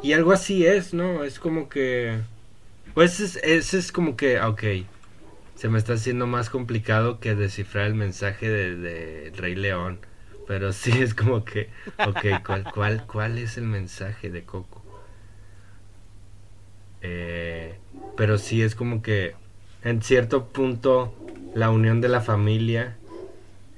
Y 0.03 0.12
algo 0.12 0.31
así 0.31 0.66
es, 0.66 0.92
¿no? 0.92 1.25
Es 1.25 1.38
como 1.38 1.70
que... 1.70 2.18
Pues 2.92 3.18
ese 3.18 3.79
es, 3.79 3.92
como 3.92 4.14
que, 4.14 4.38
ok, 4.42 4.62
se 5.55 5.70
me 5.70 5.79
está 5.79 5.94
haciendo 5.94 6.27
más 6.27 6.51
complicado 6.51 7.18
que 7.18 7.35
descifrar 7.35 7.87
el 7.87 7.94
mensaje 7.94 8.51
de, 8.51 8.77
de 8.77 9.33
Rey 9.35 9.55
León. 9.55 10.01
Pero 10.46 10.73
sí 10.75 10.90
es 11.01 11.14
como 11.14 11.46
que, 11.46 11.70
ok, 12.07 12.44
¿cuál, 12.44 12.70
cuál, 12.75 13.07
cuál 13.07 13.38
es 13.38 13.57
el 13.57 13.64
mensaje 13.64 14.29
de 14.29 14.42
Coco? 14.42 14.85
Eh, 17.01 17.79
pero 18.18 18.37
sí 18.37 18.61
es 18.61 18.75
como 18.75 19.01
que 19.01 19.35
en 19.83 20.03
cierto 20.03 20.49
punto 20.49 21.14
la 21.55 21.70
unión 21.70 22.03
de 22.03 22.09
la 22.11 22.20
familia, 22.20 22.99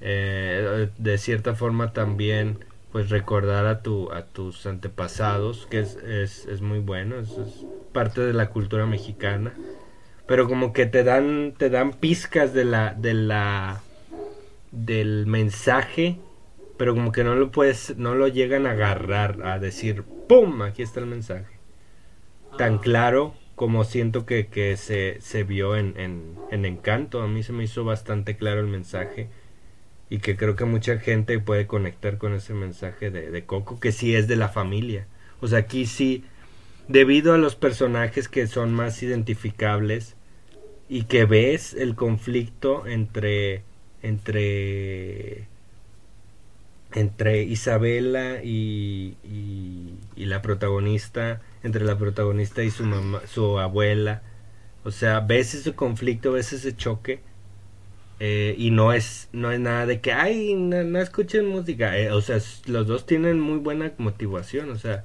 eh, 0.01 0.89
de 0.99 1.19
cierta 1.19 1.55
forma 1.55 1.93
también 1.93 2.59
pues 2.93 3.11
recordar 3.11 3.67
a 3.67 3.83
tu 3.83 4.13
a 4.13 4.27
tus 4.27 4.67
antepasados 4.67 5.67
que 5.71 5.81
es, 5.81 5.97
es, 5.97 6.47
es 6.47 6.61
muy 6.61 6.79
bueno 6.79 7.19
es 7.19 7.31
parte 7.93 8.21
de 8.21 8.33
la 8.33 8.51
cultura 8.51 8.87
mexicana 8.87 9.55
pero 10.27 10.47
como 10.47 10.73
que 10.73 10.87
te 10.87 11.03
dan 11.03 11.55
te 11.57 11.71
dan 11.71 11.93
pizcas 11.93 12.53
de 12.55 12.65
la 12.65 12.95
de 12.95 13.15
la 13.15 13.81
del 14.71 15.27
mensaje 15.27 16.19
pero 16.83 16.95
como 16.95 17.13
que 17.13 17.23
no 17.23 17.37
lo 17.37 17.53
puedes, 17.53 17.97
no 17.97 18.17
lo 18.17 18.27
llegan 18.27 18.67
a 18.67 18.73
agarrar, 18.73 19.47
a 19.47 19.61
decir, 19.61 20.03
¡pum! 20.29 20.63
Aquí 20.63 20.83
está 20.83 20.99
el 20.99 21.07
mensaje. 21.07 21.59
Tan 22.59 22.75
ah. 22.75 22.81
claro 22.83 23.35
como 23.55 23.85
siento 23.85 24.27
que, 24.27 24.49
que 24.49 24.77
se, 24.77 25.21
se 25.21 25.45
vio 25.45 25.77
en, 25.77 25.95
en, 25.97 26.65
Encanto. 26.65 27.23
A 27.23 27.29
mí 27.29 27.45
se 27.45 27.53
me 27.53 27.63
hizo 27.63 27.85
bastante 27.85 28.37
claro 28.37 28.59
el 28.59 28.67
mensaje. 28.67 29.29
Y 30.13 30.19
que 30.19 30.37
creo 30.37 30.57
que 30.57 30.67
mucha 30.67 30.99
gente 30.99 31.39
puede 31.39 31.67
conectar 31.67 32.19
con 32.19 32.35
ese 32.35 32.53
mensaje 32.53 33.11
de, 33.11 33.45
Coco, 33.47 33.81
que 33.81 33.93
sí 33.93 34.15
es 34.15 34.29
de 34.29 34.37
la 34.37 34.51
familia. 34.51 35.07
O 35.41 35.49
sea, 35.49 35.61
aquí 35.61 35.87
sí, 35.87 36.23
debido 36.87 37.33
a 37.33 37.39
los 37.39 37.57
personajes 37.57 38.29
que 38.29 38.47
son 38.47 38.75
más 38.75 39.03
identificables 39.03 40.15
y 40.87 41.05
que 41.05 41.25
ves 41.25 41.73
el 41.73 41.95
conflicto 41.95 42.87
entre 42.87 43.63
entre 44.03 45.49
entre 46.93 47.45
Isabela 47.45 48.43
y, 48.45 49.17
y, 49.25 50.27
la 50.27 50.43
protagonista, 50.43 51.41
entre 51.63 51.87
la 51.87 51.97
protagonista 51.97 52.63
y 52.63 52.71
su 52.71 52.85
mamá, 52.85 53.23
su 53.27 53.59
abuela. 53.59 54.21
O 54.85 54.91
sea, 54.91 55.21
ves 55.21 55.55
ese 55.55 55.73
conflicto, 55.75 56.33
ves 56.33 56.53
ese 56.53 56.77
choque. 56.77 57.23
Eh, 58.25 58.55
y 58.57 58.71
no 58.71 58.93
es, 58.93 59.29
no 59.33 59.51
es 59.51 59.59
nada 59.59 59.85
de 59.85 60.01
que, 60.01 60.13
ay, 60.13 60.55
no, 60.55 61.01
escuchen 61.01 61.49
música. 61.49 61.99
Eh, 61.99 62.13
o 62.13 62.21
sea, 62.21 62.39
los 62.67 62.87
dos 62.87 63.05
tienen 63.05 63.41
muy 63.41 63.59
buena 63.59 63.93
motivación. 63.99 64.71
O 64.71 64.77
sea, 64.79 65.05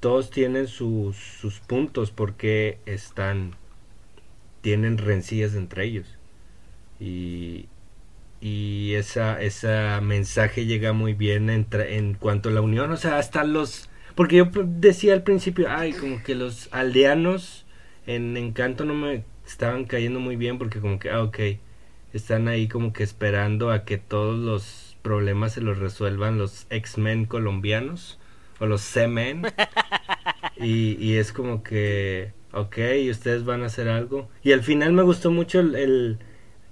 todos 0.00 0.30
tienen 0.30 0.66
sus, 0.66 1.16
sus 1.16 1.60
puntos 1.60 2.10
porque 2.10 2.78
están, 2.86 3.54
tienen 4.62 4.98
rencillas 4.98 5.54
entre 5.54 5.84
ellos. 5.84 6.18
Y, 6.98 7.68
y 8.40 8.94
esa 8.94 9.40
ese 9.40 10.00
mensaje 10.02 10.66
llega 10.66 10.92
muy 10.92 11.14
bien 11.14 11.50
entre, 11.50 11.98
en 11.98 12.14
cuanto 12.14 12.48
a 12.48 12.52
la 12.52 12.62
unión, 12.62 12.90
o 12.90 12.96
sea, 12.96 13.18
hasta 13.18 13.44
los 13.44 13.88
Porque 14.16 14.36
yo 14.36 14.50
decía 14.64 15.12
al 15.14 15.22
principio, 15.22 15.68
ay, 15.70 15.92
como 15.92 16.22
que 16.24 16.34
los 16.34 16.68
aldeanos 16.72 17.64
en 18.06 18.36
Encanto 18.36 18.84
no 18.84 18.94
me 18.94 19.24
estaban 19.46 19.84
cayendo 19.84 20.18
muy 20.18 20.34
bien 20.34 20.58
porque 20.58 20.80
como 20.80 20.98
que, 20.98 21.10
ah, 21.10 21.22
ok, 21.22 21.38
están 22.12 22.48
ahí 22.48 22.68
como 22.68 22.92
que 22.92 23.02
esperando 23.02 23.70
a 23.70 23.84
que 23.84 23.98
todos 23.98 24.38
los 24.38 24.96
problemas 25.02 25.52
se 25.52 25.60
los 25.60 25.78
resuelvan 25.78 26.38
los 26.38 26.66
X-Men 26.70 27.26
colombianos 27.26 28.18
o 28.58 28.66
los 28.66 28.82
C-Men. 28.82 29.42
y, 30.56 30.96
y 31.04 31.16
es 31.16 31.32
como 31.32 31.62
que, 31.62 32.32
ok, 32.52 32.78
ustedes 33.10 33.44
van 33.44 33.62
a 33.62 33.66
hacer 33.66 33.88
algo. 33.88 34.28
Y 34.42 34.52
al 34.52 34.62
final 34.62 34.92
me 34.92 35.02
gustó 35.02 35.30
mucho 35.30 35.60
el, 35.60 36.18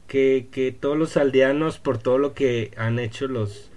que, 0.07 0.49
que, 0.51 0.73
todos 0.73 0.97
los 0.97 1.17
aldeanos, 1.17 1.79
por 1.79 1.99
todo 1.99 2.19
lo 2.19 2.35
que 2.35 2.73
han 2.77 2.99
hecho 2.99 3.29
los 3.29 3.71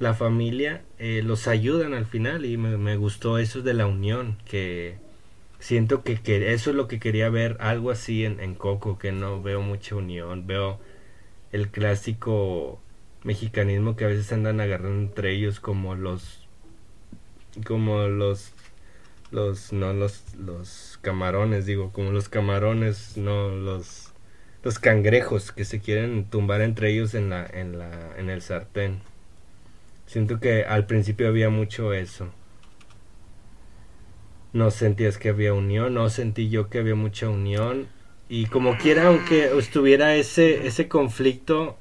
la 0.00 0.12
familia, 0.12 0.82
eh, 0.98 1.22
los 1.24 1.46
ayudan 1.46 1.94
al 1.94 2.06
final. 2.06 2.44
Y 2.44 2.56
me, 2.56 2.76
me, 2.76 2.96
gustó 2.96 3.38
eso 3.38 3.62
de 3.62 3.74
la 3.74 3.86
unión, 3.86 4.36
que 4.44 4.96
siento 5.58 6.02
que, 6.02 6.20
que, 6.20 6.52
eso 6.52 6.70
es 6.70 6.76
lo 6.76 6.88
que 6.88 6.98
quería 7.00 7.30
ver, 7.30 7.56
algo 7.60 7.90
así 7.90 8.24
en, 8.24 8.40
en 8.40 8.54
Coco, 8.54 8.98
que 8.98 9.12
no 9.12 9.40
veo 9.42 9.62
mucha 9.62 9.94
unión, 9.94 10.46
veo 10.46 10.80
el 11.54 11.68
clásico 11.68 12.80
mexicanismo 13.22 13.94
que 13.94 14.04
a 14.04 14.08
veces 14.08 14.32
andan 14.32 14.60
agarrando 14.60 15.02
entre 15.02 15.30
ellos 15.30 15.60
como 15.60 15.94
los 15.94 16.48
como 17.64 18.08
los 18.08 18.52
los 19.30 19.72
no 19.72 19.92
los 19.92 20.34
los 20.34 20.98
camarones 21.00 21.64
digo 21.64 21.92
como 21.92 22.10
los 22.10 22.28
camarones 22.28 23.16
no 23.16 23.50
los 23.50 24.12
los 24.64 24.80
cangrejos 24.80 25.52
que 25.52 25.64
se 25.64 25.78
quieren 25.78 26.24
tumbar 26.24 26.60
entre 26.60 26.90
ellos 26.90 27.14
en 27.14 27.30
la 27.30 27.46
en 27.46 27.78
la 27.78 28.16
en 28.16 28.30
el 28.30 28.42
sartén. 28.42 29.02
Siento 30.06 30.40
que 30.40 30.64
al 30.64 30.86
principio 30.86 31.28
había 31.28 31.50
mucho 31.50 31.92
eso. 31.92 32.30
No 34.52 34.70
sentías 34.70 35.18
que 35.18 35.28
había 35.28 35.52
unión 35.52 35.94
no 35.94 36.08
sentí 36.10 36.48
yo 36.48 36.68
que 36.68 36.78
había 36.78 36.94
mucha 36.94 37.28
unión 37.28 37.88
y 38.28 38.46
como 38.46 38.76
quiera 38.78 39.08
aunque 39.08 39.56
estuviera 39.58 40.14
ese 40.16 40.66
ese 40.66 40.88
conflicto 40.88 41.76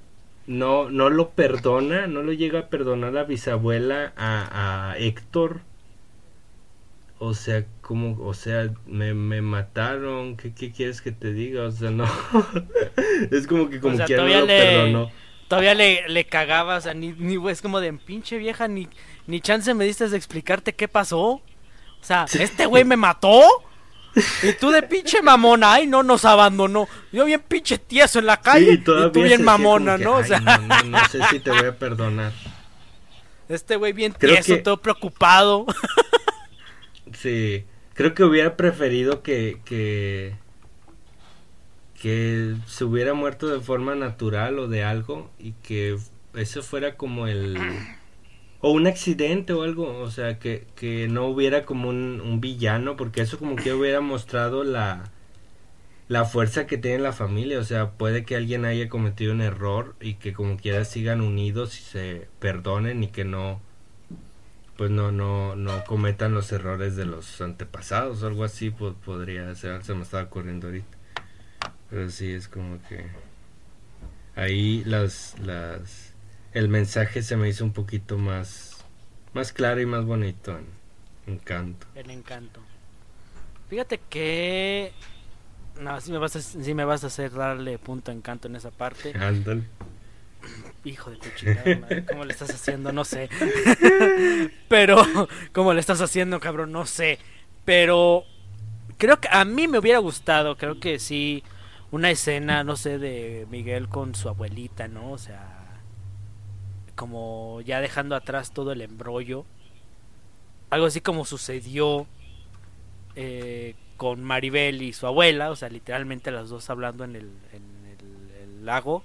no 0.45 0.89
no 0.89 1.09
lo 1.09 1.29
perdona 1.29 2.07
no 2.07 2.21
lo 2.21 2.33
llega 2.33 2.59
a 2.59 2.67
perdonar 2.67 3.13
la 3.13 3.23
bisabuela 3.23 4.13
a, 4.17 4.91
a 4.91 4.97
Héctor 4.97 5.61
o 7.25 7.33
sea, 7.33 7.63
como, 7.79 8.21
o 8.21 8.33
sea, 8.33 8.69
me, 8.85 9.13
me 9.13 9.41
mataron, 9.41 10.35
¿Qué, 10.35 10.53
¿qué, 10.53 10.73
quieres 10.73 11.01
que 11.01 11.13
te 11.13 11.31
diga? 11.31 11.63
O 11.63 11.71
sea, 11.71 11.89
no, 11.89 12.03
es 13.31 13.47
como 13.47 13.69
que 13.69 13.79
como 13.79 13.93
o 13.93 13.97
sea, 14.05 14.17
no 14.17 14.25
le, 14.25 14.45
perdonó. 14.45 15.11
Todavía 15.47 15.73
le, 15.73 16.09
le 16.09 16.25
cagaba, 16.25 16.75
o 16.75 16.81
sea, 16.81 16.93
ni, 16.93 17.13
ni, 17.13 17.37
es 17.49 17.61
como 17.61 17.79
de 17.79 17.93
pinche 17.93 18.37
vieja, 18.37 18.67
ni, 18.67 18.89
ni 19.25 19.39
chance 19.39 19.73
me 19.73 19.85
diste 19.85 20.09
de 20.09 20.17
explicarte 20.17 20.75
qué 20.75 20.89
pasó. 20.89 21.21
O 21.21 21.41
sea, 22.01 22.25
este 22.25 22.65
güey 22.65 22.83
me 22.83 22.97
mató. 22.97 23.41
Y 24.43 24.53
tú 24.53 24.69
de 24.69 24.83
pinche 24.83 25.21
mamona, 25.21 25.73
ay, 25.73 25.87
no 25.87 26.03
nos 26.03 26.25
abandonó. 26.25 26.87
Yo 27.11 27.25
bien 27.25 27.41
pinche 27.47 27.77
tieso 27.77 28.19
en 28.19 28.27
la 28.27 28.39
calle. 28.41 28.65
Sí, 28.65 28.73
y 28.73 28.77
tú 28.83 29.11
bien 29.21 29.43
mamona, 29.43 29.97
que, 29.97 30.03
¿no? 30.03 30.17
O 30.17 30.23
sea, 30.23 30.39
no, 30.39 30.57
no, 30.59 30.83
no, 30.83 31.09
sé 31.09 31.19
si 31.31 31.39
te 31.39 31.49
voy 31.49 31.65
a 31.65 31.77
perdonar. 31.77 32.31
Este 33.49 33.75
güey 33.75 33.93
bien 33.93 34.13
Creo 34.13 34.35
tieso, 34.35 34.55
que... 34.55 34.61
todo 34.61 34.77
preocupado. 34.77 35.65
Sí, 37.13 37.65
creo 37.93 38.13
que 38.13 38.23
hubiera 38.23 38.57
preferido 38.57 39.21
que, 39.21 39.59
que, 39.65 40.35
que 42.01 42.55
se 42.65 42.83
hubiera 42.85 43.13
muerto 43.13 43.47
de 43.47 43.59
forma 43.59 43.93
natural 43.95 44.57
o 44.59 44.67
de 44.67 44.83
algo 44.83 45.29
y 45.37 45.51
que 45.63 45.97
eso 46.33 46.63
fuera 46.63 46.95
como 46.95 47.27
el... 47.27 47.57
o 48.63 48.71
un 48.71 48.87
accidente 48.87 49.51
o 49.51 49.63
algo, 49.63 49.99
o 49.99 50.09
sea, 50.09 50.39
que, 50.39 50.65
que 50.77 51.09
no 51.09 51.27
hubiera 51.27 51.65
como 51.65 51.89
un, 51.89 52.21
un 52.21 52.39
villano, 52.39 52.95
porque 52.95 53.21
eso 53.21 53.37
como 53.37 53.57
que 53.57 53.73
hubiera 53.73 53.99
mostrado 53.99 54.63
la, 54.63 55.11
la 56.07 56.23
fuerza 56.23 56.65
que 56.65 56.77
tiene 56.77 56.99
la 56.99 57.11
familia, 57.11 57.59
o 57.59 57.65
sea, 57.65 57.91
puede 57.91 58.23
que 58.23 58.37
alguien 58.37 58.63
haya 58.63 58.87
cometido 58.87 59.33
un 59.33 59.41
error 59.41 59.95
y 59.99 60.13
que 60.15 60.31
como 60.31 60.55
quiera 60.55 60.85
sigan 60.85 61.19
unidos 61.19 61.77
y 61.77 61.83
se 61.83 62.27
perdonen 62.39 63.03
y 63.03 63.09
que 63.09 63.25
no 63.25 63.61
pues 64.77 64.89
no 64.91 65.11
no 65.11 65.55
no 65.55 65.83
cometan 65.85 66.33
los 66.33 66.51
errores 66.51 66.95
de 66.95 67.05
los 67.05 67.41
antepasados 67.41 68.23
o 68.23 68.27
algo 68.27 68.43
así 68.45 68.69
pues, 68.71 68.93
podría 69.05 69.53
ser 69.55 69.83
se 69.83 69.93
me 69.93 70.03
estaba 70.03 70.23
ocurriendo 70.23 70.67
ahorita. 70.67 70.97
Pero 71.89 72.09
sí 72.09 72.31
es 72.31 72.47
como 72.47 72.81
que 72.87 73.07
ahí 74.35 74.83
las 74.85 75.37
las 75.39 76.12
el 76.53 76.69
mensaje 76.69 77.21
se 77.21 77.35
me 77.35 77.49
hizo 77.49 77.63
un 77.63 77.73
poquito 77.73 78.17
más 78.17 78.83
más 79.33 79.53
claro 79.53 79.81
y 79.81 79.85
más 79.85 80.05
bonito 80.05 80.57
en 80.57 80.65
encanto 81.33 81.87
el 81.95 82.09
encanto 82.09 82.61
fíjate 83.69 83.99
que 84.09 84.91
no 85.79 85.99
si 86.01 86.11
me 86.11 86.17
vas 86.17 86.35
a, 86.35 86.41
si 86.41 86.73
me 86.73 86.85
vas 86.85 87.03
a 87.03 87.07
hacer 87.07 87.31
darle 87.31 87.77
punto 87.79 88.11
encanto 88.11 88.47
en 88.47 88.55
esa 88.55 88.71
parte 88.71 89.13
ándale 89.19 89.63
hijo 90.83 91.11
de 91.11 91.17
tu 91.17 91.29
chingada 91.35 91.77
madre, 91.79 92.05
¿cómo 92.05 92.25
le 92.25 92.33
estás 92.33 92.49
haciendo? 92.49 92.91
No 92.91 93.05
sé. 93.05 93.29
Pero, 94.67 95.01
¿cómo 95.53 95.73
le 95.73 95.79
estás 95.79 96.01
haciendo, 96.01 96.39
cabrón? 96.41 96.71
No 96.71 96.85
sé. 96.85 97.19
Pero 97.65 98.25
creo 98.97 99.19
que 99.19 99.29
a 99.31 99.45
mí 99.45 99.67
me 99.67 99.79
hubiera 99.79 99.99
gustado, 99.99 100.57
creo 100.57 100.79
que 100.79 100.99
sí, 100.99 101.43
una 101.91 102.11
escena, 102.11 102.63
no 102.63 102.75
sé, 102.75 102.99
de 102.99 103.47
Miguel 103.49 103.87
con 103.87 104.15
su 104.15 104.29
abuelita, 104.29 104.87
¿no? 104.87 105.11
O 105.11 105.17
sea, 105.17 105.62
como 106.95 107.61
ya 107.61 107.81
dejando 107.81 108.15
atrás 108.15 108.51
todo 108.51 108.71
el 108.71 108.81
embrollo. 108.81 109.45
Algo 110.69 110.87
así 110.87 111.01
como 111.01 111.25
sucedió 111.25 112.07
eh, 113.15 113.75
con 113.97 114.23
Maribel 114.23 114.81
y 114.81 114.93
su 114.93 115.07
abuela, 115.07 115.51
o 115.51 115.55
sea, 115.55 115.69
literalmente 115.69 116.31
las 116.31 116.49
dos 116.49 116.69
hablando 116.69 117.03
en 117.03 117.15
el, 117.15 117.31
en 117.51 117.85
el, 117.85 118.41
el 118.43 118.65
lago. 118.65 119.03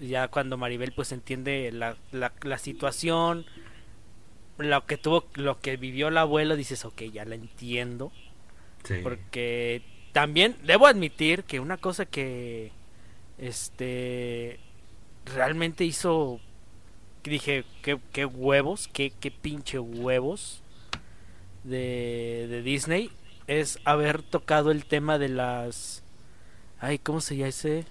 Ya 0.00 0.28
cuando 0.28 0.58
Maribel 0.58 0.92
pues 0.92 1.12
entiende 1.12 1.70
la, 1.72 1.96
la, 2.12 2.58
situación 2.58 3.46
lo 4.58 4.84
que 4.84 4.98
tuvo 4.98 5.24
lo 5.34 5.58
que 5.60 5.78
vivió 5.78 6.10
la 6.10 6.22
abuela 6.22 6.54
dices 6.54 6.84
ok 6.84 7.02
ya 7.12 7.24
la 7.24 7.34
entiendo. 7.34 8.12
Porque 9.02 9.82
también 10.12 10.56
debo 10.62 10.86
admitir 10.86 11.44
que 11.44 11.60
una 11.60 11.76
cosa 11.76 12.04
que 12.06 12.72
este 13.38 14.60
realmente 15.34 15.84
hizo 15.84 16.40
dije 17.24 17.64
qué, 17.82 17.98
qué 18.12 18.24
huevos 18.24 18.88
qué, 18.92 19.12
qué 19.18 19.30
pinche 19.32 19.80
huevos 19.80 20.62
de, 21.64 22.46
de 22.48 22.62
Disney 22.62 23.10
es 23.48 23.80
haber 23.84 24.22
tocado 24.22 24.70
el 24.70 24.84
tema 24.84 25.18
de 25.18 25.28
las 25.28 26.04
ay 26.78 26.98
cómo 26.98 27.20
se 27.20 27.36
llama 27.36 27.48
ese 27.48 27.84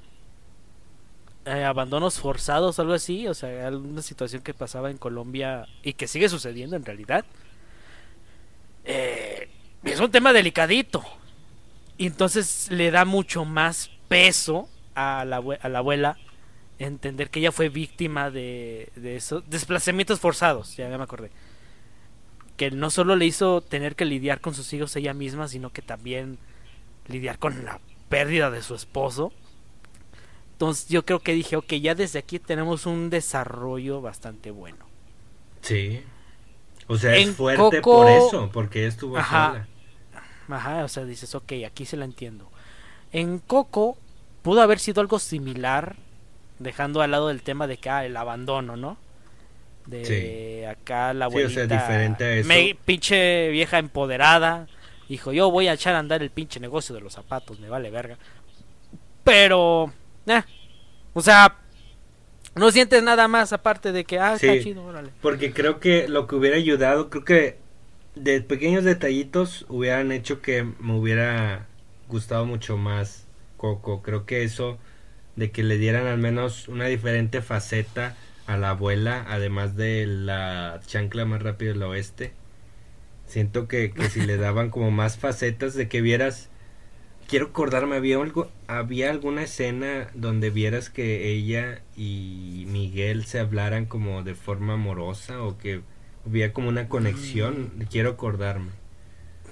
eh, 1.46 1.64
abandonos 1.64 2.20
forzados, 2.20 2.80
algo 2.80 2.94
así, 2.94 3.28
o 3.28 3.36
sea, 3.36 3.68
alguna 3.68 4.02
situación 4.02 4.42
que 4.42 4.56
pasaba 4.56 4.90
en 4.90 4.98
Colombia 4.98 5.68
y 5.84 5.94
que 5.94 6.08
sigue 6.08 6.28
sucediendo 6.28 6.76
en 6.76 6.84
realidad. 6.84 7.24
Eh, 8.84 9.48
es 9.84 10.00
un 10.00 10.10
tema 10.10 10.34
delicadito. 10.34 11.04
Y 12.00 12.08
entonces 12.08 12.70
le 12.72 12.90
da 12.90 13.06
mucho 13.06 13.46
más 13.46 13.92
peso 14.08 14.68
a 14.96 15.24
la, 15.24 15.38
a 15.62 15.70
la 15.70 15.78
abuela 15.78 16.18
entender 16.80 17.30
que 17.30 17.40
ella 17.40 17.52
fue 17.52 17.70
víctima 17.70 18.32
de, 18.32 18.92
de 18.96 19.16
esos 19.16 19.50
desplazamientos 19.50 20.20
forzados, 20.20 20.76
ya 20.76 20.88
me 20.90 21.04
acordé. 21.04 21.32
Que 22.58 22.72
no 22.72 22.90
solo 22.90 23.16
le 23.16 23.26
hizo 23.26 23.62
tener 23.62 23.96
que 23.96 24.06
lidiar 24.06 24.42
con 24.42 24.54
sus 24.54 24.72
hijos 24.74 24.96
ella 24.96 25.14
misma, 25.14 25.48
sino 25.48 25.72
que 25.72 25.82
también 25.82 26.38
lidiar 27.08 27.40
con 27.40 27.66
la 27.66 27.80
pérdida 28.10 28.50
de 28.50 28.62
su 28.62 28.76
esposo 28.76 29.32
entonces 30.56 30.88
yo 30.88 31.04
creo 31.04 31.20
que 31.20 31.34
dije, 31.34 31.58
ok, 31.58 31.74
ya 31.74 31.96
desde 31.96 32.18
aquí 32.18 32.40
tenemos 32.40 32.86
un 32.86 33.10
desarrollo 33.10 34.00
bastante 34.00 34.52
bueno. 34.52 34.86
Sí. 35.60 36.02
O 36.88 36.98
sea, 36.98 37.18
es 37.18 37.36
fuerte 37.36 37.82
por 37.82 38.10
eso, 38.10 38.50
porque 38.54 38.88
estuvo 38.88 39.18
ajá, 39.18 39.68
Ajá, 40.48 40.86
o 40.86 40.88
sea, 40.88 41.04
dices, 41.04 41.36
ok, 41.36 41.52
aquí 41.68 41.86
se 41.86 41.98
la 41.98 42.06
entiendo. 42.06 42.50
En 43.12 43.40
Coco 43.40 43.98
pudo 44.44 44.62
haber 44.62 44.80
sido 44.80 45.02
algo 45.02 45.20
similar, 45.20 45.98
dejando 46.60 47.01
al 47.01 47.12
lado 47.12 47.30
el 47.30 47.41
tema 47.41 47.68
de 47.68 47.78
que, 47.78 47.89
ah, 47.89 48.06
el 48.06 48.16
abandono, 48.18 48.76
¿no? 48.76 48.97
De 49.86 50.68
acá 50.68 51.14
la 51.14 51.26
abuelita... 51.26 51.49
Sí, 51.49 51.66
o 51.66 51.68
sea, 51.68 51.82
diferente 51.82 52.24
a 52.24 52.34
eso. 52.38 52.47
Me, 52.47 52.78
pinche 52.86 53.49
vieja 53.49 53.78
empoderada, 53.78 54.68
dijo, 55.08 55.32
yo 55.32 55.51
voy 55.51 55.68
a 55.68 55.74
echar 55.74 55.95
a 55.95 55.99
andar 55.99 56.22
el 56.22 56.32
pinche 56.32 56.60
negocio 56.60 56.95
de 56.95 57.01
los 57.01 57.14
zapatos, 57.14 57.60
me 57.60 57.70
vale 57.70 57.91
verga. 57.91 58.18
Pero 59.24 59.91
eh, 60.28 60.43
o 61.14 61.22
sea, 61.22 61.58
no 62.56 62.72
sientes 62.72 63.01
nada 63.03 63.28
más 63.28 63.53
aparte 63.53 63.91
de 63.91 64.03
que, 64.06 64.20
ah, 64.20 64.36
está 64.36 64.60
chido, 64.60 64.84
órale. 64.84 65.10
Porque 65.22 65.53
creo 65.53 65.80
que 65.80 66.08
lo 66.08 66.28
que 66.28 66.36
hubiera 66.36 66.58
ayudado, 66.58 67.10
creo 67.10 67.24
que 67.24 67.58
de 68.16 68.41
pequeños 68.41 68.84
detallitos 68.84 69.66
hubieran 69.70 70.12
hecho 70.12 70.41
que 70.41 70.64
me 70.64 70.93
hubiera 70.93 71.68
gustado 72.08 72.45
mucho 72.45 72.78
más 72.78 73.26
Coco. 73.58 74.01
Creo 74.01 74.26
que 74.26 74.43
eso 74.43 74.78
de 75.36 75.52
que 75.52 75.64
le 75.64 75.78
dieran 75.78 76.08
al 76.08 76.18
menos 76.18 76.68
una 76.68 76.86
diferente 76.86 77.42
faceta 77.42 78.16
a 78.48 78.58
la 78.58 78.72
abuela, 78.72 79.26
además 79.28 79.76
de 79.76 80.06
la 80.08 80.80
chancla 80.86 81.26
más 81.26 81.42
rápida 81.42 81.74
del 81.74 81.84
oeste, 81.84 82.34
Siento 83.28 83.68
que, 83.68 83.92
que 83.92 84.08
si 84.12 84.22
le 84.22 84.38
daban 84.38 84.70
como 84.70 84.92
más 84.92 85.18
facetas 85.18 85.74
de 85.74 85.88
que 85.88 86.02
vieras 86.02 86.50
quiero 87.28 87.48
acordarme, 87.48 87.96
había 87.96 88.18
algo, 88.18 88.50
había 88.68 89.10
alguna 89.10 89.44
escena 89.44 90.08
donde 90.14 90.50
vieras 90.50 90.90
que 90.90 91.30
ella 91.32 91.82
y 91.96 92.66
Miguel 92.68 93.26
se 93.26 93.40
hablaran 93.40 93.86
como 93.86 94.24
de 94.24 94.36
forma 94.36 94.74
amorosa 94.74 95.42
o 95.42 95.58
que 95.58 95.82
había 96.26 96.54
como 96.54 96.70
una 96.70 96.88
conexión, 96.88 97.72
mm. 97.76 97.82
quiero 97.84 98.12
acordarme. 98.12 98.72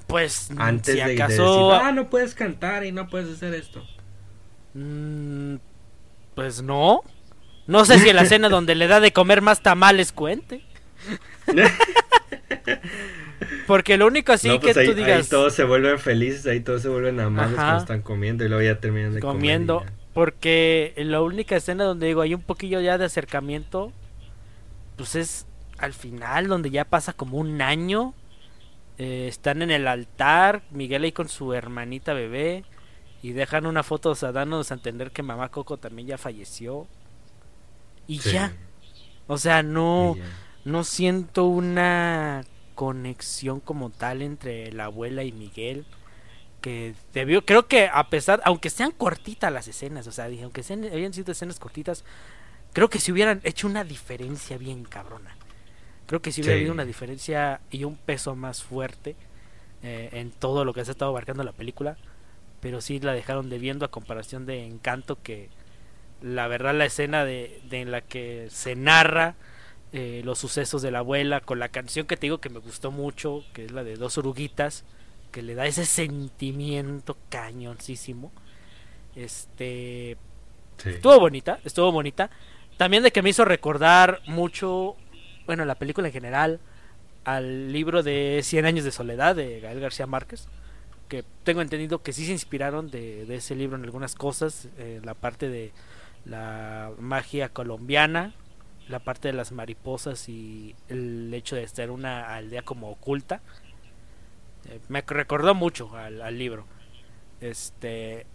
Pues 0.08 0.52
antes 0.58 0.96
de, 0.96 1.16
decir, 1.16 1.42
ah, 1.42 1.92
no 1.94 2.10
puedes 2.10 2.36
cantar 2.36 2.86
y 2.86 2.92
no 2.92 3.08
puedes 3.08 3.30
hacer 3.30 3.54
esto. 3.54 3.84
Mm, 4.74 5.56
pues 6.36 6.62
no. 6.62 7.02
No 7.66 7.86
sé 7.86 8.00
si 8.00 8.10
en 8.10 8.18
la 8.18 8.24
escena 8.24 8.50
donde 8.50 8.76
le 8.76 8.88
da 8.88 9.00
de 9.00 9.14
comer 9.14 9.42
más 9.42 9.62
tamales 9.62 10.12
cuente. 10.12 10.62
Porque 13.68 13.98
lo 13.98 14.08
único 14.08 14.34
así 14.34 14.50
que 14.60 14.74
pues 14.74 14.88
tú 14.88 14.94
digas. 14.94 15.26
Ahí 15.26 15.30
todos 15.30 15.54
se 15.54 15.64
vuelven 15.64 16.00
felices, 16.00 16.46
ahí 16.46 16.60
todos 16.60 16.82
se 16.82 16.90
vuelven 16.90 17.20
amables 17.20 17.56
cuando 17.56 17.78
están 17.78 18.02
comiendo 18.02 18.44
y 18.44 18.50
luego 18.50 18.64
ya 18.64 18.80
terminan 18.80 19.14
de 19.14 19.20
comiendo. 19.22 19.86
Porque 20.14 20.94
la 20.98 21.22
única 21.22 21.56
escena 21.56 21.84
donde 21.86 22.08
digo 22.08 22.22
hay 22.22 22.34
un 22.34 22.42
poquillo 22.42 22.80
ya 22.82 22.98
de 22.98 23.06
acercamiento, 23.06 23.92
pues 24.96 25.16
es 25.16 25.48
al 25.78 25.94
final, 25.94 26.48
donde 26.48 26.70
ya 26.70 26.86
pasa 26.86 27.14
como 27.14 27.38
un 27.38 27.62
año. 27.62 28.14
Eh, 29.00 29.28
están 29.28 29.62
en 29.64 29.72
el 29.72 29.88
altar, 29.88 30.62
Miguel 30.70 31.04
ahí 31.04 31.12
con 31.12 31.30
su 31.30 31.54
hermanita 31.54 32.14
bebé. 32.14 32.64
Y 33.24 33.32
dejan 33.32 33.66
una 33.66 33.82
foto, 33.82 34.12
o 34.12 34.16
sea, 34.16 34.32
dándonos 34.32 34.70
a 34.70 34.76
entender 34.76 35.10
que 35.12 35.24
mamá 35.24 35.50
Coco 35.50 35.78
también 35.78 36.10
ya 36.10 36.18
falleció. 36.20 36.86
Y 38.06 38.20
ya. 38.20 38.54
O 39.28 39.38
sea, 39.38 39.64
no, 39.64 40.16
no 40.66 40.84
siento 40.84 41.46
una 41.46 42.44
conexión 42.76 43.60
como 43.60 43.90
tal 43.90 44.22
entre 44.22 44.72
la 44.74 44.86
abuela 44.86 45.24
y 45.24 45.32
Miguel 45.32 45.86
que 46.60 46.96
debió 47.14 47.46
creo 47.46 47.68
que 47.68 47.88
a 47.92 48.10
pesar 48.10 48.42
aunque 48.46 48.70
sean 48.70 48.92
cortitas 48.92 49.54
las 49.54 49.68
escenas 49.68 50.08
o 50.08 50.12
sea 50.12 50.28
dije 50.28 50.44
aunque 50.44 50.64
sean 50.64 50.84
habían 50.86 51.14
sido 51.14 51.32
escenas 51.32 51.60
cortitas 51.60 52.04
creo 52.72 52.90
que 52.90 53.00
si 53.00 53.12
hubieran 53.12 53.42
hecho 53.44 53.68
una 53.68 53.84
diferencia 53.84 54.58
bien 54.58 54.86
cabrona 54.86 55.36
creo 56.08 56.22
que 56.22 56.32
si 56.32 56.42
hubiera 56.42 56.56
habido 56.56 56.74
una 56.74 56.86
diferencia 56.86 57.62
y 57.70 57.84
un 57.84 57.96
peso 57.96 58.36
más 58.36 58.64
fuerte 58.64 59.16
eh, 59.84 60.10
en 60.14 60.32
todo 60.32 60.66
lo 60.66 60.74
que 60.74 60.84
se 60.84 60.92
ha 60.92 60.94
estado 60.94 61.12
abarcando 61.12 61.44
la 61.44 61.52
película 61.52 61.98
pero 62.64 62.80
sí 62.80 63.02
la 63.02 63.12
dejaron 63.12 63.50
debiendo 63.50 63.84
a 63.84 63.92
comparación 63.92 64.46
de 64.46 64.66
Encanto 64.66 65.22
que 65.22 65.50
la 66.22 66.48
verdad 66.48 66.74
la 66.74 66.86
escena 66.86 67.26
de, 67.26 67.60
de 67.70 67.82
en 67.82 67.92
la 67.92 68.00
que 68.00 68.48
se 68.50 68.78
narra 68.78 69.36
eh, 69.92 70.22
los 70.24 70.40
sucesos 70.40 70.82
de 70.82 70.90
la 70.90 71.00
abuela, 71.00 71.42
con 71.42 71.60
la 71.60 71.68
canción 71.68 72.08
que 72.08 72.16
te 72.16 72.28
digo 72.28 72.40
que 72.40 72.50
me 72.50 72.60
gustó 72.60 72.90
mucho, 72.90 73.44
que 73.54 73.66
es 73.66 73.72
la 73.72 73.84
de 73.84 73.98
Dos 73.98 74.18
Oruguitas, 74.18 74.86
que 75.32 75.42
le 75.42 75.56
da 75.56 75.66
ese 75.66 75.86
sentimiento 75.86 77.18
cañoncísimo. 77.30 78.32
Este. 79.14 80.18
Estuvo 80.86 81.20
bonita, 81.20 81.60
estuvo 81.66 81.92
bonita. 81.92 82.30
También 82.78 83.04
de 83.04 83.12
que 83.12 83.22
me 83.22 83.30
hizo 83.30 83.44
recordar 83.44 84.22
mucho, 84.26 84.96
bueno, 85.46 85.66
la 85.66 85.76
película 85.76 86.08
en 86.08 86.14
general, 86.14 86.60
al 87.26 87.74
libro 87.74 88.04
de 88.04 88.40
Cien 88.42 88.66
años 88.66 88.86
de 88.86 88.92
soledad 88.92 89.36
de 89.36 89.60
Gael 89.60 89.82
García 89.82 90.08
Márquez, 90.08 90.48
que 91.14 91.24
tengo 91.44 91.62
entendido 91.62 92.02
que 92.02 92.12
sí 92.12 92.26
se 92.26 92.32
inspiraron 92.32 92.90
de, 92.90 93.32
ese 93.36 93.54
libro 93.54 93.78
en 93.78 93.84
algunas 93.84 94.16
cosas, 94.16 94.68
eh, 94.80 95.00
la 95.04 95.14
parte 95.14 95.48
de 95.48 95.72
la 96.26 96.90
magia 96.98 97.50
colombiana, 97.50 98.34
la 98.90 98.98
parte 98.98 99.28
de 99.28 99.36
las 99.36 99.52
mariposas 99.52 100.28
y 100.28 100.76
el 100.90 101.32
hecho 101.32 101.56
de 101.56 101.62
estar 101.62 101.92
una 101.92 102.34
aldea 102.34 102.64
como 102.64 102.90
oculta. 102.90 103.42
Eh, 104.68 104.80
me 104.90 105.04
recordó 105.06 105.54
mucho 105.54 105.96
al, 105.96 106.36
libro. 106.36 106.66
Este 107.42 108.26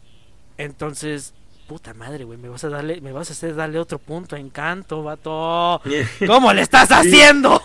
entonces 0.56 1.34
puta 1.66 1.94
madre 1.94 2.24
güey 2.24 2.38
me 2.38 2.48
vas 2.48 2.62
a 2.62 2.68
darle 2.68 3.00
me 3.00 3.12
vas 3.12 3.30
a 3.30 3.32
hacer 3.32 3.56
darle 3.56 3.80
otro 3.80 3.98
punto 3.98 4.36
encanto 4.36 5.02
vato. 5.02 5.82
Cómo 6.28 6.52
le 6.52 6.62
estás 6.62 6.92
haciendo 6.92 7.60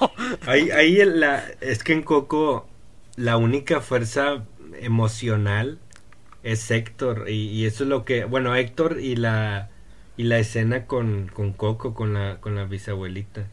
ahí 0.47 0.71
ahí 0.71 1.05
la 1.05 1.43
es 1.61 1.83
que 1.83 1.93
en 1.93 2.01
Coco 2.01 2.67
la 3.15 3.37
única 3.37 3.79
fuerza 3.79 4.43
emocional 4.79 5.79
es 6.43 6.69
Héctor 6.71 7.29
y, 7.29 7.47
y 7.49 7.65
eso 7.65 7.83
es 7.83 7.89
lo 7.89 8.05
que 8.05 8.25
bueno 8.25 8.55
Héctor 8.55 8.99
y 8.99 9.15
la 9.15 9.69
y 10.17 10.23
la 10.23 10.39
escena 10.39 10.85
con, 10.85 11.27
con 11.27 11.53
Coco, 11.53 11.93
con 11.93 12.13
la, 12.13 12.39
con 12.39 12.55
la 12.55 12.65
bisabuelita. 12.65 13.47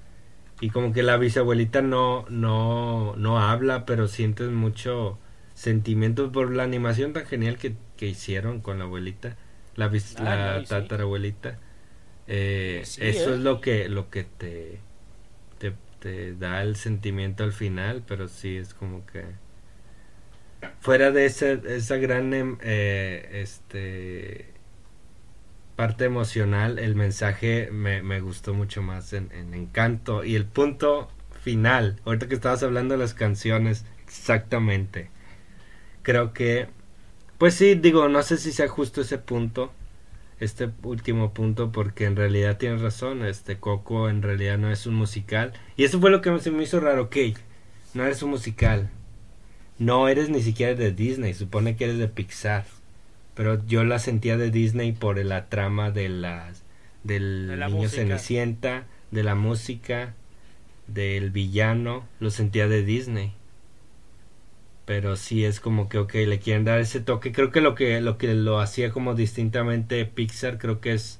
Y 0.60 0.70
como 0.70 0.92
que 0.92 1.02
la 1.02 1.16
bisabuelita 1.16 1.80
no, 1.80 2.26
no, 2.28 3.14
no 3.16 3.38
habla, 3.38 3.86
pero 3.86 4.08
sientes 4.08 4.50
mucho 4.50 5.18
sentimiento 5.54 6.30
por 6.32 6.54
la 6.54 6.64
animación 6.64 7.12
tan 7.12 7.26
genial 7.26 7.56
que, 7.56 7.74
que 7.96 8.06
hicieron 8.06 8.60
con 8.60 8.78
la 8.78 8.84
abuelita, 8.84 9.36
la, 9.76 9.86
ah, 9.86 10.58
la 10.58 10.64
tatarabuelita. 10.64 11.58
Eh, 12.26 12.80
eso 12.82 13.02
¿eh? 13.02 13.34
es 13.34 13.40
lo 13.40 13.60
que, 13.60 13.88
lo 13.88 14.10
que 14.10 14.24
te, 14.24 14.80
te, 15.58 15.72
te, 15.98 16.34
da 16.34 16.62
el 16.62 16.76
sentimiento 16.76 17.42
al 17.42 17.52
final, 17.52 18.02
pero 18.06 18.28
sí 18.28 18.56
es 18.56 18.74
como 18.74 19.06
que 19.06 19.24
fuera 20.80 21.10
de 21.10 21.26
esa, 21.26 21.52
esa 21.52 21.96
gran 21.96 22.32
em, 22.34 22.58
eh, 22.62 23.28
este 23.32 24.50
parte 25.80 26.04
emocional, 26.04 26.78
el 26.78 26.94
mensaje 26.94 27.70
me, 27.72 28.02
me 28.02 28.20
gustó 28.20 28.52
mucho 28.52 28.82
más 28.82 29.14
en, 29.14 29.30
Encanto. 29.54 30.24
Y 30.24 30.36
el 30.36 30.44
punto 30.44 31.08
final, 31.42 31.98
ahorita 32.04 32.28
que 32.28 32.34
estabas 32.34 32.62
hablando 32.62 32.92
de 32.92 32.98
las 32.98 33.14
canciones, 33.14 33.86
exactamente. 34.04 35.08
Creo 36.02 36.34
que, 36.34 36.68
pues 37.38 37.54
sí, 37.54 37.76
digo, 37.76 38.10
no 38.10 38.22
sé 38.22 38.36
si 38.36 38.52
sea 38.52 38.68
justo 38.68 39.00
ese 39.00 39.16
punto, 39.16 39.72
este 40.38 40.68
último 40.82 41.32
punto, 41.32 41.72
porque 41.72 42.04
en 42.04 42.14
realidad 42.16 42.58
tienes 42.58 42.82
razón, 42.82 43.24
este 43.24 43.56
Coco 43.58 44.10
en 44.10 44.20
realidad 44.20 44.58
no 44.58 44.70
es 44.70 44.86
un 44.86 44.96
musical. 44.96 45.54
Y 45.78 45.84
eso 45.84 45.98
fue 45.98 46.10
lo 46.10 46.20
que 46.20 46.30
me 46.30 46.62
hizo 46.62 46.80
raro, 46.80 47.04
ok, 47.04 47.16
no 47.94 48.04
eres 48.04 48.22
un 48.22 48.28
musical. 48.28 48.90
No 49.80 50.06
eres 50.06 50.30
ni 50.30 50.40
siquiera 50.42 50.76
de 50.76 50.92
Disney, 50.92 51.34
supone 51.34 51.74
que 51.74 51.84
eres 51.84 51.98
de 51.98 52.06
Pixar 52.06 52.64
pero 53.40 53.64
yo 53.66 53.84
la 53.84 53.98
sentía 53.98 54.36
de 54.36 54.50
Disney 54.50 54.92
por 54.92 55.16
la 55.24 55.48
trama 55.48 55.90
de 55.90 56.10
las 56.10 56.62
del 57.04 57.58
niño 57.58 57.88
Cenicienta, 57.88 58.84
de 59.10 59.22
la 59.22 59.34
música, 59.34 60.14
del 60.86 61.30
villano, 61.30 62.06
lo 62.18 62.30
sentía 62.30 62.68
de 62.68 62.82
Disney. 62.82 63.32
Pero 64.84 65.16
sí 65.16 65.46
es 65.46 65.58
como 65.58 65.88
que 65.88 65.96
ok, 65.96 66.12
le 66.14 66.38
quieren 66.38 66.66
dar 66.66 66.80
ese 66.80 67.00
toque. 67.00 67.32
Creo 67.32 67.50
que 67.50 67.62
lo 67.62 67.74
que 67.74 68.02
lo 68.02 68.18
que 68.18 68.34
lo 68.34 68.60
hacía 68.60 68.90
como 68.90 69.14
distintamente 69.14 70.04
Pixar 70.04 70.58
creo 70.58 70.82
que 70.82 70.92
es 70.92 71.18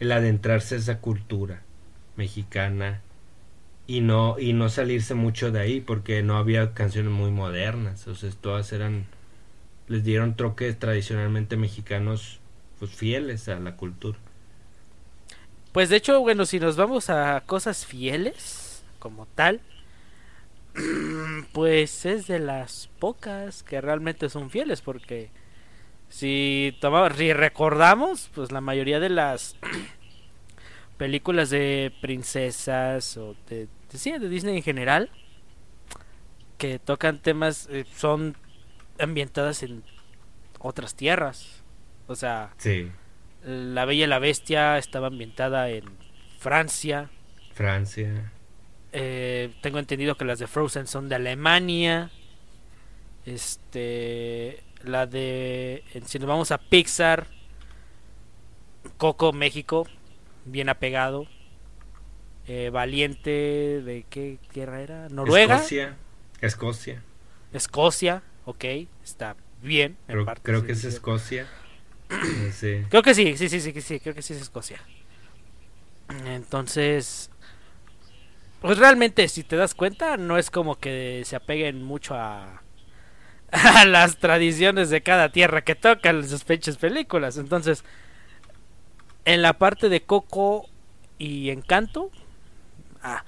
el 0.00 0.10
adentrarse 0.10 0.74
a 0.74 0.78
esa 0.78 0.98
cultura 0.98 1.62
mexicana 2.16 3.00
y 3.90 4.02
no 4.02 4.38
y 4.38 4.52
no 4.52 4.68
salirse 4.68 5.14
mucho 5.14 5.50
de 5.50 5.58
ahí 5.58 5.80
porque 5.80 6.22
no 6.22 6.36
había 6.36 6.74
canciones 6.74 7.10
muy 7.10 7.32
modernas, 7.32 8.06
sea, 8.14 8.30
todas 8.40 8.72
eran 8.72 9.06
les 9.88 10.04
dieron 10.04 10.36
troques 10.36 10.78
tradicionalmente 10.78 11.56
mexicanos 11.56 12.38
pues 12.78 12.92
fieles 12.92 13.48
a 13.48 13.58
la 13.58 13.74
cultura. 13.74 14.16
Pues 15.72 15.88
de 15.88 15.96
hecho, 15.96 16.20
bueno, 16.20 16.46
si 16.46 16.60
nos 16.60 16.76
vamos 16.76 17.10
a 17.10 17.42
cosas 17.44 17.84
fieles 17.84 18.84
como 19.00 19.26
tal, 19.26 19.60
pues 21.52 22.06
es 22.06 22.28
de 22.28 22.38
las 22.38 22.88
pocas 23.00 23.64
que 23.64 23.80
realmente 23.80 24.28
son 24.28 24.50
fieles 24.50 24.82
porque 24.82 25.30
si 26.08 26.76
tomamos 26.80 27.20
y 27.20 27.32
recordamos, 27.32 28.30
pues 28.36 28.52
la 28.52 28.60
mayoría 28.60 29.00
de 29.00 29.08
las 29.08 29.56
películas 30.96 31.50
de 31.50 31.92
princesas 32.00 33.16
o 33.16 33.34
de, 33.48 33.66
de, 33.90 34.18
de 34.18 34.28
Disney 34.28 34.56
en 34.56 34.62
general 34.62 35.10
que 36.60 36.78
tocan 36.78 37.18
temas 37.18 37.68
eh, 37.70 37.86
son 37.96 38.36
ambientadas 38.98 39.62
en 39.62 39.82
otras 40.58 40.94
tierras. 40.94 41.64
O 42.06 42.14
sea, 42.14 42.52
La 43.42 43.84
Bella 43.86 44.04
y 44.04 44.06
la 44.06 44.18
Bestia 44.18 44.76
estaba 44.76 45.06
ambientada 45.06 45.70
en 45.70 45.84
Francia. 46.38 47.08
Francia. 47.54 48.30
Eh, 48.92 49.54
tengo 49.62 49.78
entendido 49.78 50.16
que 50.16 50.26
las 50.26 50.38
de 50.38 50.46
Frozen 50.46 50.86
son 50.86 51.08
de 51.08 51.14
Alemania. 51.14 52.10
Este, 53.24 54.62
la 54.84 55.06
de, 55.06 55.82
si 56.04 56.18
nos 56.18 56.28
vamos 56.28 56.50
a 56.50 56.58
Pixar, 56.58 57.26
Coco, 58.98 59.32
México, 59.32 59.86
bien 60.44 60.68
apegado. 60.68 61.26
Eh, 62.46 62.70
Valiente, 62.70 63.30
¿de 63.82 64.04
qué 64.08 64.38
tierra 64.52 64.80
era? 64.80 65.08
Noruega. 65.08 65.56
Escocia. 65.56 65.96
Escocia. 66.40 67.02
Escocia 67.52 68.22
ok, 68.50 68.64
está 69.04 69.36
bien. 69.62 69.96
creo 70.42 70.64
que 70.64 70.72
es 70.72 70.84
Escocia. 70.84 71.46
Creo 72.90 73.02
que 73.04 73.14
sí, 73.14 73.36
sí, 73.36 73.48
sí, 73.48 73.60
sí, 73.60 73.80
sí, 73.80 74.00
creo 74.00 74.16
que 74.16 74.22
sí 74.22 74.32
es 74.32 74.42
Escocia. 74.42 74.80
Entonces, 76.26 77.30
pues 78.60 78.78
realmente 78.78 79.28
si 79.28 79.44
te 79.44 79.54
das 79.54 79.76
cuenta 79.76 80.16
no 80.16 80.36
es 80.36 80.50
como 80.50 80.76
que 80.80 81.22
se 81.24 81.36
apeguen 81.36 81.84
mucho 81.84 82.16
a, 82.16 82.64
a 83.52 83.84
las 83.84 84.18
tradiciones 84.18 84.90
de 84.90 85.02
cada 85.02 85.30
tierra 85.30 85.62
que 85.62 85.76
tocan 85.76 86.28
sus 86.28 86.42
pinches 86.42 86.78
películas. 86.78 87.36
Entonces, 87.36 87.84
en 89.24 89.40
la 89.40 89.52
parte 89.52 89.88
de 89.88 90.02
Coco 90.02 90.68
y 91.16 91.50
Encanto, 91.50 92.10
ah, 93.02 93.24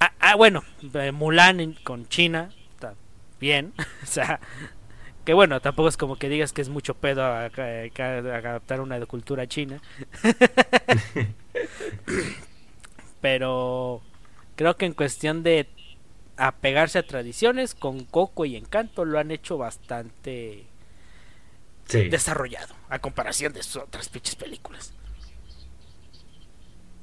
ah, 0.00 0.12
ah 0.20 0.36
bueno, 0.36 0.64
Mulan 1.12 1.74
con 1.84 2.08
China, 2.08 2.50
está 2.74 2.94
bien, 3.40 3.72
o 4.02 4.06
sea, 4.06 4.40
que 5.24 5.34
bueno, 5.34 5.60
tampoco 5.60 5.88
es 5.88 5.96
como 5.96 6.16
que 6.16 6.28
digas 6.28 6.52
que 6.54 6.62
es 6.62 6.70
mucho 6.70 6.94
pedo 6.94 7.22
a, 7.22 7.44
adaptar 7.44 8.80
una 8.80 9.04
cultura 9.04 9.46
china. 9.46 9.82
Pero 13.20 14.00
creo 14.56 14.76
que 14.78 14.86
en 14.86 14.94
cuestión 14.94 15.42
de 15.42 15.68
apegarse 16.38 16.98
a 16.98 17.06
tradiciones, 17.06 17.74
con 17.74 18.04
Coco 18.04 18.46
y 18.46 18.56
Encanto 18.56 19.04
lo 19.04 19.18
han 19.18 19.30
hecho 19.30 19.58
bastante 19.58 20.64
desarrollado 21.88 22.74
a 22.88 22.98
comparación 22.98 23.52
de 23.52 23.62
sus 23.62 23.82
otras 23.82 24.08
pinches 24.08 24.36
películas. 24.36 24.94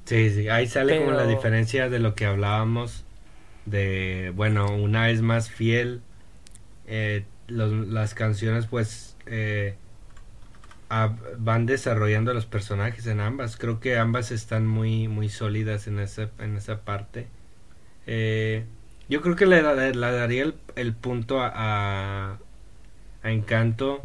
Sí, 0.05 0.29
sí, 0.29 0.49
ahí 0.49 0.67
sale 0.67 0.99
como 0.99 1.11
la 1.11 1.25
diferencia 1.25 1.89
de 1.89 1.99
lo 1.99 2.13
que 2.13 2.25
hablábamos 2.25 3.05
de, 3.65 4.31
bueno, 4.35 4.67
una 4.75 5.09
es 5.09 5.21
más 5.21 5.49
fiel, 5.49 6.01
eh, 6.87 7.25
las 7.47 8.13
canciones 8.13 8.67
pues 8.67 9.17
eh, 9.25 9.75
van 11.39 11.65
desarrollando 11.65 12.33
los 12.33 12.45
personajes 12.45 13.07
en 13.07 13.19
ambas, 13.19 13.57
creo 13.57 13.79
que 13.79 13.97
ambas 13.97 14.31
están 14.31 14.67
muy, 14.67 15.07
muy 15.07 15.29
sólidas 15.29 15.87
en 15.87 15.99
esa, 15.99 16.29
en 16.39 16.55
esa 16.55 16.81
parte. 16.81 17.27
Eh, 18.07 18.65
yo 19.09 19.21
creo 19.21 19.35
que 19.35 19.45
le, 19.45 19.61
daría 19.61 20.53
el, 20.75 20.93
punto 20.93 21.41
a, 21.41 22.39
a, 23.23 23.31
Encanto 23.31 24.03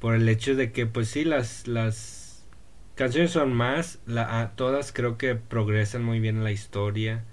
por 0.00 0.14
el 0.14 0.28
hecho 0.28 0.56
de 0.56 0.72
que 0.72 0.86
pues 0.86 1.08
sí, 1.08 1.24
las, 1.24 1.68
las 1.68 2.19
canciones 3.00 3.30
son 3.30 3.54
más, 3.54 3.98
la, 4.04 4.52
todas 4.56 4.92
creo 4.92 5.16
que 5.16 5.34
progresan 5.34 6.04
muy 6.04 6.20
bien 6.20 6.36
en 6.36 6.44
la 6.44 6.52
historia 6.52 7.24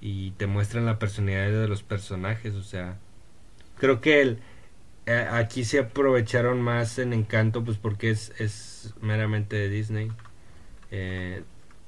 y 0.00 0.32
te 0.32 0.48
muestran 0.48 0.86
la 0.86 0.98
personalidad 0.98 1.52
de 1.52 1.68
los 1.68 1.84
personajes, 1.84 2.54
o 2.54 2.64
sea, 2.64 2.98
creo 3.78 4.00
que 4.00 4.20
el, 4.20 4.40
eh, 5.06 5.24
aquí 5.30 5.64
se 5.64 5.78
aprovecharon 5.78 6.60
más 6.60 6.98
en 6.98 7.12
Encanto 7.12 7.62
pues 7.62 7.78
porque 7.78 8.10
es, 8.10 8.32
es 8.40 8.92
meramente 9.00 9.54
de 9.54 9.68
Disney. 9.68 10.10
Eh, 10.90 11.44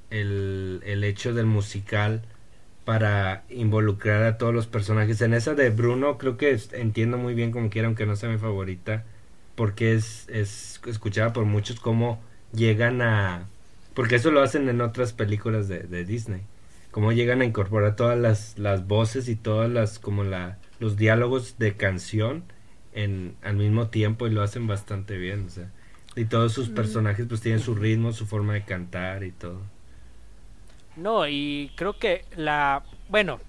el, 0.09 0.81
el 0.85 1.03
hecho 1.03 1.33
del 1.33 1.47
musical 1.47 2.21
para 2.85 3.43
involucrar 3.49 4.23
a 4.23 4.37
todos 4.37 4.53
los 4.53 4.67
personajes. 4.67 5.19
En 5.19 5.33
esa 5.33 5.53
de 5.53 5.69
Bruno 5.69 6.17
creo 6.17 6.37
que 6.37 6.57
entiendo 6.71 7.17
muy 7.17 7.33
bien 7.33 7.51
como 7.51 7.69
quiera, 7.69 7.87
aunque 7.87 8.05
no 8.05 8.15
sea 8.15 8.29
mi 8.29 8.37
favorita, 8.37 9.03
porque 9.55 9.95
es, 9.95 10.29
es 10.29 10.79
escuchada 10.85 11.33
por 11.33 11.43
muchos 11.43 11.81
como 11.81 12.25
llegan 12.57 13.01
a... 13.01 13.47
Porque 13.93 14.15
eso 14.15 14.31
lo 14.31 14.41
hacen 14.41 14.67
en 14.67 14.81
otras 14.81 15.13
películas 15.13 15.69
de, 15.69 15.79
de 15.79 16.03
Disney. 16.03 16.41
Como 16.91 17.13
llegan 17.13 17.41
a 17.41 17.45
incorporar 17.45 17.95
todas 17.95 18.17
las, 18.19 18.59
las 18.59 18.87
voces 18.87 19.29
y 19.29 19.35
todas 19.35 19.69
las 19.69 19.99
como 19.99 20.23
la, 20.23 20.57
los 20.79 20.97
diálogos 20.97 21.57
de 21.57 21.75
canción 21.75 22.43
en, 22.93 23.35
al 23.43 23.55
mismo 23.55 23.87
tiempo 23.87 24.27
y 24.27 24.31
lo 24.31 24.41
hacen 24.41 24.67
bastante 24.67 25.17
bien. 25.17 25.45
O 25.47 25.49
sea, 25.49 25.71
y 26.15 26.25
todos 26.25 26.53
sus 26.53 26.69
mm. 26.69 26.73
personajes 26.73 27.25
pues 27.27 27.41
tienen 27.41 27.59
su 27.61 27.75
ritmo, 27.75 28.11
su 28.11 28.25
forma 28.25 28.53
de 28.53 28.65
cantar 28.65 29.23
y 29.23 29.31
todo. 29.31 29.61
No, 30.95 31.27
y 31.27 31.71
creo 31.75 31.97
que 31.97 32.25
la... 32.35 32.83
Bueno, 33.09 33.39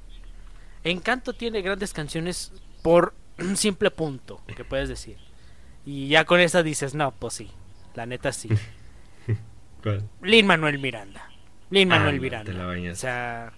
Encanto 0.84 1.32
tiene 1.32 1.62
grandes 1.62 1.92
canciones 1.92 2.52
por 2.82 3.14
un 3.38 3.56
simple 3.56 3.90
punto, 3.90 4.40
que 4.54 4.64
puedes 4.64 4.88
decir. 4.88 5.16
Y 5.86 6.08
ya 6.08 6.24
con 6.24 6.40
esa 6.40 6.62
dices, 6.62 6.94
no, 6.94 7.12
pues 7.12 7.34
sí, 7.34 7.50
la 7.94 8.06
neta 8.06 8.32
sí. 8.32 8.48
¿Cuál? 9.82 10.08
Lin 10.22 10.46
Manuel 10.46 10.78
Miranda. 10.78 11.30
Lin 11.70 11.88
Manuel 11.88 12.16
ah, 12.16 12.20
Miranda. 12.20 12.92
o 12.92 12.94
sea, 12.96 13.52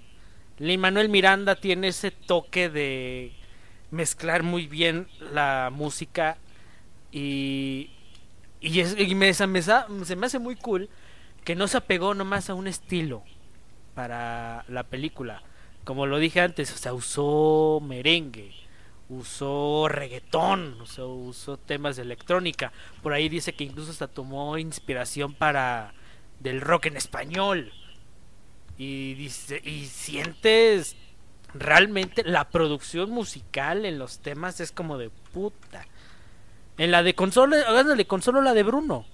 Lin 0.59 0.81
Manuel 0.81 1.09
Miranda 1.09 1.57
tiene 1.57 1.89
ese 1.89 2.11
toque 2.11 2.69
de 2.69 3.33
mezclar 3.91 4.43
muy 4.43 4.67
bien 4.67 5.07
la 5.33 5.71
música 5.73 6.39
y, 7.13 7.91
y, 8.61 8.81
es, 8.81 8.97
y 8.99 9.15
me, 9.15 9.33
se 9.33 9.47
me 9.47 9.59
hace 10.27 10.39
muy 10.39 10.57
cool 10.57 10.89
que 11.45 11.55
no 11.55 11.69
se 11.69 11.79
apegó 11.79 12.15
nomás 12.15 12.51
a 12.51 12.55
un 12.55 12.67
estilo 12.67 13.23
para 13.95 14.65
la 14.69 14.85
película. 14.85 15.43
Como 15.85 16.07
lo 16.07 16.19
dije 16.19 16.41
antes, 16.41 16.73
o 16.73 16.77
sea, 16.77 16.93
usó 16.93 17.81
merengue, 17.83 18.53
usó 19.09 19.89
reggaetón, 19.89 20.77
o 20.99 21.07
usó 21.07 21.57
temas 21.57 21.97
de 21.97 22.03
electrónica. 22.03 22.73
Por 23.03 23.13
ahí 23.13 23.29
dice 23.29 23.55
que 23.55 23.65
incluso 23.65 23.91
hasta 23.91 24.09
tomó 24.09 24.59
inspiración 24.59 25.35
para 25.35 25.95
del 26.41 26.61
rock 26.61 26.87
en 26.87 26.97
español. 26.97 27.73
Y 28.77 29.15
dice, 29.15 29.61
y 29.63 29.87
sientes 29.87 30.97
realmente 31.55 32.25
la 32.25 32.49
producción 32.49 33.11
musical 33.11 33.85
en 33.85 33.99
los 33.99 34.21
temas 34.21 34.61
es 34.61 34.73
como 34.73 34.99
de 34.99 35.11
puta. 35.33 35.87
En 36.79 36.91
la 36.91 37.03
de 37.03 37.15
consola, 37.15 37.59
háganle 37.69 38.07
con 38.07 38.23
solo 38.23 38.41
la 38.43 38.55
de 38.55 38.63
Bruno. 38.63 39.05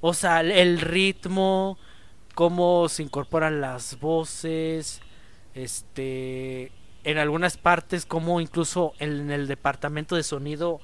O 0.00 0.12
sea, 0.12 0.40
el 0.40 0.80
ritmo, 0.80 1.78
cómo 2.34 2.88
se 2.88 3.02
incorporan 3.02 3.60
las 3.60 3.98
voces, 4.00 5.00
este, 5.54 6.72
en 7.04 7.18
algunas 7.18 7.56
partes 7.56 8.04
como 8.04 8.40
incluso 8.40 8.92
en 8.98 9.30
el 9.30 9.46
departamento 9.46 10.16
de 10.16 10.22
sonido 10.22 10.80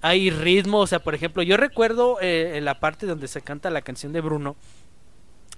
hay 0.00 0.30
ritmo, 0.30 0.78
o 0.78 0.86
sea, 0.86 1.00
por 1.00 1.14
ejemplo, 1.14 1.42
yo 1.42 1.56
recuerdo 1.56 2.18
eh, 2.20 2.56
en 2.56 2.64
la 2.64 2.78
parte 2.78 3.06
donde 3.06 3.28
se 3.28 3.42
canta 3.42 3.70
la 3.70 3.82
canción 3.82 4.12
de 4.12 4.20
Bruno, 4.20 4.56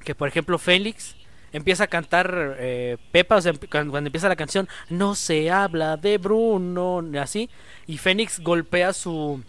que 0.05 0.14
por 0.14 0.28
ejemplo 0.28 0.59
Félix 0.59 1.16
empieza 1.53 1.84
a 1.84 1.86
cantar 1.88 2.57
eh, 2.59 2.96
Pepa, 3.12 3.36
o 3.36 3.40
sea, 3.40 3.53
cuando, 3.70 3.98
empieza 3.98 4.28
la 4.28 4.36
canción, 4.36 4.68
no 4.88 5.14
se 5.14 5.51
habla 5.51 5.96
de 5.96 6.18
Bruno, 6.18 7.05
así, 7.20 7.51
y 7.86 7.98
Fénix 7.98 8.40
golpea 8.40 8.92
su, 8.92 9.42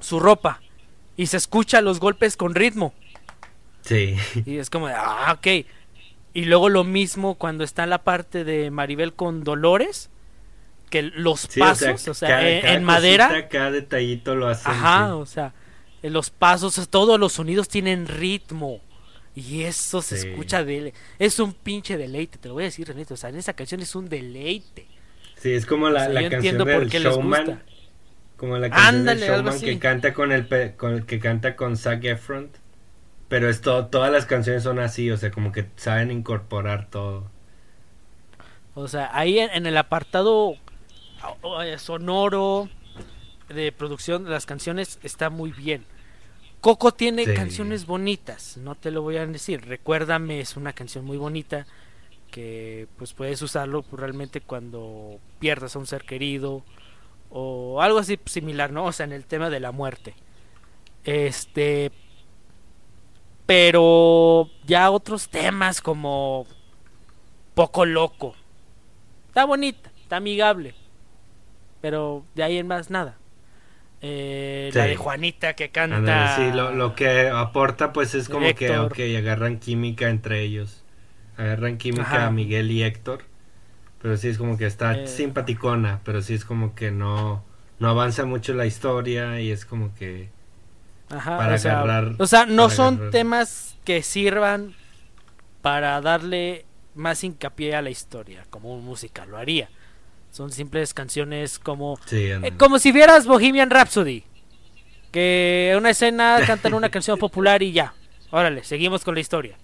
su 0.00 0.20
ropa 0.20 0.60
y 1.16 1.26
se 1.26 1.36
escucha 1.36 1.80
los 1.80 2.00
golpes 2.00 2.36
con 2.36 2.54
ritmo. 2.54 2.94
Sí. 3.82 4.16
Y 4.46 4.58
es 4.58 4.70
como, 4.70 4.88
de, 4.88 4.94
ah, 4.96 5.36
ok. 5.36 5.66
Y 6.32 6.44
luego 6.44 6.68
lo 6.68 6.84
mismo 6.84 7.34
cuando 7.34 7.64
está 7.64 7.84
en 7.84 7.90
la 7.90 8.02
parte 8.04 8.44
de 8.44 8.70
Maribel 8.70 9.14
con 9.14 9.42
Dolores, 9.42 10.10
que 10.88 11.02
los 11.02 11.46
pasos, 11.46 12.06
o 12.08 12.14
sea, 12.14 12.48
en, 12.48 12.84
madera. 12.84 13.48
cada 13.48 13.70
detallito 13.70 14.34
lo 14.34 14.48
hace. 14.48 14.68
Ajá, 14.68 15.14
o 15.16 15.26
sea, 15.26 15.52
los 16.02 16.30
pasos, 16.30 16.88
todos 16.88 17.18
los 17.18 17.32
sonidos 17.32 17.68
tienen 17.68 18.06
ritmo. 18.06 18.80
Y 19.34 19.62
eso 19.62 20.02
se 20.02 20.16
escucha 20.16 20.64
de 20.64 20.92
es 21.18 21.38
un 21.38 21.52
pinche 21.54 21.96
deleite, 21.96 22.38
te 22.38 22.48
lo 22.48 22.54
voy 22.54 22.64
a 22.64 22.66
decir, 22.66 22.88
René, 22.88 23.06
o 23.08 23.16
sea, 23.16 23.30
en 23.30 23.36
esa 23.36 23.52
canción 23.52 23.80
es 23.80 23.94
un 23.94 24.08
deleite. 24.08 24.86
Sí, 25.36 25.52
es 25.52 25.66
como 25.66 25.88
la, 25.88 26.08
la 26.08 26.28
canción 26.28 26.58
del 26.58 26.88
Showman. 26.88 27.62
Como 28.36 28.58
la 28.58 28.70
canción 28.70 29.04
del 29.04 29.20
Showman 29.20 29.60
que 29.60 29.78
canta 29.78 30.12
con 30.12 30.32
el 30.32 30.74
con, 30.76 31.04
que 31.04 31.20
canta 31.20 31.56
con 31.56 31.76
Zac 31.76 32.04
Efron. 32.04 32.50
Pero 33.28 33.48
es 33.48 33.60
todas 33.60 34.10
las 34.10 34.26
canciones 34.26 34.64
son 34.64 34.80
así, 34.80 35.10
o 35.10 35.16
sea, 35.16 35.30
como 35.30 35.52
que 35.52 35.66
saben 35.76 36.10
incorporar 36.10 36.90
todo. 36.90 37.30
O 38.74 38.88
sea, 38.88 39.10
ahí 39.12 39.38
en, 39.38 39.66
el 39.66 39.76
apartado 39.76 40.54
sonoro 41.78 42.68
de 43.48 43.72
producción 43.72 44.24
de 44.24 44.30
las 44.30 44.46
canciones 44.46 44.98
está 45.02 45.30
muy 45.30 45.52
bien. 45.52 45.84
Coco 46.60 46.92
tiene 46.92 47.24
canciones 47.34 47.86
bonitas, 47.86 48.58
no 48.58 48.74
te 48.74 48.90
lo 48.90 49.02
voy 49.02 49.16
a 49.16 49.26
decir. 49.26 49.66
Recuérdame, 49.66 50.40
es 50.40 50.56
una 50.56 50.74
canción 50.74 51.04
muy 51.04 51.16
bonita 51.16 51.66
que 52.30 52.86
pues 52.96 53.14
puedes 53.14 53.40
usarlo 53.42 53.84
realmente 53.92 54.40
cuando 54.40 55.18
pierdas 55.38 55.74
a 55.74 55.78
un 55.78 55.86
ser 55.86 56.04
querido 56.04 56.62
o 57.30 57.80
algo 57.80 57.98
así 57.98 58.18
similar, 58.26 58.72
¿no? 58.72 58.84
O 58.84 58.92
sea, 58.92 59.04
en 59.04 59.12
el 59.12 59.24
tema 59.24 59.48
de 59.48 59.60
la 59.60 59.72
muerte. 59.72 60.14
Este, 61.04 61.92
pero 63.46 64.50
ya 64.66 64.90
otros 64.90 65.28
temas 65.28 65.80
como 65.80 66.46
poco 67.54 67.86
loco. 67.86 68.34
Está 69.28 69.44
bonita, 69.44 69.90
está 70.02 70.16
amigable. 70.16 70.74
Pero 71.80 72.24
de 72.34 72.42
ahí 72.42 72.58
en 72.58 72.66
más 72.66 72.90
nada. 72.90 73.16
Eh, 74.02 74.70
La 74.74 74.84
de 74.84 74.96
Juanita 74.96 75.54
que 75.54 75.70
canta. 75.70 76.36
sí, 76.36 76.50
lo, 76.52 76.94
que 76.94 77.28
aporta 77.28 77.92
pues 77.92 78.14
es 78.14 78.28
como 78.28 78.54
que 78.54 78.78
okay, 78.78 79.16
agarran 79.16 79.58
química 79.58 80.08
entre 80.08 80.40
ellos. 80.42 80.84
Agarran 81.36 81.78
química 81.78 82.26
a 82.26 82.30
Miguel 82.30 82.70
y 82.70 82.82
Héctor. 82.82 83.24
Pero 84.00 84.16
sí 84.16 84.28
es 84.28 84.38
como 84.38 84.56
que 84.56 84.66
está 84.66 84.94
eh, 84.94 85.06
simpaticona, 85.06 86.00
pero 86.04 86.22
sí 86.22 86.32
es 86.34 86.44
como 86.46 86.74
que 86.74 86.90
no, 86.90 87.44
no 87.78 87.88
avanza 87.88 88.24
mucho 88.24 88.54
la 88.54 88.64
historia 88.64 89.40
y 89.40 89.50
es 89.50 89.66
como 89.66 89.94
que 89.94 90.30
Ajá, 91.10 91.36
para 91.36 91.56
o 91.56 91.58
sea, 91.58 91.80
agarrar. 91.80 92.14
O 92.18 92.26
sea, 92.26 92.46
no 92.46 92.70
son 92.70 93.10
temas 93.10 93.76
que 93.84 94.02
sirvan 94.02 94.74
para 95.60 96.00
darle 96.00 96.64
más 96.94 97.22
hincapié 97.24 97.74
a 97.74 97.82
la 97.82 97.90
historia, 97.90 98.46
como 98.48 98.74
un 98.74 98.84
música 98.84 99.26
lo 99.26 99.36
haría. 99.36 99.68
Son 100.30 100.52
simples 100.52 100.94
canciones 100.94 101.58
como 101.58 101.98
Sí, 102.06 102.26
eh, 102.30 102.52
como 102.56 102.78
si 102.78 102.92
vieras 102.92 103.26
Bohemian 103.26 103.70
Rhapsody. 103.70 104.24
Que 105.10 105.74
una 105.76 105.90
escena 105.90 106.38
cantan 106.46 106.74
una 106.74 106.88
canción 106.88 107.18
popular 107.18 107.62
y 107.62 107.72
ya. 107.72 107.94
Órale, 108.30 108.62
seguimos 108.64 109.02
con 109.04 109.14
la 109.14 109.20
historia. 109.20 109.56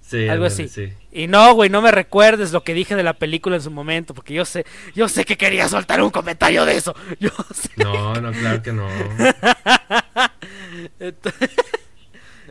sí, 0.00 0.28
algo 0.28 0.44
así. 0.44 0.68
sí. 0.68 0.92
Y 1.10 1.26
no, 1.26 1.54
güey, 1.54 1.68
no 1.70 1.82
me 1.82 1.90
recuerdes 1.90 2.52
lo 2.52 2.62
que 2.62 2.72
dije 2.72 2.94
de 2.94 3.02
la 3.02 3.14
película 3.14 3.56
en 3.56 3.62
su 3.62 3.70
momento, 3.72 4.14
porque 4.14 4.32
yo 4.34 4.44
sé, 4.44 4.64
yo 4.94 5.08
sé 5.08 5.24
que 5.24 5.36
quería 5.36 5.68
soltar 5.68 6.00
un 6.00 6.10
comentario 6.10 6.64
de 6.64 6.76
eso. 6.76 6.94
Yo 7.18 7.30
sé. 7.52 7.70
No, 7.76 8.14
no, 8.14 8.30
claro 8.32 8.62
que 8.62 8.72
no. 8.72 8.88
Ent- 11.00 11.50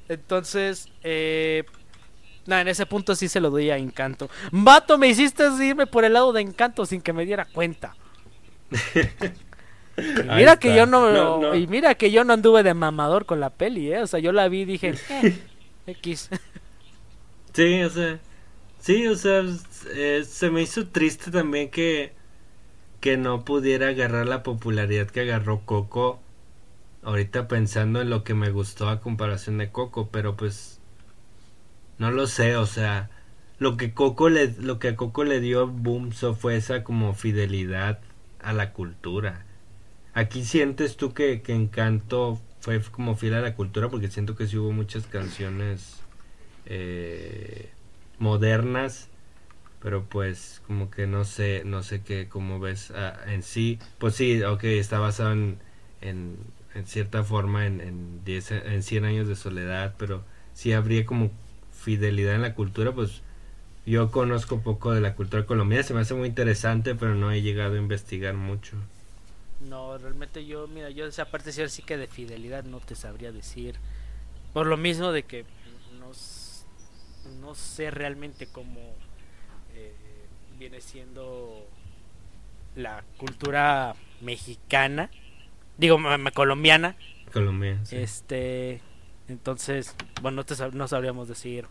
Entonces, 0.09 0.89
eh, 1.03 1.63
no, 2.48 2.58
en 2.58 2.68
ese 2.68 2.86
punto 2.88 3.16
sí 3.16 3.28
se 3.30 3.39
lo 3.41 3.50
doy 3.52 3.70
a 3.70 3.78
Encanto. 3.78 4.30
Vato, 4.52 4.98
me 4.98 5.08
hiciste 5.10 5.45
irme 5.64 5.88
por 5.88 6.06
el 6.06 6.14
lado 6.14 6.34
de 6.34 6.41
Encanto 6.41 6.86
sin 6.86 7.02
que 7.02 7.14
me 7.14 7.26
diera 7.26 7.45
cuenta. 7.45 7.98
Y 10.22 10.30
mira 10.32 10.58
que 10.58 10.74
yo 10.74 10.86
no, 10.86 11.12
No, 11.12 11.38
no. 11.38 11.56
y 11.56 11.68
mira 11.68 11.95
que 11.95 12.12
yo 12.12 12.24
no 12.24 12.34
anduve 12.34 12.64
de 12.64 12.74
mamador 12.74 13.26
con 13.26 13.39
la 13.39 13.52
peli, 13.52 13.91
eh. 13.93 14.02
O 14.02 14.08
sea, 14.08 14.20
yo 14.20 14.32
la 14.32 14.48
vi 14.50 14.62
y 14.62 14.66
dije, 14.66 15.02
eh, 15.10 15.38
X. 15.88 16.30
Sí, 17.54 17.82
o 17.84 17.89
sea, 17.89 18.20
sí, 18.80 19.08
o 19.08 19.16
sea, 19.16 19.43
eh, 19.95 20.24
se 20.28 20.50
me 20.52 20.62
hizo 20.64 20.89
triste 20.89 21.32
también 21.32 21.70
que 21.72 22.16
que 23.02 23.18
no 23.18 23.45
pudiera 23.45 23.89
agarrar 23.89 24.28
la 24.28 24.43
popularidad 24.43 25.08
que 25.10 25.22
agarró 25.22 25.66
Coco. 25.66 26.26
Ahorita 27.04 27.48
pensando 27.48 28.02
en 28.02 28.10
lo 28.12 28.24
que 28.24 28.34
me 28.36 28.52
gustó 28.52 28.89
a 28.89 29.02
comparación 29.02 29.58
de 29.60 29.72
Coco, 29.72 30.10
pero 30.12 30.38
pues 30.38 30.76
no 32.00 32.12
lo 32.12 32.28
sé, 32.28 32.56
o 32.58 32.66
sea, 32.66 33.10
lo 33.60 33.78
que 33.78 33.93
Coco 33.93 34.30
le 34.30 34.54
lo 34.60 34.80
que 34.80 34.89
a 34.89 34.95
Coco 34.95 35.24
le 35.24 35.39
dio 35.39 35.68
boom 35.68 36.12
so 36.14 36.36
fue 36.36 36.58
esa 36.58 36.84
como 36.84 37.14
fidelidad 37.14 38.00
a 38.39 38.54
la 38.54 38.74
cultura. 38.74 39.45
Aquí 40.14 40.43
sientes 40.45 40.98
tú 40.98 41.14
que, 41.14 41.41
que 41.41 41.54
Encanto 41.54 42.41
fue 42.60 42.82
como 42.82 43.16
fiel 43.16 43.36
a 43.36 43.41
la 43.41 43.56
cultura 43.56 43.89
porque 43.89 44.10
siento 44.10 44.36
que 44.36 44.48
sí 44.48 44.58
hubo 44.58 44.72
muchas 44.72 45.06
canciones 45.08 46.02
eh, 46.66 47.70
modernas 48.20 49.10
pero 49.82 50.04
pues 50.06 50.62
como 50.68 50.89
que 50.89 51.08
no 51.08 51.24
sé 51.24 51.64
no 51.66 51.84
sé 51.84 52.02
qué 52.02 52.28
cómo 52.28 52.60
ves 52.60 52.91
ah, 52.91 53.16
en 53.28 53.43
sí 53.43 53.80
pues 54.00 54.16
sí 54.16 54.41
ok 54.43 54.64
está 54.66 55.00
basado 55.00 55.32
en 55.34 55.60
en, 56.02 56.38
cierta 56.86 57.24
forma 57.24 57.66
en 57.66 57.82
en, 57.82 58.24
10 58.26 58.52
en 58.52 58.84
100 58.84 59.06
años 59.06 59.28
de 59.28 59.36
soledad 59.36 59.95
pero 59.98 60.24
si 60.54 60.74
habría 60.74 61.06
como 61.06 61.32
fidelidad 61.88 62.35
en 62.35 62.41
la 62.41 62.53
cultura 62.53 62.91
pues 62.91 63.21
yo 63.85 64.11
conozco 64.11 64.59
poco 64.59 64.91
de 64.91 64.99
la 64.99 65.15
cultura 65.15 65.45
colombiana 65.45 65.83
se 65.83 65.93
me 65.93 66.01
hace 66.01 66.15
muy 66.15 66.27
interesante 66.27 66.95
pero 66.95 67.15
no 67.15 67.31
he 67.31 67.41
llegado 67.41 67.75
a 67.75 67.77
investigar 67.77 68.33
mucho 68.33 68.75
No, 69.61 69.97
realmente 69.97 70.45
yo, 70.45 70.67
mira, 70.67 70.89
yo 70.89 71.05
esa 71.07 71.31
parte 71.31 71.51
sí, 71.53 71.67
sí 71.69 71.81
que 71.81 71.97
de 71.97 72.07
fidelidad 72.07 72.63
no 72.63 72.79
te 72.79 72.95
sabría 72.95 73.31
decir. 73.31 73.79
Por 74.53 74.67
lo 74.67 74.77
mismo 74.77 75.11
de 75.11 75.23
que 75.23 75.45
no, 75.99 76.11
no 77.41 77.55
sé 77.55 77.89
realmente 77.89 78.47
cómo 78.47 78.79
eh, 79.73 79.95
viene 80.59 80.81
siendo 80.81 81.67
la 82.75 83.03
cultura 83.17 83.95
mexicana, 84.21 85.09
digo, 85.77 85.97
colombiana. 86.33 86.95
Colombia 87.33 87.79
sí. 87.83 87.97
Este, 87.97 88.81
entonces, 89.27 89.95
bueno, 90.21 90.38
no, 90.38 90.45
te 90.45 90.55
no 90.71 90.88
sabríamos 90.88 91.27
decir 91.27 91.67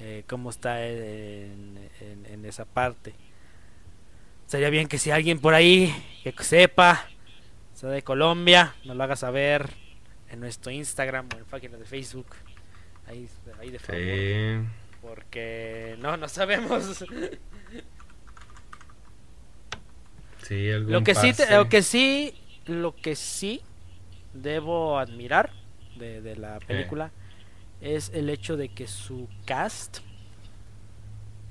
eh, 0.00 0.24
cómo 0.26 0.50
está 0.50 0.84
en, 0.86 1.88
en- 2.00 2.26
en 2.26 2.44
esa 2.44 2.64
parte. 2.64 3.14
Sería 4.46 4.70
bien 4.70 4.88
que 4.88 4.98
si 4.98 5.10
alguien 5.10 5.38
por 5.38 5.54
ahí 5.54 5.94
que 6.24 6.32
sepa, 6.42 7.06
sea 7.74 7.90
de 7.90 8.02
Colombia, 8.02 8.74
nos 8.84 8.96
lo 8.96 9.04
haga 9.04 9.14
saber 9.16 9.70
en 10.30 10.40
nuestro 10.40 10.72
Instagram 10.72 11.28
o 11.34 11.38
en 11.38 11.44
página 11.44 11.76
de 11.76 11.84
Facebook. 11.84 12.26
Ahí, 13.06 13.28
ahí 13.60 13.70
de 13.70 13.78
favor. 13.78 14.00
Sí. 14.02 14.68
Porque 15.02 15.96
no, 16.00 16.16
no 16.16 16.28
sabemos. 16.28 17.04
Sí, 20.42 20.70
algún 20.70 20.92
Lo 20.92 21.04
que 21.04 21.14
sí, 21.14 21.32
lo 21.50 21.68
que 21.68 21.82
sí, 21.82 22.34
lo 22.66 22.96
que 22.96 23.14
sí 23.14 23.60
debo 24.32 24.98
admirar 24.98 25.50
de, 25.96 26.20
de 26.22 26.36
la 26.36 26.58
película 26.60 27.12
es 27.80 28.10
el 28.14 28.28
hecho 28.28 28.56
de 28.56 28.68
que 28.68 28.86
su 28.86 29.28
cast, 29.46 29.98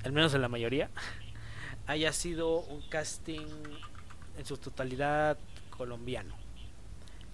al 0.04 0.12
menos 0.12 0.34
en 0.34 0.42
la 0.42 0.48
mayoría, 0.48 0.90
haya 1.86 2.12
sido 2.12 2.60
un 2.60 2.82
casting 2.88 3.46
en 4.38 4.46
su 4.46 4.56
totalidad 4.56 5.38
colombiano. 5.76 6.34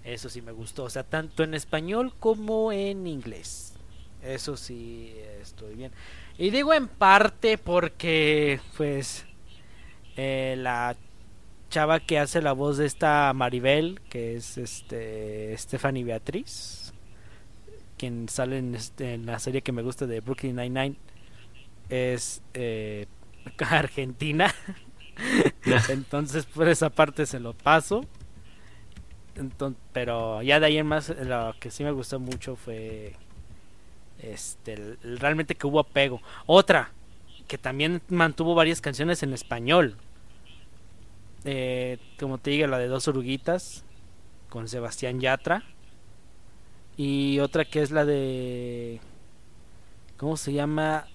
Eso 0.04 0.28
sí 0.28 0.40
me 0.40 0.52
gustó, 0.52 0.84
o 0.84 0.90
sea, 0.90 1.02
tanto 1.02 1.42
en 1.42 1.54
español 1.54 2.12
como 2.18 2.70
en 2.70 3.06
inglés. 3.06 3.74
Eso 4.22 4.56
sí 4.56 5.14
estoy 5.40 5.74
bien. 5.74 5.92
Y 6.38 6.50
digo 6.50 6.72
en 6.72 6.88
parte 6.88 7.58
porque, 7.58 8.60
pues, 8.76 9.26
eh, 10.16 10.54
la 10.58 10.96
chava 11.70 12.00
que 12.00 12.18
hace 12.18 12.40
la 12.40 12.52
voz 12.52 12.78
de 12.78 12.86
esta 12.86 13.32
Maribel, 13.34 14.00
que 14.08 14.36
es 14.36 14.58
este 14.58 15.56
Stephanie 15.58 16.04
Beatriz, 16.04 16.85
quien 17.98 18.28
sale 18.28 18.58
en, 18.58 18.74
este- 18.74 19.14
en 19.14 19.26
la 19.26 19.38
serie 19.38 19.62
que 19.62 19.72
me 19.72 19.82
gusta 19.82 20.06
de 20.06 20.20
Brooklyn 20.20 20.56
Nine-Nine, 20.56 20.96
es 21.88 22.42
eh, 22.54 23.06
argentina. 23.58 24.52
Entonces, 25.88 26.46
por 26.46 26.68
esa 26.68 26.90
parte 26.90 27.26
se 27.26 27.40
lo 27.40 27.54
paso. 27.54 28.04
Pero 29.92 30.42
ya 30.42 30.60
de 30.60 30.66
ahí 30.66 30.78
en 30.78 30.86
más, 30.86 31.10
lo 31.10 31.54
que 31.60 31.70
sí 31.70 31.84
me 31.84 31.90
gustó 31.92 32.18
mucho 32.18 32.56
fue 32.56 33.14
este 34.18 34.74
el- 34.74 34.98
el- 35.04 35.18
realmente 35.18 35.54
que 35.54 35.66
hubo 35.66 35.80
apego. 35.80 36.20
Otra 36.46 36.92
que 37.46 37.58
también 37.58 38.02
mantuvo 38.08 38.54
varias 38.54 38.80
canciones 38.80 39.22
en 39.22 39.32
español. 39.32 39.96
Eh, 41.44 41.98
como 42.18 42.38
te 42.38 42.50
digo, 42.50 42.66
la 42.66 42.78
de 42.78 42.88
dos 42.88 43.08
oruguitas 43.08 43.84
con 44.48 44.68
Sebastián 44.68 45.20
Yatra. 45.20 45.64
Y 46.96 47.40
otra 47.40 47.64
que 47.64 47.82
es 47.82 47.90
la 47.90 48.04
de. 48.04 49.00
¿Cómo 50.16 50.36
se 50.36 50.52
llama? 50.52 51.06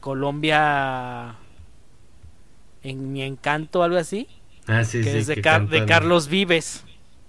Colombia. 0.00 1.36
En 2.82 3.12
mi 3.12 3.22
encanto, 3.22 3.82
algo 3.82 3.98
así. 3.98 4.26
Ah, 4.66 4.84
sí, 4.84 5.02
que 5.02 5.10
sí, 5.10 5.18
es 5.18 5.26
de, 5.26 5.34
que 5.34 5.42
Car- 5.42 5.68
de. 5.68 5.84
Carlos 5.86 6.28
Vives. 6.28 6.84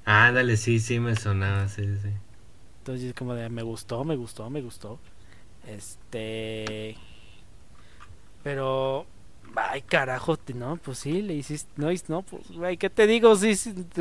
Ándale, 0.06 0.58
sí, 0.58 0.80
sí, 0.80 1.00
me 1.00 1.16
sonaba, 1.16 1.68
sí, 1.68 1.84
sí. 2.02 2.10
Entonces, 2.80 3.14
como 3.14 3.34
de 3.36 3.50
me 3.50 3.62
gustó, 3.64 4.04
me 4.04 4.16
gustó, 4.16 4.50
me 4.50 4.62
gustó. 4.62 5.00
Este. 5.68 6.98
Pero. 8.44 9.06
Ay, 9.56 9.82
carajo, 9.82 10.38
no, 10.56 10.78
pues 10.78 11.00
sí, 11.00 11.22
le 11.22 11.34
hiciste. 11.34 11.70
No, 11.76 11.90
no 12.08 12.22
pues, 12.22 12.48
güey, 12.52 12.78
¿qué 12.78 12.90
te 12.90 13.06
digo? 13.08 13.36
Sí, 13.36 13.56
sí, 13.56 13.74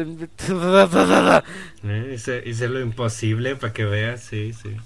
Eh, 1.85 2.13
Hice, 2.15 2.43
hice 2.47 2.69
lo 2.69 2.81
imposible 2.81 3.57
para 3.57 3.73
que 3.73 3.85
veas, 3.85 4.23
sí, 4.23 4.53
sí. 4.53 4.77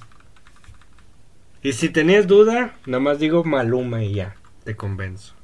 Y 1.62 1.73
si 1.73 1.89
tenías 1.89 2.27
duda, 2.27 2.75
nada 2.87 3.01
más 3.01 3.19
digo 3.19 3.45
Maluma 3.45 4.03
y 4.03 4.15
ya, 4.15 4.37
te 4.65 4.77
convenzo. 4.77 5.35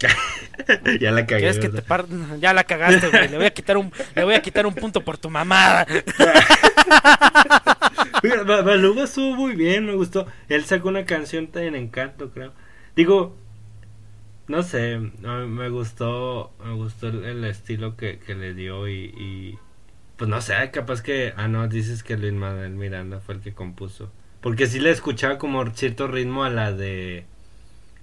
ya 1.00 1.10
la 1.10 1.26
cagué. 1.26 1.40
¿Quieres 1.40 1.58
que 1.58 1.68
te 1.68 1.80
¿verdad? 1.80 1.86
par... 1.86 2.06
Ya 2.40 2.52
la 2.52 2.64
cagaste, 2.64 3.08
güey. 3.08 3.28
Le 3.28 3.36
voy 3.36 3.46
a 3.46 3.54
quitar 3.54 3.76
un, 3.76 3.92
le 4.14 4.24
voy 4.24 4.34
a 4.34 4.42
quitar 4.42 4.66
un 4.66 4.74
punto 4.74 5.00
por 5.02 5.16
tu 5.18 5.30
mamada. 5.30 5.86
Maluma 8.64 9.04
estuvo 9.04 9.34
muy 9.34 9.54
bien, 9.54 9.86
me 9.86 9.94
gustó. 9.94 10.26
Él 10.48 10.64
sacó 10.64 10.88
una 10.88 11.04
canción 11.04 11.50
en 11.54 11.74
Encanto, 11.74 12.30
creo. 12.30 12.52
Digo, 12.96 13.36
no 14.46 14.62
sé, 14.62 14.98
me 14.98 15.68
gustó, 15.70 16.52
me 16.64 16.74
gustó 16.74 17.08
el, 17.08 17.44
estilo 17.44 17.96
que, 17.96 18.18
que 18.18 18.34
le 18.34 18.54
dio 18.54 18.88
y, 18.88 19.06
y, 19.16 19.58
pues 20.16 20.28
no 20.28 20.40
sé, 20.40 20.54
capaz 20.70 21.02
que, 21.02 21.32
ah 21.36 21.48
no, 21.48 21.66
dices 21.68 22.02
que 22.02 22.16
Luis 22.16 22.32
Manuel 22.32 22.72
Miranda 22.72 23.20
fue 23.20 23.36
el 23.36 23.40
que 23.40 23.54
compuso. 23.54 24.10
Porque 24.40 24.66
sí 24.66 24.78
le 24.80 24.90
escuchaba 24.90 25.38
como 25.38 25.64
cierto 25.70 26.06
ritmo 26.08 26.44
a 26.44 26.50
la 26.50 26.72
de, 26.72 27.24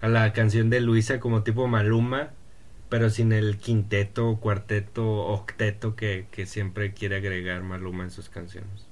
a 0.02 0.08
la 0.08 0.34
canción 0.34 0.70
de 0.70 0.82
Luisa 0.82 1.20
como 1.20 1.44
tipo 1.44 1.68
Maluma, 1.68 2.32
pero 2.90 3.10
sin 3.10 3.32
el 3.32 3.58
quinteto, 3.58 4.38
cuarteto, 4.38 5.06
octeto 5.28 5.96
que, 5.96 6.28
que 6.32 6.46
siempre 6.46 6.94
quiere 6.94 7.18
agregar 7.18 7.62
Maluma 7.62 8.04
en 8.04 8.12
sus 8.12 8.30
canciones. 8.30 8.91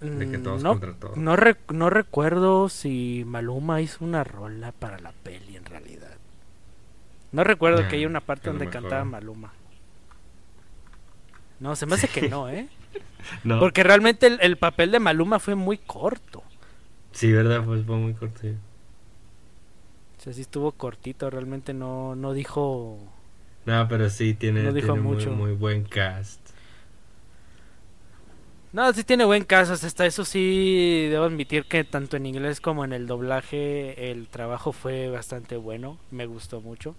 De 0.00 0.28
que 0.30 0.38
todos 0.38 0.62
no, 0.62 0.70
contra 0.70 0.92
todos. 0.94 1.16
no, 1.16 1.34
re- 1.36 1.56
no 1.72 1.90
recuerdo 1.90 2.68
si 2.68 3.24
Maluma 3.26 3.80
hizo 3.80 4.04
una 4.04 4.22
rola 4.24 4.72
para 4.72 4.98
la 5.00 5.12
peli 5.12 5.56
en 5.56 5.64
realidad. 5.64 6.16
No 7.32 7.44
recuerdo 7.44 7.86
que 7.88 7.96
haya 7.96 8.06
una 8.06 8.20
parte 8.20 8.50
donde 8.50 8.68
cantaba 8.68 9.04
Maluma. 9.04 9.52
No, 11.60 11.74
se 11.76 11.86
me 11.86 11.94
hace 11.94 12.08
que 12.08 12.22
no, 12.28 12.48
¿eh? 12.48 12.68
No. 13.44 13.58
Porque 13.58 13.82
realmente 13.82 14.26
el, 14.26 14.38
el 14.40 14.56
papel 14.56 14.92
de 14.92 15.00
Maluma 15.00 15.38
fue 15.38 15.54
muy 15.54 15.78
corto. 15.78 16.42
Sí, 17.12 17.32
¿verdad? 17.32 17.64
Pues 17.64 17.84
fue 17.84 17.96
muy 17.96 18.14
corto. 18.14 18.46
O 20.18 20.20
sea, 20.20 20.32
sí 20.32 20.40
estuvo 20.42 20.72
cortito, 20.72 21.30
realmente 21.30 21.72
no, 21.74 22.14
no 22.16 22.32
dijo... 22.32 22.98
No, 23.66 23.86
pero 23.88 24.08
sí 24.10 24.34
tiene, 24.34 24.62
No 24.62 24.72
dijo 24.72 24.94
tiene. 24.94 25.00
Muy, 25.02 25.52
buen 25.54 25.84
cast. 25.84 26.40
No, 28.72 28.92
sí 28.92 29.02
tiene 29.02 29.24
buen 29.24 29.44
caso, 29.44 29.72
hasta 29.72 30.04
eso 30.04 30.26
sí 30.26 31.08
debo 31.10 31.24
admitir 31.24 31.64
que 31.64 31.84
tanto 31.84 32.18
en 32.18 32.26
inglés 32.26 32.60
como 32.60 32.84
en 32.84 32.92
el 32.92 33.06
doblaje 33.06 34.10
el 34.10 34.28
trabajo 34.28 34.72
fue 34.72 35.08
bastante 35.08 35.56
bueno, 35.56 35.98
me 36.10 36.26
gustó 36.26 36.60
mucho. 36.60 36.94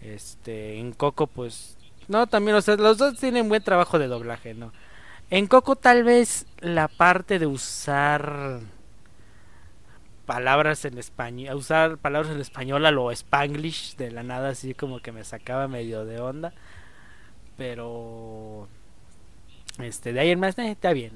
Este, 0.00 0.78
en 0.78 0.92
Coco 0.92 1.26
pues 1.28 1.76
no, 2.08 2.26
también 2.26 2.56
o 2.56 2.62
sea, 2.62 2.76
los 2.76 2.98
dos 2.98 3.18
tienen 3.18 3.48
buen 3.48 3.62
trabajo 3.62 3.98
de 4.00 4.08
doblaje, 4.08 4.54
¿no? 4.54 4.72
En 5.30 5.46
Coco 5.46 5.76
tal 5.76 6.02
vez 6.02 6.46
la 6.60 6.88
parte 6.88 7.38
de 7.38 7.46
usar 7.46 8.60
palabras 10.26 10.84
en 10.84 10.98
español, 10.98 11.56
usar 11.56 11.98
palabras 11.98 12.32
en 12.32 12.40
español 12.40 12.84
a 12.86 12.90
lo 12.90 13.12
spanglish 13.12 13.96
de 13.96 14.10
la 14.10 14.24
nada 14.24 14.50
así 14.50 14.74
como 14.74 15.00
que 15.00 15.12
me 15.12 15.22
sacaba 15.24 15.68
medio 15.68 16.04
de 16.04 16.20
onda, 16.20 16.52
pero 17.56 18.68
este, 19.78 20.12
de 20.12 20.20
ahí 20.20 20.30
en 20.30 20.40
más, 20.40 20.58
eh, 20.58 20.70
está 20.70 20.92
bien. 20.92 21.12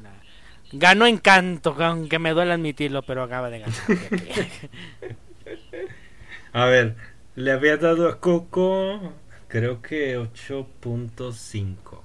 Ganó 0.72 1.06
Encanto, 1.06 1.76
aunque 1.78 2.18
me 2.18 2.32
duele 2.32 2.52
admitirlo, 2.52 3.02
pero 3.02 3.22
acaba 3.22 3.50
de 3.50 3.60
ganar. 3.60 3.76
A 6.52 6.66
ver, 6.66 6.96
le 7.34 7.50
había 7.52 7.76
dado 7.76 8.08
a 8.08 8.20
Coco, 8.20 9.12
creo 9.48 9.82
que 9.82 10.18
8.5. 10.18 12.00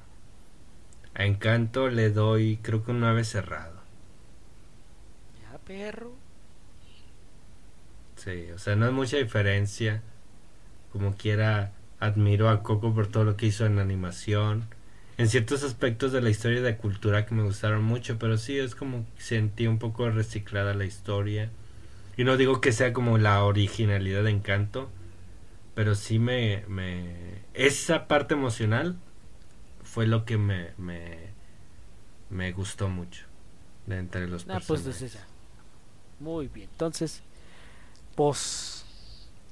A 1.14 1.26
Encanto 1.26 1.89
le 1.89 2.10
doy, 2.10 2.58
creo 2.62 2.84
que 2.84 2.91
un 2.91 3.00
9 3.00 3.24
cerrado. 3.24 3.80
ya, 5.41 5.58
perro. 5.60 6.14
Sí, 8.16 8.52
o 8.52 8.60
sea, 8.60 8.76
no 8.76 8.86
es 8.88 8.91
mucha 8.91 9.18
diferencia. 9.18 10.02
Como 10.91 11.16
quiera, 11.16 11.74
admiro 12.00 12.50
a 12.50 12.64
Coco 12.64 12.93
por 12.93 13.08
todo 13.08 13.24
lo 13.24 13.38
que 13.38 13.47
hizo 13.47 13.66
en 13.66 13.80
animación. 13.80 14.68
En 15.20 15.30
ciertos 15.30 15.64
aspectos 15.64 16.12
de 16.14 16.22
la 16.22 16.32
historia 16.32 16.60
y 16.60 16.64
de 16.64 16.78
cultura 16.78 17.28
que 17.28 17.36
me 17.36 17.44
gustaron 17.44 17.84
mucho, 17.84 18.18
pero 18.20 18.38
sí 18.40 18.58
es 18.58 18.74
como 18.76 19.06
sentí 19.20 19.68
un 19.68 19.78
poco 19.80 20.10
reciclada 20.10 20.74
la 20.74 20.86
historia. 20.86 21.52
Y 22.18 22.24
no 22.26 22.38
digo 22.38 22.62
que 22.62 22.72
sea 22.72 22.94
como 22.94 23.18
la 23.20 23.44
originalidad 23.44 24.24
de 24.24 24.32
Encanto, 24.32 24.92
pero 25.76 25.96
sí 25.96 26.20
me, 26.20 26.66
me... 26.68 27.44
Esa 27.54 28.08
parte 28.08 28.36
emocional 28.36 28.98
fue 29.84 30.08
lo 30.08 30.26
que 30.26 30.38
me, 30.38 30.72
me, 30.78 31.34
me 32.30 32.52
gustó 32.52 32.90
mucho 32.90 33.26
de 33.88 33.98
entre 34.00 34.28
los 34.28 34.48
Ah, 34.48 34.62
pues 34.66 34.82
personajes. 34.82 35.02
es 35.02 35.02
esa. 35.02 35.28
Muy 36.20 36.48
bien. 36.48 36.70
Entonces, 36.72 37.22
pues. 38.16 38.79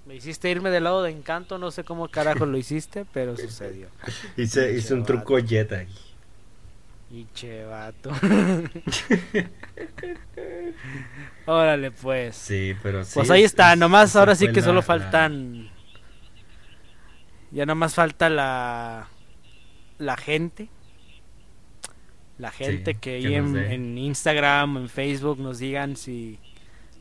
Me 0.08 0.16
hiciste 0.16 0.50
irme 0.50 0.70
del 0.70 0.86
lado 0.86 1.04
de 1.04 1.12
Encanto, 1.12 1.58
no 1.58 1.70
sé 1.70 1.84
cómo 1.84 2.08
carajo 2.08 2.46
lo 2.46 2.58
hiciste, 2.58 3.06
pero 3.14 3.36
sucedió. 3.36 3.90
Hice, 4.38 4.72
hice 4.74 4.94
un 4.94 5.04
truco 5.04 5.38
Jedi. 5.38 5.86
Y 7.12 7.26
che, 7.34 7.64
vato. 7.66 8.12
Órale, 11.46 11.92
pues. 11.92 12.36
Sí, 12.36 12.74
pero 12.84 13.04
sí. 13.04 13.12
Pues 13.16 13.30
ahí 13.32 13.44
es- 13.44 13.52
está, 13.52 13.74
es- 13.74 13.80
nomás 13.80 14.16
ahora 14.16 14.36
sí 14.36 14.48
que 14.48 14.60
la- 14.62 14.66
solo 14.66 14.76
la- 14.78 14.82
faltan. 14.84 15.70
Ya 17.52 17.66
nada 17.66 17.76
más 17.76 17.94
falta 17.96 18.30
la. 18.30 19.08
La 20.00 20.18
gente. 20.18 20.70
La 22.38 22.52
gente 22.52 22.92
Sí, 22.94 22.98
que 23.00 23.16
ahí 23.16 23.24
que 23.24 23.36
en, 23.36 23.56
en 23.58 23.98
Instagram 23.98 24.78
en 24.78 24.90
Facebook 24.90 25.40
nos 25.40 25.60
digan 25.60 25.96
si. 25.96 26.40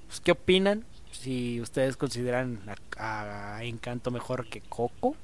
Pues, 0.07 0.21
¿Qué 0.21 0.33
opinan? 0.33 0.85
Si 1.27 1.61
ustedes 1.61 1.97
consideran 1.97 2.61
a, 2.99 3.57
a 3.57 3.65
Encanto 3.65 4.13
mejor 4.13 4.47
que 4.49 4.61
Coco. 4.61 5.17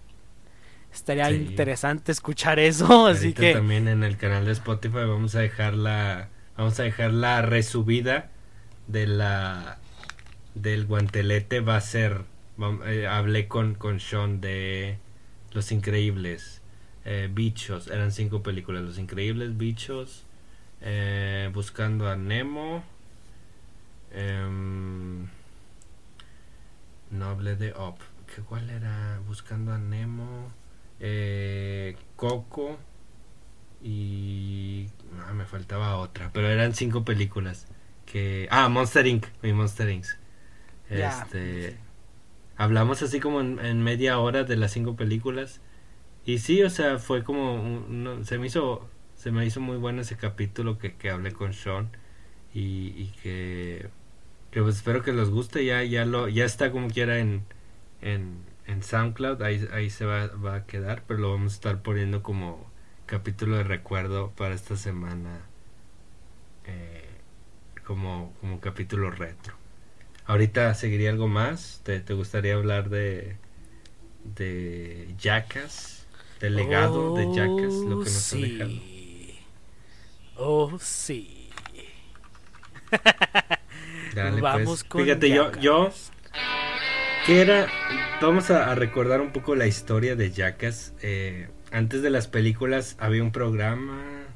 Estaría 0.93 1.29
Sí. 1.29 1.37
interesante 1.37 2.11
escuchar 2.11 2.59
eso, 2.59 3.07
así 3.07 3.27
Ahorita 3.29 3.41
que. 3.41 3.53
también 3.53 3.87
en 3.87 4.03
el 4.03 4.17
canal 4.17 4.45
de 4.45 4.51
Spotify 4.51 5.05
vamos 5.07 5.37
a 5.37 5.41
dejar 5.41 5.75
la 5.75 6.29
vamos 6.57 6.79
a 6.81 6.83
dejar 6.83 7.13
la 7.13 7.41
resubida 7.43 8.31
de 8.89 9.07
la 9.07 9.79
del 10.57 10.85
guantelete 10.87 11.61
va 11.61 11.77
a 11.77 11.81
ser 11.81 12.23
eh, 12.85 13.07
hablé 13.07 13.47
con 13.47 13.75
con 13.77 14.01
Sean 14.01 14.41
de 14.41 14.99
Los 15.53 15.71
Increíbles 15.71 16.63
eh, 17.05 17.31
Bichos 17.33 17.87
eran 17.87 18.11
cinco 18.11 18.43
películas 18.43 18.83
Los 18.83 18.99
Increíbles 18.99 19.57
Bichos 19.57 20.25
eh, 20.83 21.49
Buscando 21.55 22.09
a 22.09 22.17
Nemo 22.17 22.83
em, 24.13 25.27
no 27.13 27.27
hablé 27.27 27.57
de 27.57 27.73
Up 27.73 27.97
¿Qué, 28.27 28.43
¿cuál 28.43 28.71
era? 28.71 29.21
Buscando 29.27 29.73
a 29.73 29.79
Nemo 29.79 30.53
eh, 31.01 31.97
Coco 32.17 32.79
y 33.83 34.87
ah, 35.27 35.33
me 35.33 35.45
faltaba 35.45 35.97
otra, 35.97 36.31
pero 36.33 36.49
eran 36.49 36.75
cinco 36.75 37.05
películas 37.05 37.67
que 38.07 38.47
ah 38.51 38.69
Monster 38.69 39.07
Inc. 39.07 39.27
Mi 39.43 39.53
Monster 39.53 39.89
Inc. 39.91 40.07
Este 40.91 41.79
hablamos 42.57 43.03
así 43.03 43.21
como 43.21 43.41
en, 43.41 43.59
en 43.61 43.83
media 43.83 44.19
hora 44.19 44.45
de 44.45 44.57
las 44.57 44.73
cinco 44.73 44.97
películas 44.97 45.61
y 46.27 46.39
sí, 46.39 46.63
o 46.63 46.71
sea, 46.71 46.99
fue 46.99 47.25
como 47.25 47.55
un- 47.57 48.05
no, 48.05 48.25
se 48.25 48.39
me 48.39 48.49
hizo 48.49 48.89
se 49.17 49.33
me 49.33 49.47
hizo 49.47 49.61
muy 49.61 49.79
bueno 49.79 50.03
ese 50.03 50.17
capítulo 50.17 50.79
que, 50.79 50.97
que 50.97 51.11
hablé 51.11 51.33
con 51.33 51.53
Sean 51.55 51.91
y, 52.55 52.89
y 52.97 53.13
que 53.23 53.91
que 54.53 54.63
pues 54.63 54.77
espero 54.77 55.03
que 55.03 55.13
les 55.15 55.31
guste 55.31 55.65
ya 55.67 55.85
ya 55.85 56.07
lo 56.07 56.29
ya 56.29 56.47
está 56.47 56.73
como 56.73 56.89
quiera 56.89 57.19
en 57.21 57.45
en, 58.03 58.45
en 58.67 58.83
SoundCloud 58.85 59.43
ahí, 59.43 59.69
ahí 59.73 59.91
se 59.91 60.07
va, 60.07 60.29
va 60.29 60.57
a 60.57 60.67
quedar 60.67 61.05
pero 61.09 61.21
lo 61.21 61.33
vamos 61.33 61.55
a 61.55 61.57
estar 61.57 61.83
poniendo 61.83 62.23
como 62.23 62.71
capítulo 63.07 63.57
de 63.59 63.65
recuerdo 63.65 64.33
para 64.37 64.55
esta 64.55 64.77
semana 64.77 65.43
eh, 66.67 67.09
como 67.87 68.35
como 68.41 68.61
capítulo 68.61 69.11
retro 69.11 69.55
ahorita 70.27 70.75
seguiría 70.75 71.11
algo 71.11 71.29
más 71.29 71.83
te, 71.85 72.01
te 72.01 72.15
gustaría 72.15 72.55
hablar 72.55 72.91
de 72.91 73.37
de 74.25 75.15
Jackass 75.19 76.07
del 76.41 76.57
legado 76.57 77.13
de 77.13 77.31
Jackass 77.31 77.87
lo 77.87 78.01
que 78.01 78.11
nos 78.11 78.33
Oh, 78.33 78.35
ha 78.35 78.39
dejado 78.39 78.75
sí. 78.75 79.37
Oh, 80.39 80.79
sí. 80.79 81.51
Dale, 84.15 84.41
Vamos 84.41 84.85
pues. 84.85 84.85
con 84.85 85.05
Fíjate, 85.05 85.31
yo, 85.31 85.53
Jackass. 85.53 85.63
yo, 85.63 85.91
que 87.27 87.41
era, 87.41 87.69
vamos 88.21 88.51
a, 88.51 88.71
a 88.71 88.75
recordar 88.75 89.21
un 89.21 89.33
poco 89.33 89.55
la 89.55 89.67
historia 89.67 90.17
de 90.17 90.31
Jackass. 90.33 90.95
Eh, 91.03 91.49
antes 91.71 92.03
de 92.03 92.11
las 92.11 92.29
películas 92.29 92.97
había 93.01 93.23
un 93.23 93.33
programa, 93.33 94.27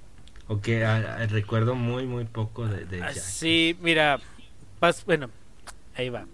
o 0.49 0.61
que 0.61 0.85
ah, 0.85 1.19
ah, 1.21 1.27
recuerdo 1.27 1.75
muy, 1.75 2.07
muy 2.07 2.25
poco 2.25 2.67
de, 2.67 2.85
de 2.87 3.03
Ah, 3.03 3.09
Jackass. 3.09 3.25
Sí, 3.25 3.77
mira, 3.81 4.21
pas- 4.81 5.05
bueno, 5.05 5.31
ahí 5.97 6.09
va. 6.09 6.27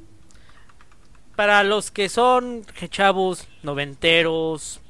Para 1.37 1.65
los 1.65 1.91
que 1.91 2.09
son 2.09 2.65
chavos 2.91 3.49
noventeros 3.63 4.81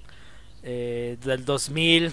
eh, 0.64 1.16
del 1.24 1.44
2000, 1.44 2.10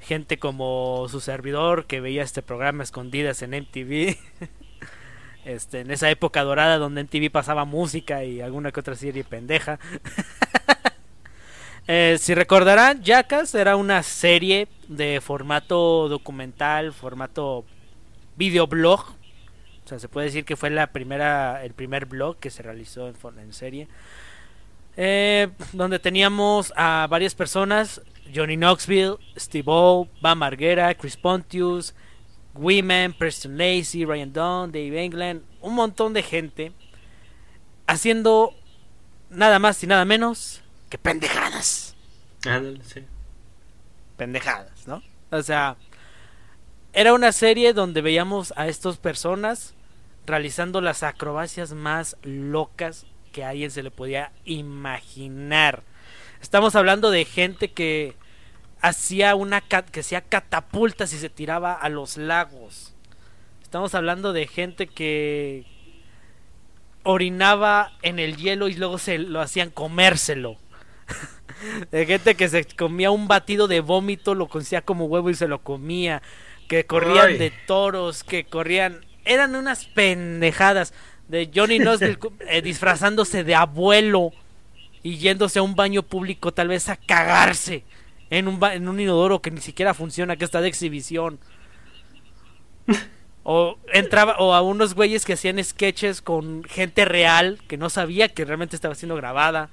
gente 0.00 0.38
como 0.38 1.06
su 1.10 1.20
servidor 1.20 1.86
que 1.86 2.00
veía 2.00 2.22
este 2.22 2.42
programa 2.42 2.82
escondidas 2.82 3.42
en 3.42 3.50
MTV, 3.54 4.16
este, 5.44 5.80
en 5.80 5.90
esa 5.90 6.10
época 6.10 6.42
dorada 6.42 6.78
donde 6.78 7.02
MTV 7.04 7.30
pasaba 7.30 7.64
música 7.64 8.24
y 8.24 8.40
alguna 8.40 8.72
que 8.72 8.80
otra 8.80 8.94
serie 8.94 9.24
pendeja. 9.24 9.78
Eh, 11.88 12.16
si 12.20 12.36
recordarán, 12.36 13.02
Jackass 13.02 13.56
era 13.56 13.74
una 13.74 14.04
serie 14.04 14.68
de 14.86 15.20
formato 15.20 16.08
documental, 16.08 16.92
formato 16.92 17.64
videoblog. 18.36 19.00
O 19.84 19.88
sea, 19.88 19.98
se 19.98 20.08
puede 20.08 20.26
decir 20.26 20.44
que 20.44 20.54
fue 20.54 20.70
la 20.70 20.92
primera, 20.92 21.64
el 21.64 21.72
primer 21.72 22.06
blog 22.06 22.36
que 22.38 22.50
se 22.50 22.62
realizó 22.62 23.08
en, 23.08 23.16
en 23.36 23.52
serie. 23.52 23.88
Eh, 24.96 25.48
donde 25.72 25.98
teníamos 25.98 26.72
a 26.76 27.08
varias 27.10 27.34
personas: 27.34 28.00
Johnny 28.32 28.56
Knoxville, 28.56 29.16
Steve 29.36 29.64
O, 29.66 30.08
Bam 30.20 30.38
Margera, 30.38 30.94
Chris 30.94 31.16
Pontius, 31.16 31.94
Women, 32.54 33.14
Preston 33.14 33.56
Lacey, 33.56 34.04
Ryan 34.04 34.32
Dunn, 34.32 34.72
Dave 34.72 35.04
England, 35.04 35.42
un 35.60 35.74
montón 35.74 36.12
de 36.12 36.22
gente 36.22 36.72
haciendo 37.86 38.54
nada 39.30 39.58
más 39.58 39.82
y 39.82 39.86
nada 39.86 40.04
menos 40.04 40.62
que 40.88 40.98
pendejadas 40.98 41.94
Ándale, 42.44 42.80
sí. 42.84 43.02
pendejadas, 44.16 44.86
¿no? 44.86 45.02
O 45.30 45.42
sea, 45.42 45.76
era 46.92 47.14
una 47.14 47.32
serie 47.32 47.72
donde 47.72 48.02
veíamos 48.02 48.52
a 48.56 48.68
estas 48.68 48.98
personas 48.98 49.74
realizando 50.26 50.80
las 50.80 51.02
acrobacias 51.02 51.72
más 51.72 52.16
locas 52.22 53.06
que 53.32 53.44
a 53.44 53.50
alguien 53.50 53.70
se 53.70 53.82
le 53.82 53.90
podía 53.90 54.32
imaginar. 54.44 55.82
Estamos 56.42 56.76
hablando 56.76 57.10
de 57.10 57.24
gente 57.24 57.72
que 57.72 58.14
hacía 58.82 59.36
una 59.36 59.60
que 59.60 60.00
hacía 60.00 60.20
catapultas 60.20 61.12
y 61.12 61.18
se 61.18 61.30
tiraba 61.30 61.72
a 61.72 61.88
los 61.88 62.16
lagos. 62.16 62.92
Estamos 63.62 63.94
hablando 63.94 64.32
de 64.32 64.46
gente 64.48 64.88
que 64.88 65.64
orinaba 67.04 67.92
en 68.02 68.18
el 68.18 68.36
hielo 68.36 68.68
y 68.68 68.74
luego 68.74 68.98
se 68.98 69.18
lo 69.18 69.40
hacían 69.40 69.70
comérselo. 69.70 70.56
de 71.90 72.06
gente 72.06 72.34
que 72.34 72.48
se 72.48 72.64
comía 72.64 73.12
un 73.12 73.28
batido 73.28 73.68
de 73.68 73.80
vómito, 73.80 74.34
lo 74.34 74.48
conocía 74.48 74.82
como 74.82 75.06
huevo 75.06 75.30
y 75.30 75.34
se 75.34 75.48
lo 75.48 75.62
comía. 75.62 76.20
Que 76.68 76.84
corrían 76.84 77.28
Ay. 77.28 77.38
de 77.38 77.52
toros, 77.66 78.24
que 78.24 78.44
corrían. 78.44 79.06
Eran 79.24 79.54
unas 79.54 79.84
pendejadas 79.86 80.92
de 81.28 81.50
Johnny 81.54 81.78
Knoxville 81.78 82.18
eh, 82.48 82.62
disfrazándose 82.62 83.44
de 83.44 83.54
abuelo 83.54 84.32
y 85.04 85.18
yéndose 85.18 85.60
a 85.60 85.62
un 85.62 85.76
baño 85.76 86.02
público, 86.02 86.52
tal 86.52 86.68
vez 86.68 86.88
a 86.88 86.96
cagarse 86.96 87.84
en 88.32 88.48
un, 88.48 88.58
en 88.64 88.88
un 88.88 88.98
inodoro 88.98 89.40
que 89.42 89.50
ni 89.52 89.60
siquiera 89.60 89.94
funciona, 89.94 90.36
que 90.36 90.44
está 90.44 90.60
de 90.60 90.68
exhibición. 90.68 91.38
O 93.44 93.76
entraba, 93.92 94.36
o 94.38 94.54
a 94.54 94.62
unos 94.62 94.94
güeyes 94.94 95.24
que 95.24 95.32
hacían 95.32 95.62
sketches 95.64 96.22
con 96.22 96.62
gente 96.62 97.04
real 97.04 97.58
que 97.66 97.76
no 97.76 97.90
sabía 97.90 98.28
que 98.28 98.44
realmente 98.44 98.76
estaba 98.76 98.94
siendo 98.94 99.16
grabada. 99.16 99.68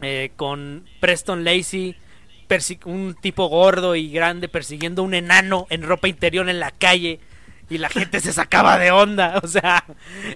Eh, 0.00 0.30
con 0.36 0.84
Preston 1.00 1.42
Lacey, 1.42 1.96
un 2.84 3.16
tipo 3.20 3.46
gordo 3.48 3.96
y 3.96 4.12
grande 4.12 4.46
persiguiendo 4.48 5.02
un 5.02 5.14
enano 5.14 5.66
en 5.70 5.82
ropa 5.82 6.06
interior 6.06 6.48
en 6.48 6.60
la 6.60 6.70
calle. 6.70 7.18
Y 7.68 7.78
la 7.78 7.88
gente 7.88 8.20
se 8.20 8.32
sacaba 8.32 8.78
de 8.78 8.92
onda. 8.92 9.38
O 9.42 9.48
sea, 9.48 9.84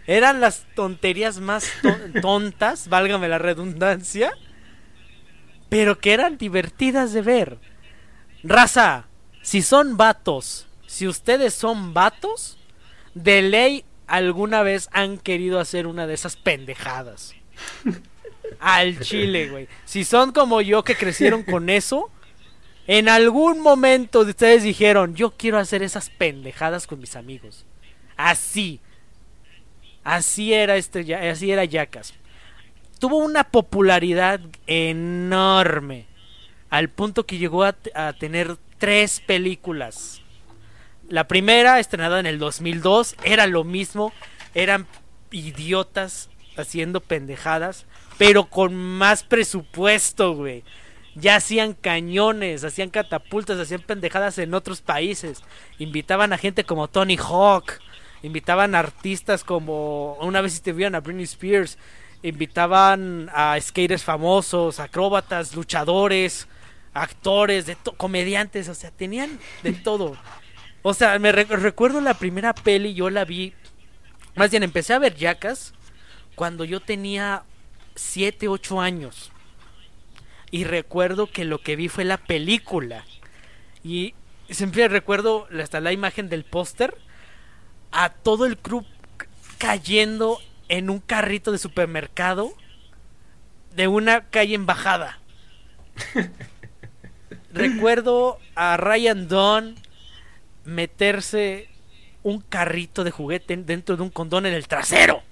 eran 0.08 0.40
las 0.40 0.66
tonterías 0.74 1.38
más 1.38 1.70
to- 1.80 2.20
tontas, 2.20 2.88
válgame 2.88 3.28
la 3.28 3.38
redundancia. 3.38 4.32
Pero 5.68 5.98
que 5.98 6.12
eran 6.12 6.38
divertidas 6.38 7.12
de 7.12 7.22
ver. 7.22 7.58
Raza, 8.42 9.06
si 9.42 9.62
son 9.62 9.96
vatos, 9.96 10.66
si 10.86 11.08
ustedes 11.08 11.54
son 11.54 11.94
vatos, 11.94 12.58
de 13.14 13.42
ley 13.42 13.84
alguna 14.06 14.62
vez 14.62 14.88
han 14.92 15.18
querido 15.18 15.58
hacer 15.58 15.86
una 15.86 16.06
de 16.06 16.14
esas 16.14 16.36
pendejadas. 16.36 17.34
Al 18.60 19.00
chile, 19.00 19.48
güey. 19.48 19.68
Si 19.84 20.04
son 20.04 20.32
como 20.32 20.60
yo 20.60 20.84
que 20.84 20.94
crecieron 20.94 21.42
con 21.42 21.68
eso, 21.68 22.10
en 22.86 23.08
algún 23.08 23.60
momento 23.60 24.24
de 24.24 24.30
ustedes 24.30 24.62
dijeron, 24.62 25.14
yo 25.14 25.32
quiero 25.32 25.58
hacer 25.58 25.82
esas 25.82 26.10
pendejadas 26.10 26.86
con 26.86 27.00
mis 27.00 27.16
amigos. 27.16 27.64
Así. 28.16 28.80
Así 30.04 30.52
era 30.52 30.76
este, 30.76 31.14
así 31.14 31.50
era 31.50 31.64
Jackass. 31.64 32.14
Tuvo 32.98 33.18
una 33.18 33.44
popularidad 33.44 34.40
enorme. 34.66 36.06
Al 36.70 36.88
punto 36.88 37.26
que 37.26 37.38
llegó 37.38 37.64
a, 37.64 37.74
tener 38.18 38.56
tres 38.78 39.20
películas. 39.20 40.22
La 41.08 41.28
primera, 41.28 41.78
estrenada 41.78 42.18
en 42.18 42.26
el 42.26 42.38
2002, 42.38 43.16
era 43.22 43.46
lo 43.46 43.64
mismo. 43.64 44.12
Eran 44.54 44.86
idiotas 45.30 46.30
haciendo 46.56 47.00
pendejadas, 47.00 47.86
pero 48.18 48.46
con 48.46 48.74
más 48.74 49.22
presupuesto, 49.22 50.34
güey. 50.34 50.64
Ya 51.14 51.36
hacían 51.36 51.74
cañones, 51.74 52.64
hacían 52.64 52.90
catapultas, 52.90 53.58
hacían 53.58 53.80
pendejadas 53.82 54.38
en 54.38 54.54
otros 54.54 54.80
países. 54.80 55.42
Invitaban 55.78 56.32
a 56.32 56.38
gente 56.38 56.64
como 56.64 56.88
Tony 56.88 57.16
Hawk, 57.16 57.80
invitaban 58.22 58.74
a 58.74 58.80
artistas 58.80 59.44
como 59.44 60.14
una 60.14 60.40
vez 60.40 60.62
vieron 60.62 60.94
a 60.94 61.00
Britney 61.00 61.24
Spears, 61.24 61.78
invitaban 62.22 63.30
a 63.34 63.58
skaters 63.60 64.04
famosos, 64.04 64.80
acróbatas, 64.80 65.54
luchadores, 65.54 66.48
actores, 66.94 67.66
de 67.66 67.76
comediantes, 67.96 68.68
o 68.68 68.74
sea, 68.74 68.90
tenían 68.90 69.38
de 69.62 69.72
todo. 69.72 70.16
O 70.82 70.94
sea, 70.94 71.18
me 71.18 71.32
re- 71.32 71.44
recuerdo 71.44 72.00
la 72.00 72.14
primera 72.14 72.54
peli, 72.54 72.94
yo 72.94 73.10
la 73.10 73.24
vi, 73.24 73.52
más 74.34 74.50
bien 74.50 74.62
empecé 74.62 74.94
a 74.94 74.98
ver 74.98 75.14
Jackass 75.16 75.72
cuando 76.34 76.64
yo 76.64 76.80
tenía 76.80 77.42
7, 77.94 78.48
8 78.48 78.80
años. 78.80 79.32
Y 80.50 80.64
recuerdo 80.64 81.26
que 81.26 81.44
lo 81.44 81.60
que 81.60 81.76
vi 81.76 81.88
fue 81.88 82.04
la 82.04 82.18
película. 82.18 83.04
Y 83.82 84.14
siempre 84.48 84.86
recuerdo 84.88 85.48
hasta 85.60 85.80
la 85.80 85.92
imagen 85.92 86.28
del 86.28 86.44
póster 86.44 86.96
a 87.90 88.10
todo 88.10 88.46
el 88.46 88.56
crew 88.56 88.82
c- 89.20 89.26
cayendo 89.58 90.38
en 90.68 90.90
un 90.90 91.00
carrito 91.00 91.52
de 91.52 91.58
supermercado 91.58 92.52
de 93.74 93.88
una 93.88 94.24
calle 94.24 94.54
en 94.54 94.66
bajada. 94.66 95.18
recuerdo 97.56 98.38
a 98.54 98.76
Ryan 98.76 99.28
Dunn 99.28 99.76
meterse 100.64 101.68
un 102.22 102.40
carrito 102.40 103.04
de 103.04 103.10
juguete 103.10 103.56
dentro 103.56 103.96
de 103.96 104.02
un 104.02 104.10
condón 104.10 104.46
en 104.46 104.54
el 104.54 104.68
trasero. 104.68 105.22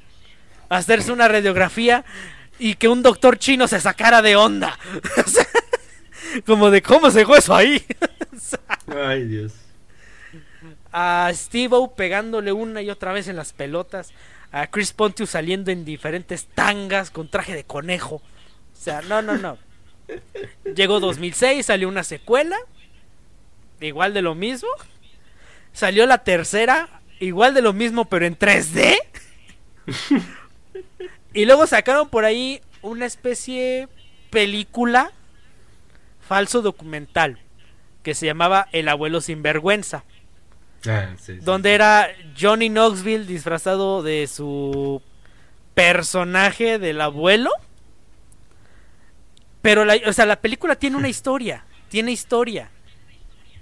Hacerse 0.68 1.12
una 1.12 1.28
radiografía 1.28 2.04
y 2.58 2.74
que 2.74 2.88
un 2.88 3.02
doctor 3.02 3.38
chino 3.38 3.68
se 3.68 3.80
sacara 3.80 4.22
de 4.22 4.36
onda. 4.36 4.78
Como 6.46 6.70
de 6.70 6.82
cómo 6.82 7.10
se 7.10 7.20
dejó 7.20 7.36
eso 7.36 7.54
ahí. 7.54 7.84
Ay, 8.96 9.24
Dios. 9.24 9.52
a 10.92 11.30
Steve 11.34 11.76
pegándole 11.96 12.52
una 12.52 12.82
y 12.82 12.90
otra 12.90 13.12
vez 13.12 13.28
en 13.28 13.36
las 13.36 13.52
pelotas, 13.52 14.12
a 14.54 14.68
Chris 14.68 14.92
Pontius 14.92 15.30
saliendo 15.30 15.72
en 15.72 15.84
diferentes 15.84 16.46
tangas 16.46 17.10
con 17.10 17.28
traje 17.28 17.56
de 17.56 17.64
conejo. 17.64 18.16
O 18.16 18.22
sea, 18.72 19.02
no, 19.02 19.20
no, 19.20 19.36
no. 19.36 19.58
Llegó 20.76 21.00
2006, 21.00 21.66
salió 21.66 21.88
una 21.88 22.04
secuela, 22.04 22.56
igual 23.80 24.14
de 24.14 24.22
lo 24.22 24.36
mismo. 24.36 24.68
Salió 25.72 26.06
la 26.06 26.18
tercera, 26.18 26.88
igual 27.18 27.52
de 27.52 27.62
lo 27.62 27.72
mismo, 27.72 28.04
pero 28.04 28.26
en 28.26 28.38
3D. 28.38 28.96
y 31.34 31.46
luego 31.46 31.66
sacaron 31.66 32.08
por 32.08 32.24
ahí 32.24 32.60
una 32.80 33.06
especie 33.06 33.88
película 34.30 35.10
falso 36.28 36.62
documental 36.62 37.40
que 38.04 38.14
se 38.14 38.26
llamaba 38.26 38.68
El 38.70 38.88
abuelo 38.88 39.20
sinvergüenza 39.20 40.04
Ah, 40.86 41.10
sí, 41.18 41.36
sí. 41.36 41.38
donde 41.42 41.74
era 41.74 42.08
Johnny 42.38 42.68
Knoxville 42.68 43.26
disfrazado 43.26 44.02
de 44.02 44.26
su 44.26 45.02
personaje 45.74 46.78
del 46.78 47.00
abuelo. 47.00 47.50
Pero 49.62 49.84
la, 49.84 49.96
o 50.06 50.12
sea, 50.12 50.26
la 50.26 50.40
película 50.40 50.76
tiene 50.76 50.96
una 50.96 51.08
historia, 51.14 51.64
tiene 51.88 52.12
historia. 52.12 52.70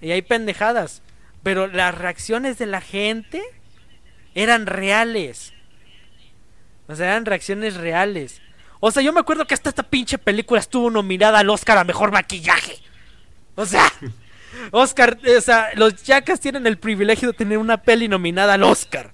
Y 0.01 0.11
hay 0.11 0.23
pendejadas, 0.23 1.03
pero 1.43 1.67
las 1.69 1.97
reacciones 1.97 2.59
de 2.59 2.67
la 2.67 2.81
gente 2.81 3.43
eran 4.35 4.67
reales. 4.67 5.53
O 6.89 6.97
sea, 6.97 7.09
eran 7.13 7.25
reacciones 7.25 7.75
reales. 7.75 8.43
O 8.81 8.91
sea, 8.91 9.03
yo 9.03 9.13
me 9.13 9.21
acuerdo 9.21 9.47
que 9.47 9.55
hasta 9.55 9.69
esta 9.69 9.85
pinche 9.85 10.19
película 10.19 10.61
estuvo 10.61 10.91
nominada 10.91 11.39
al 11.39 11.51
Oscar 11.51 11.79
a 11.79 11.85
mejor 11.85 12.11
maquillaje. 12.11 12.79
O 13.55 13.65
sea, 13.65 13.91
Oscar, 14.71 15.19
o 15.37 15.41
sea, 15.41 15.71
los 15.75 16.03
Jackas 16.03 16.41
tienen 16.41 16.67
el 16.67 16.79
privilegio 16.79 17.29
de 17.29 17.39
tener 17.39 17.59
una 17.59 17.83
peli 17.83 18.09
nominada 18.09 18.55
al 18.55 18.63
Oscar. 18.63 19.13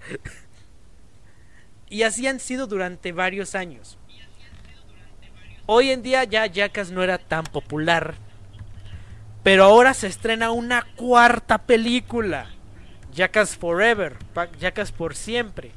Y 1.90 2.02
así 2.02 2.26
han 2.26 2.40
sido 2.40 2.66
durante 2.66 3.12
varios 3.12 3.54
años. 3.54 3.98
Hoy 5.66 5.90
en 5.90 6.02
día 6.02 6.24
ya 6.24 6.46
Jackass 6.46 6.90
no 6.90 7.02
era 7.02 7.18
tan 7.18 7.44
popular. 7.44 8.14
Pero 9.42 9.64
ahora 9.64 9.94
se 9.94 10.06
estrena 10.06 10.50
una 10.50 10.86
cuarta 10.96 11.58
película. 11.58 12.50
Jackass 13.14 13.56
Forever. 13.56 14.16
Jackass 14.58 14.92
por 14.92 15.14
siempre. 15.14 15.72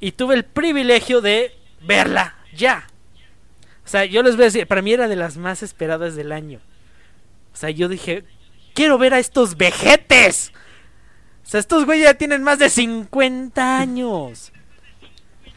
Y 0.00 0.12
tuve 0.12 0.34
el 0.34 0.44
privilegio 0.44 1.20
de 1.20 1.56
verla 1.80 2.36
ya. 2.54 2.86
O 3.84 3.88
sea, 3.88 4.04
yo 4.04 4.22
les 4.22 4.36
voy 4.36 4.44
a 4.44 4.46
decir, 4.46 4.66
para 4.66 4.82
mí 4.82 4.92
era 4.92 5.08
de 5.08 5.16
las 5.16 5.36
más 5.36 5.62
esperadas 5.62 6.14
del 6.14 6.32
año. 6.32 6.60
O 7.52 7.56
sea, 7.56 7.70
yo 7.70 7.88
dije, 7.88 8.24
quiero 8.74 8.98
ver 8.98 9.14
a 9.14 9.18
estos 9.18 9.56
vejetes. 9.56 10.52
O 11.44 11.48
sea, 11.48 11.60
estos 11.60 11.84
güeyes 11.84 12.06
ya 12.06 12.14
tienen 12.14 12.42
más 12.42 12.58
de 12.58 12.70
50 12.70 13.78
años. 13.78 14.52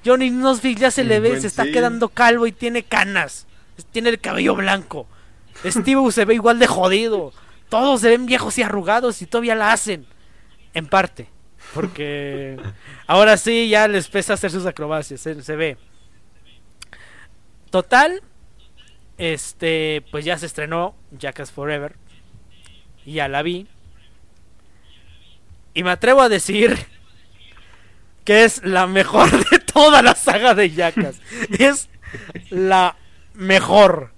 Johnny 0.05 0.29
Knoxville 0.29 0.79
ya 0.79 0.91
se 0.91 1.03
le 1.03 1.19
ve, 1.19 1.39
se 1.39 1.47
está 1.47 1.63
sí. 1.63 1.71
quedando 1.71 2.09
calvo 2.09 2.45
y 2.45 2.51
tiene 2.51 2.83
canas. 2.83 3.47
Tiene 3.91 4.09
el 4.09 4.19
cabello 4.19 4.55
blanco. 4.55 5.07
Steve 5.65 6.11
se 6.11 6.25
ve 6.25 6.35
igual 6.35 6.59
de 6.59 6.67
jodido. 6.67 7.33
Todos 7.69 8.01
se 8.01 8.09
ven 8.09 8.25
viejos 8.25 8.57
y 8.57 8.63
arrugados 8.63 9.21
y 9.21 9.25
todavía 9.25 9.55
la 9.55 9.71
hacen. 9.71 10.05
En 10.73 10.87
parte. 10.87 11.29
Porque 11.73 12.59
ahora 13.07 13.37
sí 13.37 13.69
ya 13.69 13.87
les 13.87 14.07
pesa 14.07 14.33
hacer 14.33 14.51
sus 14.51 14.65
acrobacias. 14.65 15.21
Se 15.21 15.55
ve. 15.55 15.77
Total. 17.71 18.21
Este, 19.17 20.03
pues 20.11 20.25
ya 20.25 20.37
se 20.37 20.45
estrenó 20.45 20.95
Jackass 21.11 21.51
Forever. 21.51 21.95
Y 23.05 23.13
ya 23.13 23.27
la 23.27 23.41
vi. 23.41 23.67
Y 25.73 25.83
me 25.83 25.91
atrevo 25.91 26.21
a 26.21 26.29
decir 26.29 26.77
que 28.23 28.43
es 28.43 28.63
la 28.63 28.87
mejor 28.87 29.29
de 29.49 29.59
toda 29.59 30.01
la 30.01 30.15
saga 30.15 30.55
de 30.55 30.71
Jackass. 30.71 31.21
es 31.59 31.89
la 32.49 32.95
mejor. 33.33 34.11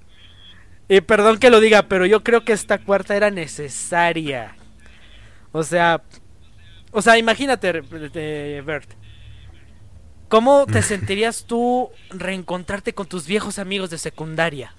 Y 0.90 1.02
perdón 1.02 1.38
que 1.38 1.50
lo 1.50 1.60
diga, 1.60 1.84
pero 1.84 2.06
yo 2.06 2.24
creo 2.24 2.46
que 2.46 2.54
esta 2.54 2.78
cuarta 2.78 3.16
era 3.16 3.30
necesaria. 3.30 4.56
O 5.52 5.64
sea, 5.64 6.02
o 6.92 7.02
sea, 7.02 7.18
imagínate, 7.18 7.84
eh, 7.92 8.64
Bert. 8.66 8.90
¿Cómo 10.30 10.66
te 10.66 10.82
sentirías 10.84 11.46
tú 11.46 11.90
reencontrarte 12.10 12.94
con 12.94 13.08
tus 13.08 13.28
viejos 13.28 13.60
amigos 13.60 13.90
de 13.90 13.98
secundaria? 13.98 14.74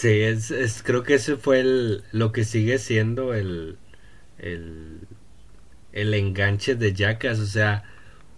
Sí, 0.00 0.08
es, 0.22 0.82
creo 0.82 1.02
que 1.02 1.14
ese 1.14 1.36
fue 1.36 1.60
el, 1.60 2.04
lo 2.12 2.32
que 2.32 2.44
sigue 2.44 2.78
siendo 2.78 3.34
el, 3.34 3.78
el, 4.38 5.08
el 5.92 6.14
enganche 6.14 6.76
de 6.76 6.94
Jackass, 6.94 7.40
o 7.40 7.46
sea, 7.46 7.84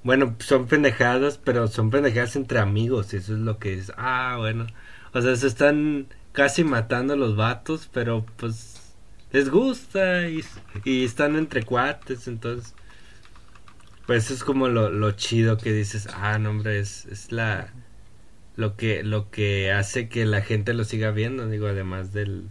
bueno, 0.04 0.36
son 0.40 0.68
pendejadas, 0.68 1.38
pero 1.38 1.68
son 1.68 1.90
pendejadas 1.90 2.36
entre 2.36 2.58
amigos, 2.60 3.14
eso 3.14 3.34
es 3.34 3.40
lo 3.40 3.58
que 3.60 3.74
es, 3.74 3.92
ah, 3.96 4.36
bueno, 4.38 4.66
o 5.14 5.22
sea, 5.22 5.36
se 5.36 5.46
están 5.48 6.08
casi 6.32 6.64
matando 6.64 7.16
los 7.16 7.36
vatos, 7.36 7.88
pero 7.92 8.26
pues 8.38 8.96
les 9.32 9.50
gusta 9.50 10.28
y, 10.28 10.44
y 10.84 11.04
están 11.04 11.36
entre 11.36 11.64
cuates, 11.64 12.28
entonces, 12.28 12.74
pues 14.06 14.24
eso 14.26 14.34
es 14.34 14.44
como 14.44 14.68
lo, 14.68 14.90
lo 14.90 15.12
chido 15.12 15.58
que 15.58 15.72
dices, 15.72 16.08
ah, 16.12 16.38
no, 16.38 16.50
hombre, 16.50 16.78
es, 16.80 17.06
es 17.06 17.32
la, 17.32 17.72
lo 18.56 18.76
que, 18.76 19.02
lo 19.02 19.30
que 19.30 19.72
hace 19.72 20.08
que 20.08 20.24
la 20.26 20.42
gente 20.42 20.74
lo 20.74 20.84
siga 20.84 21.10
viendo, 21.10 21.48
digo, 21.48 21.66
además 21.66 22.12
del, 22.12 22.48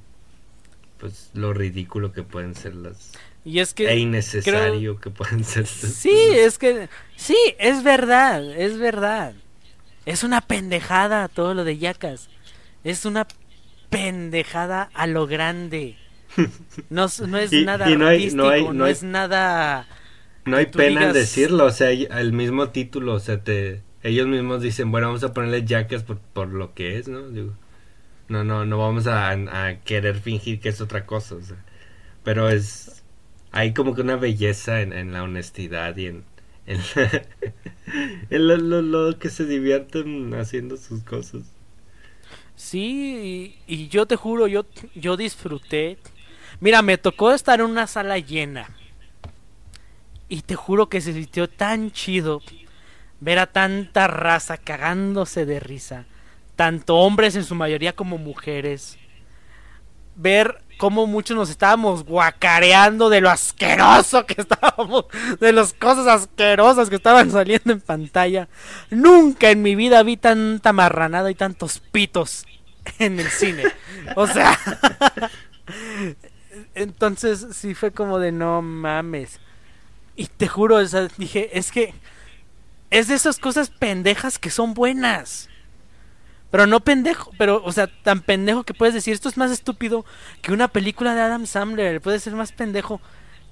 pues, 1.00 1.32
lo 1.34 1.54
ridículo 1.54 2.12
que 2.14 2.24
pueden 2.24 2.56
ser 2.56 2.76
las 2.76 3.12
y 3.44 3.60
es 3.60 3.74
que 3.74 3.90
e 3.90 3.98
innecesario 3.98 5.00
que 5.00 5.10
pueden 5.10 5.44
ser. 5.44 5.66
Sí, 5.66 6.12
es 6.12 6.60
que 6.60 6.90
sí, 7.16 7.36
es 7.58 7.84
verdad, 7.84 8.44
es 8.56 8.78
verdad. 8.78 9.34
Es 10.06 10.24
una 10.24 10.42
pendejada 10.42 11.28
todo 11.28 11.54
lo 11.54 11.64
de 11.64 11.78
Yacas. 11.78 12.30
Es 12.84 13.06
una 13.06 13.28
pendejada 13.90 14.90
a 14.94 15.08
lo 15.08 15.28
grande. 15.28 15.98
No, 16.90 17.08
no 17.28 17.38
es 17.38 17.52
nada 17.52 17.90
y 17.90 17.96
no, 17.96 18.08
hay, 18.08 18.16
artístico, 18.18 18.44
no, 18.44 18.50
hay, 18.50 18.64
no, 18.64 18.74
no 18.74 18.86
hay- 18.86 18.92
es 18.94 19.04
nada 19.04 19.88
No 20.46 20.58
hay 20.58 20.66
pena 20.68 21.08
en 21.08 21.14
decirlo, 21.14 21.66
o 21.66 21.72
sea, 21.72 21.90
el 21.92 22.34
mismo 22.34 22.70
título, 22.70 23.14
o 23.16 23.20
sea, 23.20 23.44
te, 23.44 23.82
ellos 24.04 24.28
mismos 24.28 24.62
dicen, 24.62 24.92
bueno, 24.92 25.08
vamos 25.08 25.24
a 25.24 25.34
ponerle 25.34 25.66
Jackass 25.66 26.04
por, 26.04 26.20
por 26.20 26.48
lo 26.50 26.74
que 26.74 26.98
es, 26.98 27.08
¿no? 27.08 27.30
Digo, 27.30 27.54
no, 28.30 28.44
no, 28.44 28.66
no 28.66 28.78
vamos 28.80 29.08
a, 29.08 29.36
querer 29.86 30.18
fingir 30.20 30.60
que 30.62 30.70
es 30.70 30.82
otra 30.82 31.06
cosa, 31.06 31.36
o 31.36 31.42
sea, 31.44 31.58
pero 32.24 32.50
es, 32.50 33.04
hay 33.52 33.74
como 33.74 33.96
que 33.96 34.02
una 34.02 34.18
belleza 34.18 34.82
en, 34.82 34.94
en 34.94 35.14
la 35.14 35.24
honestidad 35.24 35.98
y 35.98 36.08
en, 36.08 36.26
en, 36.68 36.82
en 38.30 38.48
lo, 38.48 38.58
lo- 38.58 38.82
lo 38.82 39.20
que 39.20 39.30
se 39.30 39.46
divierten 39.46 40.34
haciendo 40.36 40.78
sus 40.78 41.04
cosas. 41.04 41.44
Sí, 42.56 43.58
y, 43.68 43.74
y 43.84 43.88
yo 43.88 44.06
te 44.06 44.16
juro, 44.16 44.48
yo, 44.48 44.66
yo 44.96 45.18
disfruté. 45.18 45.98
Mira, 46.60 46.82
me 46.82 46.98
tocó 46.98 47.32
estar 47.34 47.60
en 47.60 47.66
una 47.68 47.88
sala 47.88 48.20
llena. 48.20 48.70
Y 50.30 50.42
te 50.44 50.56
juro 50.56 50.90
que 50.90 51.02
se 51.02 51.14
sintió 51.14 51.50
tan 51.50 51.92
chido 51.92 52.44
ver 53.22 53.40
a 53.40 53.48
tanta 53.48 54.08
raza 54.08 54.58
cagándose 54.58 55.46
de 55.46 55.62
risa. 55.62 56.06
Tanto 56.58 56.98
hombres 56.98 57.36
en 57.36 57.46
su 57.46 57.56
mayoría 57.56 57.96
como 57.96 58.18
mujeres. 58.18 58.98
Ver 60.16 60.62
cómo 60.78 61.06
muchos 61.06 61.38
nos 61.38 61.50
estábamos 61.50 62.04
guacareando 62.04 63.10
de 63.10 63.22
lo 63.22 63.30
asqueroso 63.30 64.26
que 64.26 64.42
estábamos. 64.42 65.06
De 65.40 65.54
las 65.54 65.74
cosas 65.74 66.08
asquerosas 66.08 66.90
que 66.90 66.96
estaban 66.96 67.32
saliendo 67.32 67.72
en 67.72 67.80
pantalla. 67.80 68.50
Nunca 68.90 69.52
en 69.52 69.62
mi 69.62 69.76
vida 69.76 70.04
vi 70.04 70.18
tanta 70.18 70.74
marranada 70.74 71.32
y 71.32 71.36
tantos 71.36 71.80
pitos 71.80 72.46
en 73.00 73.20
el 73.20 73.30
cine. 73.30 73.66
O 74.16 74.26
sea, 74.26 74.58
entonces 76.76 77.48
sí 77.54 77.76
fue 77.76 77.92
como 77.92 78.18
de 78.18 78.32
no 78.32 78.64
mames. 78.64 79.40
Y 80.16 80.26
te 80.26 80.48
juro, 80.48 80.80
dije, 81.18 81.58
es 81.58 81.72
que 81.72 81.94
es 82.92 83.08
de 83.08 83.16
esas 83.16 83.40
cosas 83.40 83.70
pendejas 83.70 84.38
que 84.38 84.52
son 84.52 84.74
buenas. 84.74 85.50
Pero 86.52 86.68
no 86.68 86.82
pendejo, 86.82 87.32
pero, 87.38 87.64
o 87.64 87.72
sea, 87.72 87.88
tan 87.88 88.22
pendejo 88.22 88.64
que 88.64 88.74
puedes 88.74 88.94
decir, 88.94 89.14
esto 89.14 89.30
es 89.30 89.38
más 89.38 89.52
estúpido 89.52 90.06
que 90.42 90.52
una 90.52 90.68
película 90.68 91.16
de 91.16 91.22
Adam 91.22 91.46
Sandler, 91.46 92.02
puede 92.02 92.20
ser 92.20 92.34
más 92.34 92.52
pendejo 92.52 93.02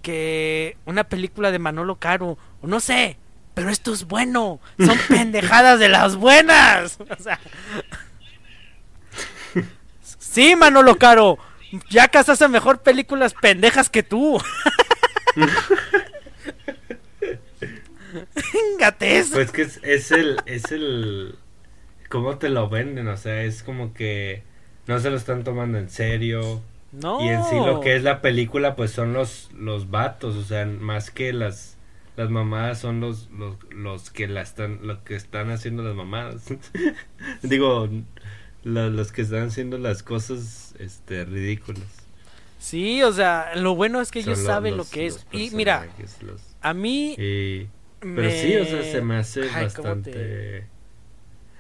que 0.02 0.78
una 0.86 1.06
película 1.06 1.52
de 1.52 1.60
Manolo 1.60 1.96
Caro, 1.96 2.38
o 2.62 2.68
no 2.68 2.82
sé, 2.82 3.18
pero 3.54 3.70
esto 3.70 3.94
es 3.94 4.06
bueno, 4.06 4.60
son 4.78 4.98
pendejadas 5.08 5.80
de 5.80 5.88
las 5.88 6.18
buenas. 6.18 6.98
O 7.00 7.24
sea, 7.24 7.40
sí, 10.02 10.58
Manolo 10.58 10.98
Caro, 10.98 11.38
Jackass 11.90 12.28
hace 12.28 12.50
mejor 12.50 12.82
películas 12.82 13.34
pendejas 13.34 13.90
que 13.90 14.04
tú. 14.04 14.38
Eso. 19.00 19.34
Pues 19.36 19.52
que 19.52 19.62
es, 19.64 19.80
es 19.84 20.12
el, 20.12 20.38
es 20.46 20.72
el, 20.72 21.36
cómo 22.10 22.38
te 22.38 22.50
lo 22.50 22.70
venden, 22.70 23.08
o 23.08 23.18
sea, 23.18 23.44
es 23.44 23.64
como 23.64 23.94
que 23.94 24.44
no 24.88 25.00
se 25.00 25.10
lo 25.10 25.18
están 25.18 25.44
tomando 25.44 25.78
en 25.78 25.90
serio. 25.90 26.62
no. 26.92 27.24
Y 27.24 27.30
en 27.30 27.44
sí 27.46 27.56
lo 27.56 27.82
que 27.82 27.96
es 27.96 28.04
la 28.04 28.22
película, 28.22 28.76
pues 28.76 28.92
son 28.92 29.14
los, 29.14 29.50
los 29.58 29.90
vatos, 29.92 30.36
o 30.36 30.44
sea, 30.44 30.66
más 30.66 31.12
que 31.12 31.34
las, 31.34 31.78
las 32.18 32.30
mamadas 32.30 32.80
son 32.80 33.00
los, 33.00 33.30
los, 33.32 33.56
los 33.72 34.10
que 34.10 34.28
la 34.28 34.42
están, 34.42 34.80
lo 34.84 35.04
que 35.04 35.16
están 35.16 35.52
haciendo 35.52 35.84
las 35.84 35.96
mamadas. 35.96 36.46
Digo, 37.44 37.90
lo- 38.64 38.90
los 38.90 39.12
que 39.12 39.22
están 39.22 39.48
haciendo 39.48 39.78
las 39.78 40.04
cosas, 40.04 40.74
este, 40.80 41.26
ridículas. 41.26 41.84
Sí, 42.58 43.02
o 43.04 43.14
sea, 43.14 43.56
lo 43.56 43.74
bueno 43.76 44.02
es 44.02 44.12
que 44.12 44.20
ellos 44.20 44.40
saben 44.48 44.76
lo 44.76 44.84
que 44.84 45.06
es. 45.08 45.26
Y 45.32 45.50
mira, 45.56 45.88
los- 46.22 46.42
a 46.62 46.74
mí 46.74 47.14
y- 47.18 47.70
pero 48.14 48.32
sí, 48.32 48.56
o 48.58 48.66
sea, 48.66 48.84
se 48.84 49.02
me 49.02 49.18
hace 49.18 49.50
Ay, 49.54 49.68
¿cómo 49.70 49.96
bastante... 49.96 50.12
te- 50.12 50.68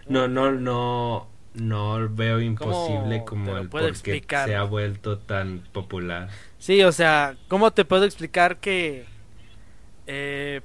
No, 0.09 0.27
no, 0.27 0.51
no, 0.51 1.27
no 1.53 2.09
veo 2.09 2.41
imposible 2.41 3.23
¿Cómo 3.23 3.25
como 3.43 3.57
el 3.57 3.69
por 3.69 3.93
qué 4.01 4.23
se 4.33 4.55
ha 4.55 4.63
vuelto 4.63 5.19
tan 5.19 5.59
popular. 5.71 6.29
Sí, 6.57 6.83
o 6.83 6.91
sea, 6.91 7.37
¿cómo 7.47 7.71
te 7.71 7.85
puedo 7.85 8.03
explicar 8.05 8.57
que 8.57 9.05
eh, 10.07 10.61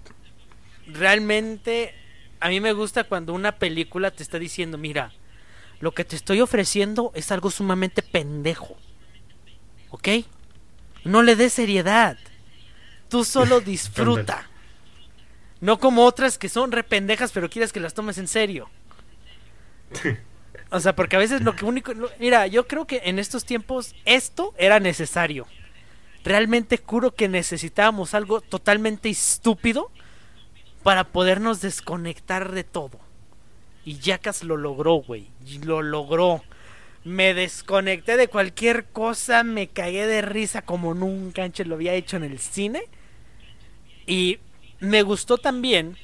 realmente 0.87 1.95
a 2.41 2.49
mí 2.49 2.61
me 2.61 2.73
gusta 2.73 3.05
cuando 3.05 3.35
una 3.35 3.59
película 3.59 4.11
te 4.11 4.23
está 4.23 4.39
diciendo, 4.39 4.79
mira, 4.79 5.13
lo 5.81 5.93
que 5.95 6.05
te 6.05 6.17
estoy 6.17 6.41
ofreciendo 6.41 7.13
es 7.15 7.33
algo 7.33 7.51
sumamente 7.51 8.03
pendejo, 8.03 8.77
¿ok? 9.91 10.09
No 11.05 11.23
le 11.23 11.37
des 11.37 11.53
seriedad, 11.53 12.19
tú 13.09 13.25
solo 13.25 13.61
disfruta. 13.63 14.51
No 15.65 15.81
como 15.81 16.05
otras 16.05 16.37
que 16.37 16.51
son 16.51 16.73
rependejas, 16.73 17.33
pero 17.33 17.49
quieres 17.49 17.73
que 17.73 17.81
las 17.81 17.95
tomes 17.95 18.19
en 18.19 18.29
serio. 18.29 18.69
O 20.71 20.81
sea, 20.81 20.97
porque 20.97 21.15
a 21.15 21.21
veces 21.21 21.43
lo 21.43 21.55
que 21.55 21.65
único... 21.65 21.93
Mira, 22.19 22.49
yo 22.49 22.67
creo 22.67 22.85
que 22.85 23.03
en 23.05 23.21
estos 23.21 23.45
tiempos 23.45 23.95
esto 24.05 24.55
era 24.59 24.81
necesario. 24.81 25.47
Realmente 26.25 26.83
juro 26.85 27.15
que 27.15 27.29
necesitábamos 27.29 28.13
algo 28.13 28.41
totalmente 28.41 29.09
estúpido 29.09 29.93
para 30.83 31.05
podernos 31.05 31.61
desconectar 31.61 32.51
de 32.51 32.65
todo. 32.65 32.99
Y 33.85 33.99
Jackass 34.01 34.43
lo 34.43 34.57
logró, 34.57 34.95
güey. 34.95 35.29
Lo 35.63 35.81
logró. 35.81 36.43
Me 37.05 37.35
desconecté 37.35 38.17
de 38.17 38.27
cualquier 38.27 38.87
cosa, 38.87 39.45
me 39.45 39.69
cagué 39.69 40.09
de 40.09 40.23
risa 40.23 40.63
como 40.63 40.93
nunca 40.93 41.45
antes 41.45 41.69
lo 41.69 41.77
había 41.77 41.95
hecho 41.95 42.17
en 42.17 42.25
el 42.25 42.41
cine. 42.41 42.83
Y 44.07 44.41
me 44.85 45.03
gustó 45.03 45.39
también 45.39 45.97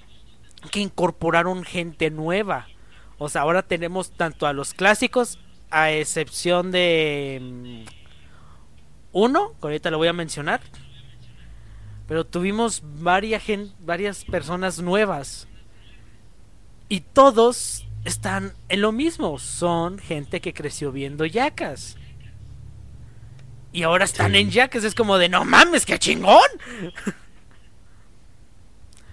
que 0.71 0.81
incorporaron 0.81 1.65
gente 1.65 2.11
nueva. 2.11 2.67
O 3.19 3.29
sea, 3.29 3.43
ahora 3.43 3.63
tenemos 3.63 4.11
tanto 4.11 4.47
a 4.47 4.53
los 4.53 4.75
clásicos, 4.75 5.39
a 5.71 5.91
excepción 5.93 6.71
de 6.73 7.39
mm, 7.41 7.85
uno, 9.13 9.53
que 9.61 9.67
ahorita 9.67 9.91
lo 9.91 9.99
voy 9.99 10.09
a 10.09 10.13
mencionar. 10.13 10.61
Pero 12.09 12.25
tuvimos 12.27 12.83
varias, 12.85 13.43
gen- 13.43 13.73
varias 13.81 14.25
personas 14.25 14.81
nuevas. 14.81 15.47
Y 16.89 17.01
todos 17.01 17.87
están 18.05 18.53
en 18.69 18.81
lo 18.81 18.91
mismo. 18.91 19.39
Son 19.39 19.99
gente 19.99 20.41
que 20.41 20.53
creció 20.53 20.91
viendo 20.91 21.25
yacas. 21.25 21.97
Y 23.73 23.85
ahora 23.85 24.05
están 24.05 24.33
Sí. 24.33 24.39
en 24.39 24.51
yacas. 24.51 24.83
Es 24.83 24.95
como 24.97 25.19
de 25.19 25.29
no 25.29 25.45
mames, 25.45 25.87
qué 25.87 25.99
chingón. 26.01 26.41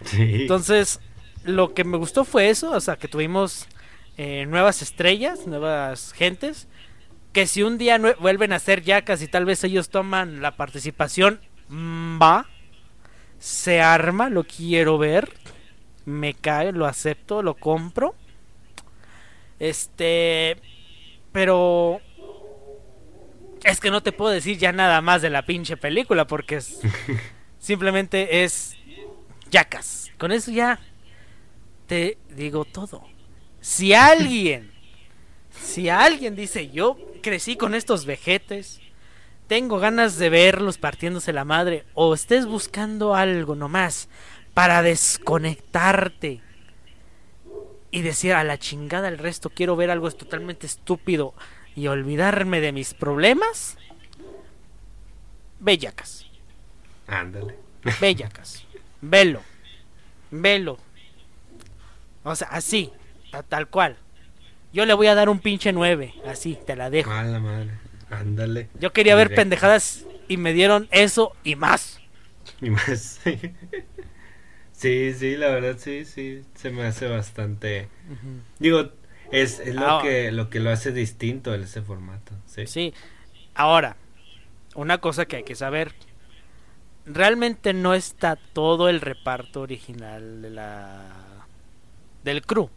Sí. 0.08 0.42
Entonces, 0.42 1.00
lo 1.44 1.74
que 1.74 1.84
me 1.84 1.98
gustó 1.98 2.26
fue 2.26 2.50
eso, 2.50 2.72
o 2.72 2.80
sea, 2.80 2.98
que 2.98 3.08
tuvimos 3.08 3.68
eh, 4.18 4.46
nuevas 4.48 4.82
estrellas, 4.82 5.48
nuevas 5.48 6.14
gentes, 6.14 6.68
que 7.34 7.46
si 7.46 7.64
un 7.64 7.78
día 7.78 8.00
vuelven 8.20 8.52
a 8.52 8.60
ser 8.60 8.82
yacas 8.82 9.22
y 9.22 9.28
tal 9.28 9.46
vez 9.46 9.64
ellos 9.64 9.90
toman 9.90 10.42
la 10.42 10.58
participación, 10.58 11.40
mm, 11.70 12.20
va, 12.22 12.48
se 13.40 13.82
arma, 13.82 14.30
lo 14.30 14.44
quiero 14.44 14.98
ver, 14.98 15.32
me 16.06 16.34
cae, 16.34 16.72
lo 16.72 16.86
acepto, 16.86 17.44
lo 17.44 17.54
compro. 17.54 18.16
Este, 19.60 20.58
pero 21.32 22.02
es 23.64 23.80
que 23.80 23.92
no 23.92 24.02
te 24.02 24.12
puedo 24.12 24.32
decir 24.32 24.58
ya 24.58 24.72
nada 24.72 25.02
más 25.02 25.22
de 25.22 25.30
la 25.30 25.46
pinche 25.46 25.78
película 25.78 26.26
porque 26.26 26.56
es 26.56 26.80
simplemente 27.60 28.44
es 28.44 28.76
Yacas. 29.52 30.12
Con 30.18 30.32
eso 30.32 30.52
ya 30.52 30.80
te 31.88 32.18
digo 32.30 32.66
todo. 32.66 33.04
Si 33.62 33.94
alguien, 33.94 34.72
si 35.60 35.90
alguien 35.90 36.36
dice 36.36 36.70
yo 36.70 36.98
crecí 37.22 37.56
con 37.56 37.76
estos 37.76 38.06
vejetes, 38.06 38.80
tengo 39.48 39.80
ganas 39.80 40.18
de 40.18 40.30
verlos 40.30 40.78
partiéndose 40.78 41.34
la 41.34 41.46
madre, 41.46 41.86
o 41.94 42.14
estés 42.14 42.46
buscando 42.46 43.16
algo 43.16 43.56
nomás 43.56 44.10
para 44.54 44.82
desconectarte 44.82 46.42
y 47.92 48.02
decir 48.02 48.34
a 48.34 48.44
la 48.44 48.58
chingada 48.58 49.08
el 49.08 49.18
resto, 49.18 49.50
quiero 49.50 49.76
ver 49.76 49.90
algo 49.90 50.12
totalmente 50.12 50.68
estúpido 50.68 51.34
y 51.76 51.88
olvidarme 51.88 52.60
de 52.60 52.72
mis 52.74 52.94
problemas, 52.94 53.78
bellacas. 55.60 56.26
Ándale. 57.08 57.56
Bellacas. 58.02 58.67
Velo. 59.02 59.42
Velo. 60.32 60.78
O 62.24 62.36
sea, 62.36 62.48
así, 62.50 62.92
tal 63.48 63.68
cual. 63.68 63.98
Yo 64.74 64.86
le 64.86 64.94
voy 64.94 65.08
a 65.08 65.16
dar 65.16 65.30
un 65.30 65.40
pinche 65.40 65.72
9, 65.72 66.14
así, 66.26 66.58
te 66.66 66.76
la 66.76 66.90
dejo. 66.90 67.10
Mala 67.10 67.40
madre. 67.40 67.72
Ándale. 68.10 68.70
Yo 68.80 68.94
quería 68.94 69.16
ver 69.16 69.34
pendejadas 69.34 70.06
y 70.28 70.38
me 70.38 70.54
dieron 70.54 70.88
eso 70.92 71.34
y 71.44 71.56
más. 71.56 72.00
Y 72.62 72.70
más. 72.70 73.20
sí, 74.72 75.14
sí, 75.14 75.38
la 75.38 75.50
verdad 75.50 75.76
sí, 75.78 76.06
sí, 76.06 76.44
se 76.56 76.70
me 76.70 76.84
hace 76.84 77.08
bastante. 77.08 77.90
Digo, 78.60 78.92
es, 79.32 79.60
es 79.60 79.76
lo, 79.76 80.02
que, 80.02 80.32
lo 80.32 80.50
que 80.50 80.60
lo 80.60 80.70
hace 80.70 80.92
distinto 80.92 81.54
en 81.54 81.64
ese 81.64 81.82
formato. 81.82 82.34
Sí. 82.46 82.68
sí. 82.68 82.94
Ahora, 83.56 83.98
una 84.76 85.00
cosa 85.00 85.26
que 85.26 85.38
hay 85.38 85.44
que 85.44 85.56
saber. 85.56 85.94
Realmente 87.08 87.74
no 87.74 87.94
está 87.94 88.36
todo 88.36 88.90
el 88.90 89.00
reparto 89.00 89.62
original 89.62 90.42
de 90.42 90.50
la 90.50 91.02
del 92.24 92.42
crew. 92.46 92.70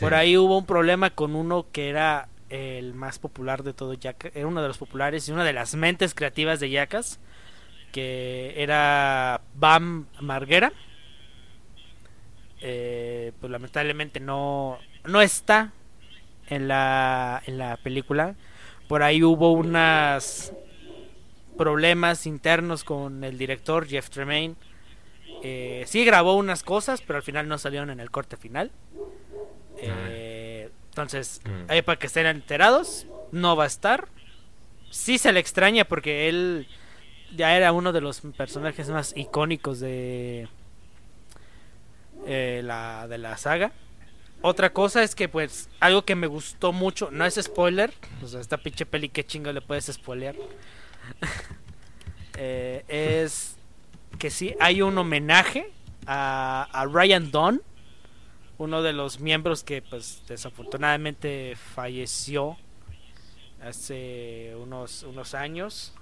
Por 0.00 0.14
ahí 0.14 0.36
hubo 0.36 0.58
un 0.58 0.66
problema 0.66 1.10
con 1.10 1.36
uno 1.36 1.66
que 1.70 1.88
era 1.88 2.28
el 2.48 2.92
más 2.94 3.20
popular 3.20 3.62
de 3.62 3.72
todo 3.72 3.94
Jackass, 3.94 4.32
era 4.34 4.48
uno 4.48 4.60
de 4.60 4.68
los 4.68 4.78
populares 4.78 5.28
y 5.28 5.32
una 5.32 5.44
de 5.44 5.52
las 5.52 5.76
mentes 5.76 6.14
creativas 6.14 6.58
de 6.58 6.70
Jackass, 6.70 7.20
que 7.92 8.54
era 8.56 9.40
Bam 9.54 10.06
Marguera. 10.20 10.72
Eh, 12.60 13.32
pues 13.40 13.50
lamentablemente 13.50 14.18
no, 14.18 14.78
no 15.04 15.22
está 15.22 15.72
en 16.48 16.66
la, 16.66 17.42
en 17.46 17.58
la 17.58 17.76
película. 17.76 18.34
Por 18.88 19.04
ahí 19.04 19.22
hubo 19.22 19.52
unos 19.52 20.52
problemas 21.60 22.24
internos 22.24 22.84
con 22.84 23.22
el 23.22 23.36
director 23.36 23.86
Jeff 23.86 24.08
Tremaine. 24.08 24.54
Eh, 25.42 25.84
sí 25.86 26.06
grabó 26.06 26.36
unas 26.36 26.62
cosas, 26.62 27.02
pero 27.02 27.18
al 27.18 27.22
final 27.22 27.48
no 27.48 27.58
salieron 27.58 27.90
en 27.90 28.00
el 28.00 28.10
corte 28.10 28.38
final. 28.38 28.70
Eh, 29.76 30.70
entonces, 30.88 31.42
mm. 31.44 31.70
ahí 31.70 31.82
para 31.82 31.98
que 31.98 32.06
estén 32.06 32.24
enterados, 32.24 33.06
no 33.30 33.56
va 33.56 33.64
a 33.64 33.66
estar. 33.66 34.08
Sí 34.88 35.18
se 35.18 35.34
le 35.34 35.40
extraña 35.40 35.84
porque 35.84 36.30
él 36.30 36.66
ya 37.36 37.54
era 37.54 37.72
uno 37.72 37.92
de 37.92 38.00
los 38.00 38.22
personajes 38.38 38.88
más 38.88 39.12
icónicos 39.14 39.80
de 39.80 40.48
eh, 42.26 42.62
la 42.64 43.06
de 43.06 43.18
la 43.18 43.36
saga. 43.36 43.70
Otra 44.40 44.72
cosa 44.72 45.02
es 45.02 45.14
que 45.14 45.28
pues 45.28 45.68
algo 45.78 46.06
que 46.06 46.14
me 46.14 46.26
gustó 46.26 46.72
mucho, 46.72 47.10
no 47.10 47.26
es 47.26 47.34
spoiler, 47.34 47.92
o 48.24 48.28
sea, 48.28 48.40
esta 48.40 48.56
pinche 48.56 48.86
peli 48.86 49.10
que 49.10 49.26
chingo 49.26 49.52
le 49.52 49.60
puedes 49.60 49.92
spoilear. 49.92 50.36
Eh, 52.42 52.84
es 52.88 53.58
que 54.18 54.30
sí 54.30 54.54
hay 54.60 54.80
un 54.80 54.96
homenaje 54.96 55.70
a, 56.06 56.66
a 56.72 56.86
Ryan 56.86 57.30
Dunn 57.30 57.60
uno 58.60 58.82
de 58.82 58.92
los 58.92 59.20
miembros 59.20 59.64
que 59.64 59.80
pues 59.80 60.22
desafortunadamente 60.28 61.56
falleció 61.56 62.58
hace 63.62 64.54
unos, 64.54 65.02
unos 65.02 65.32
años. 65.32 65.94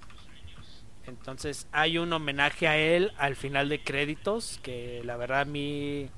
Entonces 1.07 1.69
hay 1.71 1.99
un 1.99 2.13
homenaje 2.13 2.67
a 2.67 2.77
él 2.77 3.13
al 3.17 3.37
final 3.37 3.69
de 3.69 3.81
créditos 3.85 4.59
que 4.61 5.03
la 5.05 5.17
verdad 5.17 5.43
a 5.43 5.45
mí 5.45 6.09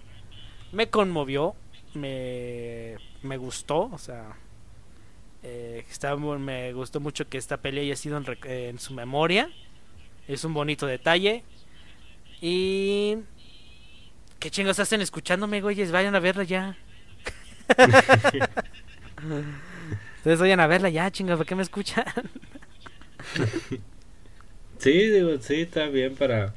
me 0.72 0.88
conmovió, 0.88 1.54
me, 1.92 2.96
me 3.22 3.36
gustó, 3.36 3.90
o 3.92 3.98
sea, 3.98 4.34
eh, 5.42 5.84
me 6.38 6.72
gustó 6.72 7.00
mucho 7.00 7.28
que 7.28 7.38
esta 7.38 7.56
pelea 7.58 7.84
haya 7.84 7.96
sido 7.96 8.16
en, 8.16 8.24
en 8.44 8.78
su 8.78 8.94
memoria. 8.94 9.50
Es 10.28 10.44
un 10.44 10.54
bonito 10.54 10.86
detalle. 10.86 11.44
Y 12.40 13.18
¿Qué 14.40 14.50
chingos 14.50 14.80
hacen 14.80 15.02
escuchándome, 15.02 15.60
güeyes? 15.60 15.92
Vayan 15.92 16.14
a 16.14 16.18
verla 16.18 16.44
ya. 16.44 16.74
Ustedes 20.16 20.40
vayan 20.40 20.60
a 20.60 20.66
verla 20.66 20.88
ya, 20.88 21.10
chingos, 21.10 21.36
¿por 21.36 21.44
qué 21.44 21.54
me 21.54 21.62
escuchan? 21.62 22.06
sí, 24.78 24.92
digo, 25.10 25.36
sí, 25.40 25.60
está 25.60 25.88
bien 25.88 26.14
para... 26.14 26.54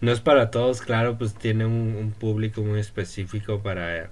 No 0.00 0.12
es 0.12 0.20
para 0.20 0.50
todos, 0.50 0.80
claro, 0.80 1.18
pues 1.18 1.34
tiene 1.34 1.66
un, 1.66 2.14
público 2.18 2.62
muy 2.62 2.80
específico 2.80 3.60
para 3.62 4.10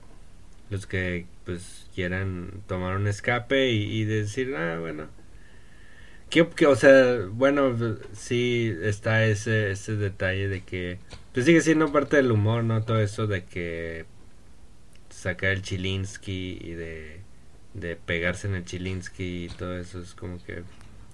los 0.69 0.87
que 0.87 1.25
pues 1.47 1.84
quieran 1.95 2.63
tomar 2.67 2.97
un 2.97 3.07
escape 3.07 3.71
y, 3.71 4.05
decir, 4.05 4.55
ah, 4.57 4.79
bueno. 4.81 5.09
Que, 6.31 6.43
o 6.67 6.77
sea, 6.77 7.27
bueno, 7.31 7.77
sí 8.13 8.75
está 8.83 9.25
ese, 9.25 9.71
ese 9.71 9.97
detalle 9.97 10.49
de 10.49 10.63
que 10.63 10.99
pues 11.33 11.47
sigue 11.47 11.61
siendo 11.61 11.93
parte 11.93 12.17
del 12.17 12.33
humor, 12.33 12.65
¿no? 12.65 12.83
Todo 12.83 13.01
eso 13.01 13.27
de 13.27 13.45
que 13.45 14.07
sacar 15.11 15.51
el 15.51 15.63
Chilinsky 15.63 16.59
y 16.61 16.73
de, 16.73 17.21
de 17.75 17.97
pegarse 17.97 18.49
en 18.49 18.55
el 18.55 18.65
Chilinsky 18.65 19.45
y 19.45 19.49
todo 19.49 19.79
eso 19.79 20.01
es 20.01 20.15
como 20.15 20.43
que... 20.45 20.65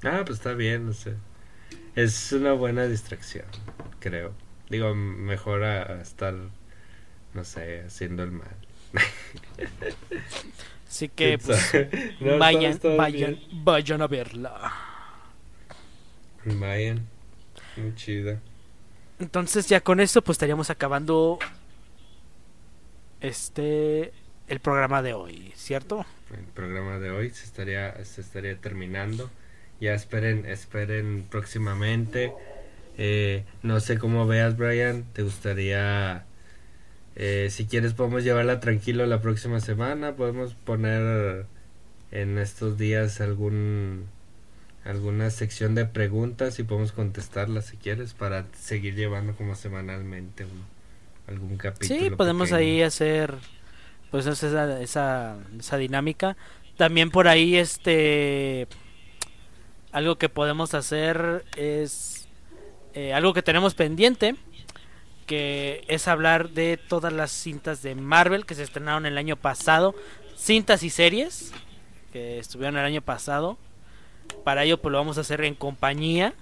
Ah, 0.02 0.22
pues 0.24 0.38
está 0.38 0.54
bien, 0.54 0.86
no 0.86 0.92
sé. 0.94 1.14
Es 1.96 2.32
una 2.32 2.52
buena 2.52 2.86
distracción, 2.86 3.46
creo. 3.98 4.32
Digo, 4.68 4.94
mejor 4.94 5.64
a, 5.64 6.00
estar, 6.00 6.34
no 7.34 7.44
sé, 7.44 7.82
haciendo 7.86 8.22
el 8.22 8.30
mal. 8.30 8.56
Así 10.88 11.08
que, 11.08 11.38
pues, 11.38 11.72
vayan, 12.38 12.78
vayan, 12.96 13.38
vayan 13.52 14.02
a 14.02 14.06
verla. 14.06 14.72
Vayan. 16.44 17.06
Muy 17.76 17.94
chida. 17.94 18.40
Entonces 19.18 19.68
ya 19.68 19.80
con 19.80 20.00
esto 20.00 20.22
pues 20.22 20.36
estaríamos 20.36 20.70
acabando 20.70 21.38
este 23.20 24.12
el 24.48 24.60
programa 24.60 25.02
de 25.02 25.12
hoy, 25.12 25.52
¿cierto? 25.54 26.06
El 26.36 26.44
programa 26.44 26.98
de 26.98 27.10
hoy 27.10 27.30
se 27.30 27.44
estaría 27.44 28.02
se 28.04 28.22
estaría 28.22 28.56
terminando. 28.56 29.30
Ya 29.78 29.94
esperen 29.94 30.46
esperen 30.46 31.26
próximamente. 31.30 32.32
Eh, 32.96 33.44
no 33.62 33.80
sé 33.80 33.98
cómo 33.98 34.26
veas 34.26 34.56
Brian, 34.56 35.04
te 35.12 35.22
gustaría 35.22 36.24
eh, 37.22 37.50
si 37.50 37.66
quieres 37.66 37.92
podemos 37.92 38.24
llevarla 38.24 38.60
tranquilo 38.60 39.04
la 39.04 39.20
próxima 39.20 39.60
semana, 39.60 40.16
podemos 40.16 40.54
poner 40.54 41.44
en 42.12 42.38
estos 42.38 42.78
días 42.78 43.20
algún 43.20 44.06
alguna 44.86 45.28
sección 45.28 45.74
de 45.74 45.84
preguntas 45.84 46.58
y 46.58 46.62
podemos 46.62 46.92
contestarlas 46.92 47.66
si 47.66 47.76
quieres 47.76 48.14
para 48.14 48.46
seguir 48.58 48.94
llevando 48.94 49.34
como 49.34 49.54
semanalmente 49.54 50.46
algún 51.28 51.58
capítulo. 51.58 52.00
Sí, 52.00 52.08
podemos 52.08 52.52
ahí 52.52 52.80
hacer 52.80 53.34
pues 54.10 54.24
esa, 54.24 54.80
esa, 54.80 55.36
esa 55.58 55.76
dinámica. 55.76 56.38
También 56.78 57.10
por 57.10 57.28
ahí 57.28 57.56
este 57.56 58.66
algo 59.92 60.16
que 60.16 60.30
podemos 60.30 60.72
hacer 60.72 61.44
es 61.54 62.28
eh, 62.94 63.12
algo 63.12 63.34
que 63.34 63.42
tenemos 63.42 63.74
pendiente 63.74 64.36
que 65.30 65.84
es 65.86 66.08
hablar 66.08 66.50
de 66.50 66.76
todas 66.76 67.12
las 67.12 67.30
cintas 67.30 67.82
de 67.82 67.94
Marvel 67.94 68.46
que 68.46 68.56
se 68.56 68.64
estrenaron 68.64 69.06
el 69.06 69.16
año 69.16 69.36
pasado, 69.36 69.94
cintas 70.36 70.82
y 70.82 70.90
series 70.90 71.52
que 72.12 72.40
estuvieron 72.40 72.76
el 72.76 72.84
año 72.84 73.00
pasado 73.00 73.56
para 74.42 74.64
ello 74.64 74.80
pues 74.80 74.90
lo 74.90 74.98
vamos 74.98 75.18
a 75.18 75.20
hacer 75.20 75.44
en 75.44 75.54
compañía. 75.54 76.34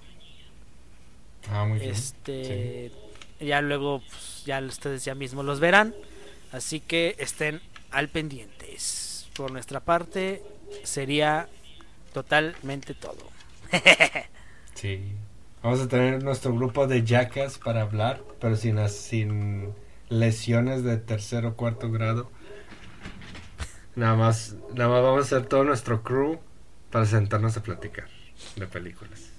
Ah, 1.51 1.65
muy 1.65 1.77
bien. 1.77 1.91
Este 1.91 2.91
ya 3.39 3.61
luego 3.61 4.01
pues, 4.09 4.41
ya 4.43 4.59
ustedes 4.59 5.05
ya 5.05 5.13
mismos 5.13 5.45
los 5.45 5.59
verán, 5.59 5.93
así 6.51 6.79
que 6.79 7.15
estén 7.19 7.61
al 7.91 8.09
pendientes. 8.09 9.29
Por 9.35 9.51
nuestra 9.51 9.81
parte 9.81 10.41
sería 10.81 11.47
totalmente 12.11 12.95
todo. 12.95 13.29
sí. 14.73 15.13
Vamos 15.63 15.81
a 15.81 15.87
tener 15.87 16.23
nuestro 16.23 16.53
grupo 16.53 16.87
de 16.87 17.03
jackas 17.05 17.57
para 17.59 17.81
hablar, 17.81 18.21
pero 18.39 18.55
sin, 18.55 18.87
sin 18.89 19.73
lesiones 20.09 20.83
de 20.83 20.97
tercer 20.97 21.45
o 21.45 21.55
cuarto 21.55 21.91
grado. 21.91 22.29
Nada 23.95 24.15
más, 24.15 24.55
nada 24.73 24.89
más 24.89 25.03
vamos 25.03 25.19
a 25.19 25.37
hacer 25.37 25.47
todo 25.47 25.63
nuestro 25.63 26.03
crew 26.03 26.39
para 26.89 27.05
sentarnos 27.05 27.57
a 27.57 27.63
platicar 27.63 28.07
de 28.55 28.67
películas. 28.67 29.31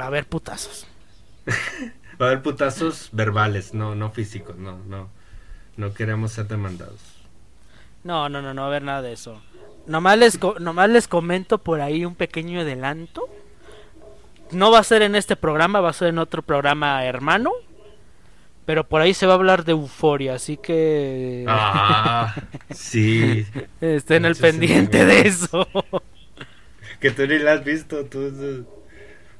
Va 0.00 0.04
a 0.04 0.08
haber 0.08 0.26
putazos. 0.26 0.86
Va 2.20 2.26
a 2.26 2.28
haber 2.30 2.42
putazos 2.42 3.08
verbales, 3.12 3.74
no, 3.74 3.94
no 3.94 4.10
físicos, 4.10 4.56
no, 4.56 4.78
no. 4.84 5.10
No 5.76 5.94
queremos 5.94 6.32
ser 6.32 6.48
demandados. 6.48 7.00
No, 8.02 8.28
no, 8.28 8.40
no, 8.42 8.54
no 8.54 8.62
va 8.62 8.66
a 8.66 8.70
haber 8.70 8.82
nada 8.82 9.02
de 9.02 9.12
eso. 9.12 9.42
Nomás 9.86 10.18
les, 10.18 10.38
co- 10.38 10.58
nomás 10.58 10.88
les 10.90 11.08
comento 11.08 11.58
por 11.58 11.80
ahí 11.80 12.04
un 12.04 12.14
pequeño 12.14 12.60
adelanto. 12.60 13.28
No 14.52 14.70
va 14.70 14.78
a 14.80 14.84
ser 14.84 15.02
en 15.02 15.14
este 15.14 15.36
programa, 15.36 15.80
va 15.80 15.90
a 15.90 15.94
ser 15.94 16.08
en 16.08 16.18
otro 16.18 16.42
programa 16.42 17.04
hermano. 17.04 17.52
Pero 18.66 18.84
por 18.84 19.00
ahí 19.00 19.14
se 19.14 19.26
va 19.26 19.32
a 19.32 19.36
hablar 19.36 19.64
de 19.64 19.72
euforia, 19.72 20.34
así 20.34 20.56
que 20.56 21.44
Ah, 21.48 22.34
sí. 22.70 23.44
estén 23.80 24.24
al 24.26 24.36
pendiente 24.36 25.04
de 25.06 25.22
eso. 25.22 25.66
Que 27.00 27.10
tú 27.10 27.26
ni 27.26 27.38
la 27.38 27.54
has 27.54 27.64
visto. 27.64 28.04
Tú, 28.06 28.66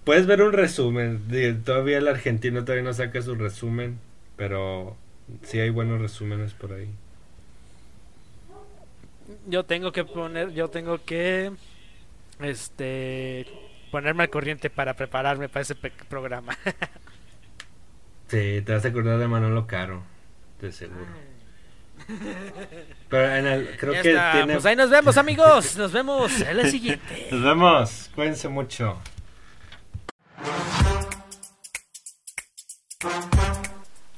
Puedes 0.04 0.26
ver 0.26 0.42
un 0.42 0.52
resumen. 0.52 1.20
Todavía 1.64 1.98
el 1.98 2.08
argentino 2.08 2.64
todavía 2.64 2.84
no 2.84 2.92
saca 2.94 3.22
su 3.22 3.34
resumen. 3.34 3.98
Pero 4.36 4.96
sí 5.42 5.60
hay 5.60 5.70
buenos 5.70 6.00
resúmenes 6.00 6.54
por 6.54 6.72
ahí. 6.72 6.88
Yo 9.46 9.64
tengo 9.64 9.92
que 9.92 10.04
poner, 10.04 10.52
yo 10.54 10.68
tengo 10.68 11.04
que 11.04 11.52
este 12.40 13.46
ponerme 13.90 14.24
al 14.24 14.30
corriente 14.30 14.70
para 14.70 14.94
prepararme 14.94 15.48
para 15.48 15.62
ese 15.62 15.74
programa. 15.74 16.56
Sí, 18.30 18.62
te 18.64 18.72
vas 18.72 18.84
a 18.84 18.88
acordar 18.88 19.18
de 19.18 19.26
Manolo 19.26 19.66
Caro. 19.66 20.04
De 20.60 20.70
seguro. 20.70 21.04
Pero 23.08 23.34
en 23.34 23.44
el, 23.44 23.76
creo 23.76 23.92
Ya 23.92 24.02
que 24.02 24.10
está, 24.10 24.32
tiene. 24.32 24.52
Pues 24.52 24.66
ahí 24.66 24.76
nos 24.76 24.88
vemos, 24.88 25.16
amigos. 25.16 25.76
Nos 25.76 25.90
vemos 25.90 26.40
en 26.40 26.56
la 26.56 26.68
siguiente. 26.68 27.26
Nos 27.32 27.42
vemos. 27.42 28.10
Cuídense 28.14 28.48
mucho. 28.48 29.00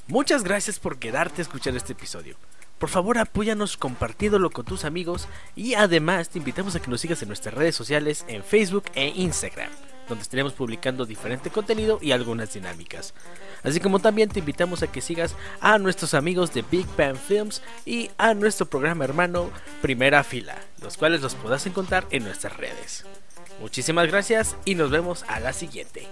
Muchas 0.08 0.44
gracias 0.44 0.78
por 0.78 0.98
quedarte 0.98 1.40
a 1.40 1.44
escuchar 1.44 1.74
este 1.74 1.94
episodio. 1.94 2.36
Por 2.82 2.88
favor 2.88 3.16
apóyanos 3.18 3.76
compartiéndolo 3.76 4.50
con 4.50 4.64
tus 4.64 4.84
amigos 4.84 5.28
y 5.54 5.74
además 5.74 6.30
te 6.30 6.38
invitamos 6.40 6.74
a 6.74 6.80
que 6.80 6.90
nos 6.90 7.00
sigas 7.00 7.22
en 7.22 7.28
nuestras 7.28 7.54
redes 7.54 7.76
sociales 7.76 8.24
en 8.26 8.42
Facebook 8.42 8.86
e 8.96 9.06
Instagram, 9.14 9.70
donde 10.08 10.22
estaremos 10.22 10.52
publicando 10.52 11.06
diferente 11.06 11.50
contenido 11.50 12.00
y 12.02 12.10
algunas 12.10 12.52
dinámicas. 12.52 13.14
Así 13.62 13.78
como 13.78 14.00
también 14.00 14.30
te 14.30 14.40
invitamos 14.40 14.82
a 14.82 14.88
que 14.88 15.00
sigas 15.00 15.36
a 15.60 15.78
nuestros 15.78 16.12
amigos 16.12 16.52
de 16.54 16.64
Big 16.68 16.88
Bang 16.98 17.14
Films 17.16 17.62
y 17.86 18.10
a 18.18 18.34
nuestro 18.34 18.66
programa 18.66 19.04
hermano 19.04 19.50
Primera 19.80 20.24
Fila, 20.24 20.58
los 20.82 20.96
cuales 20.96 21.20
los 21.20 21.36
podrás 21.36 21.64
encontrar 21.66 22.04
en 22.10 22.24
nuestras 22.24 22.56
redes. 22.56 23.06
Muchísimas 23.60 24.08
gracias 24.08 24.56
y 24.64 24.74
nos 24.74 24.90
vemos 24.90 25.24
a 25.28 25.38
la 25.38 25.52
siguiente. 25.52 26.08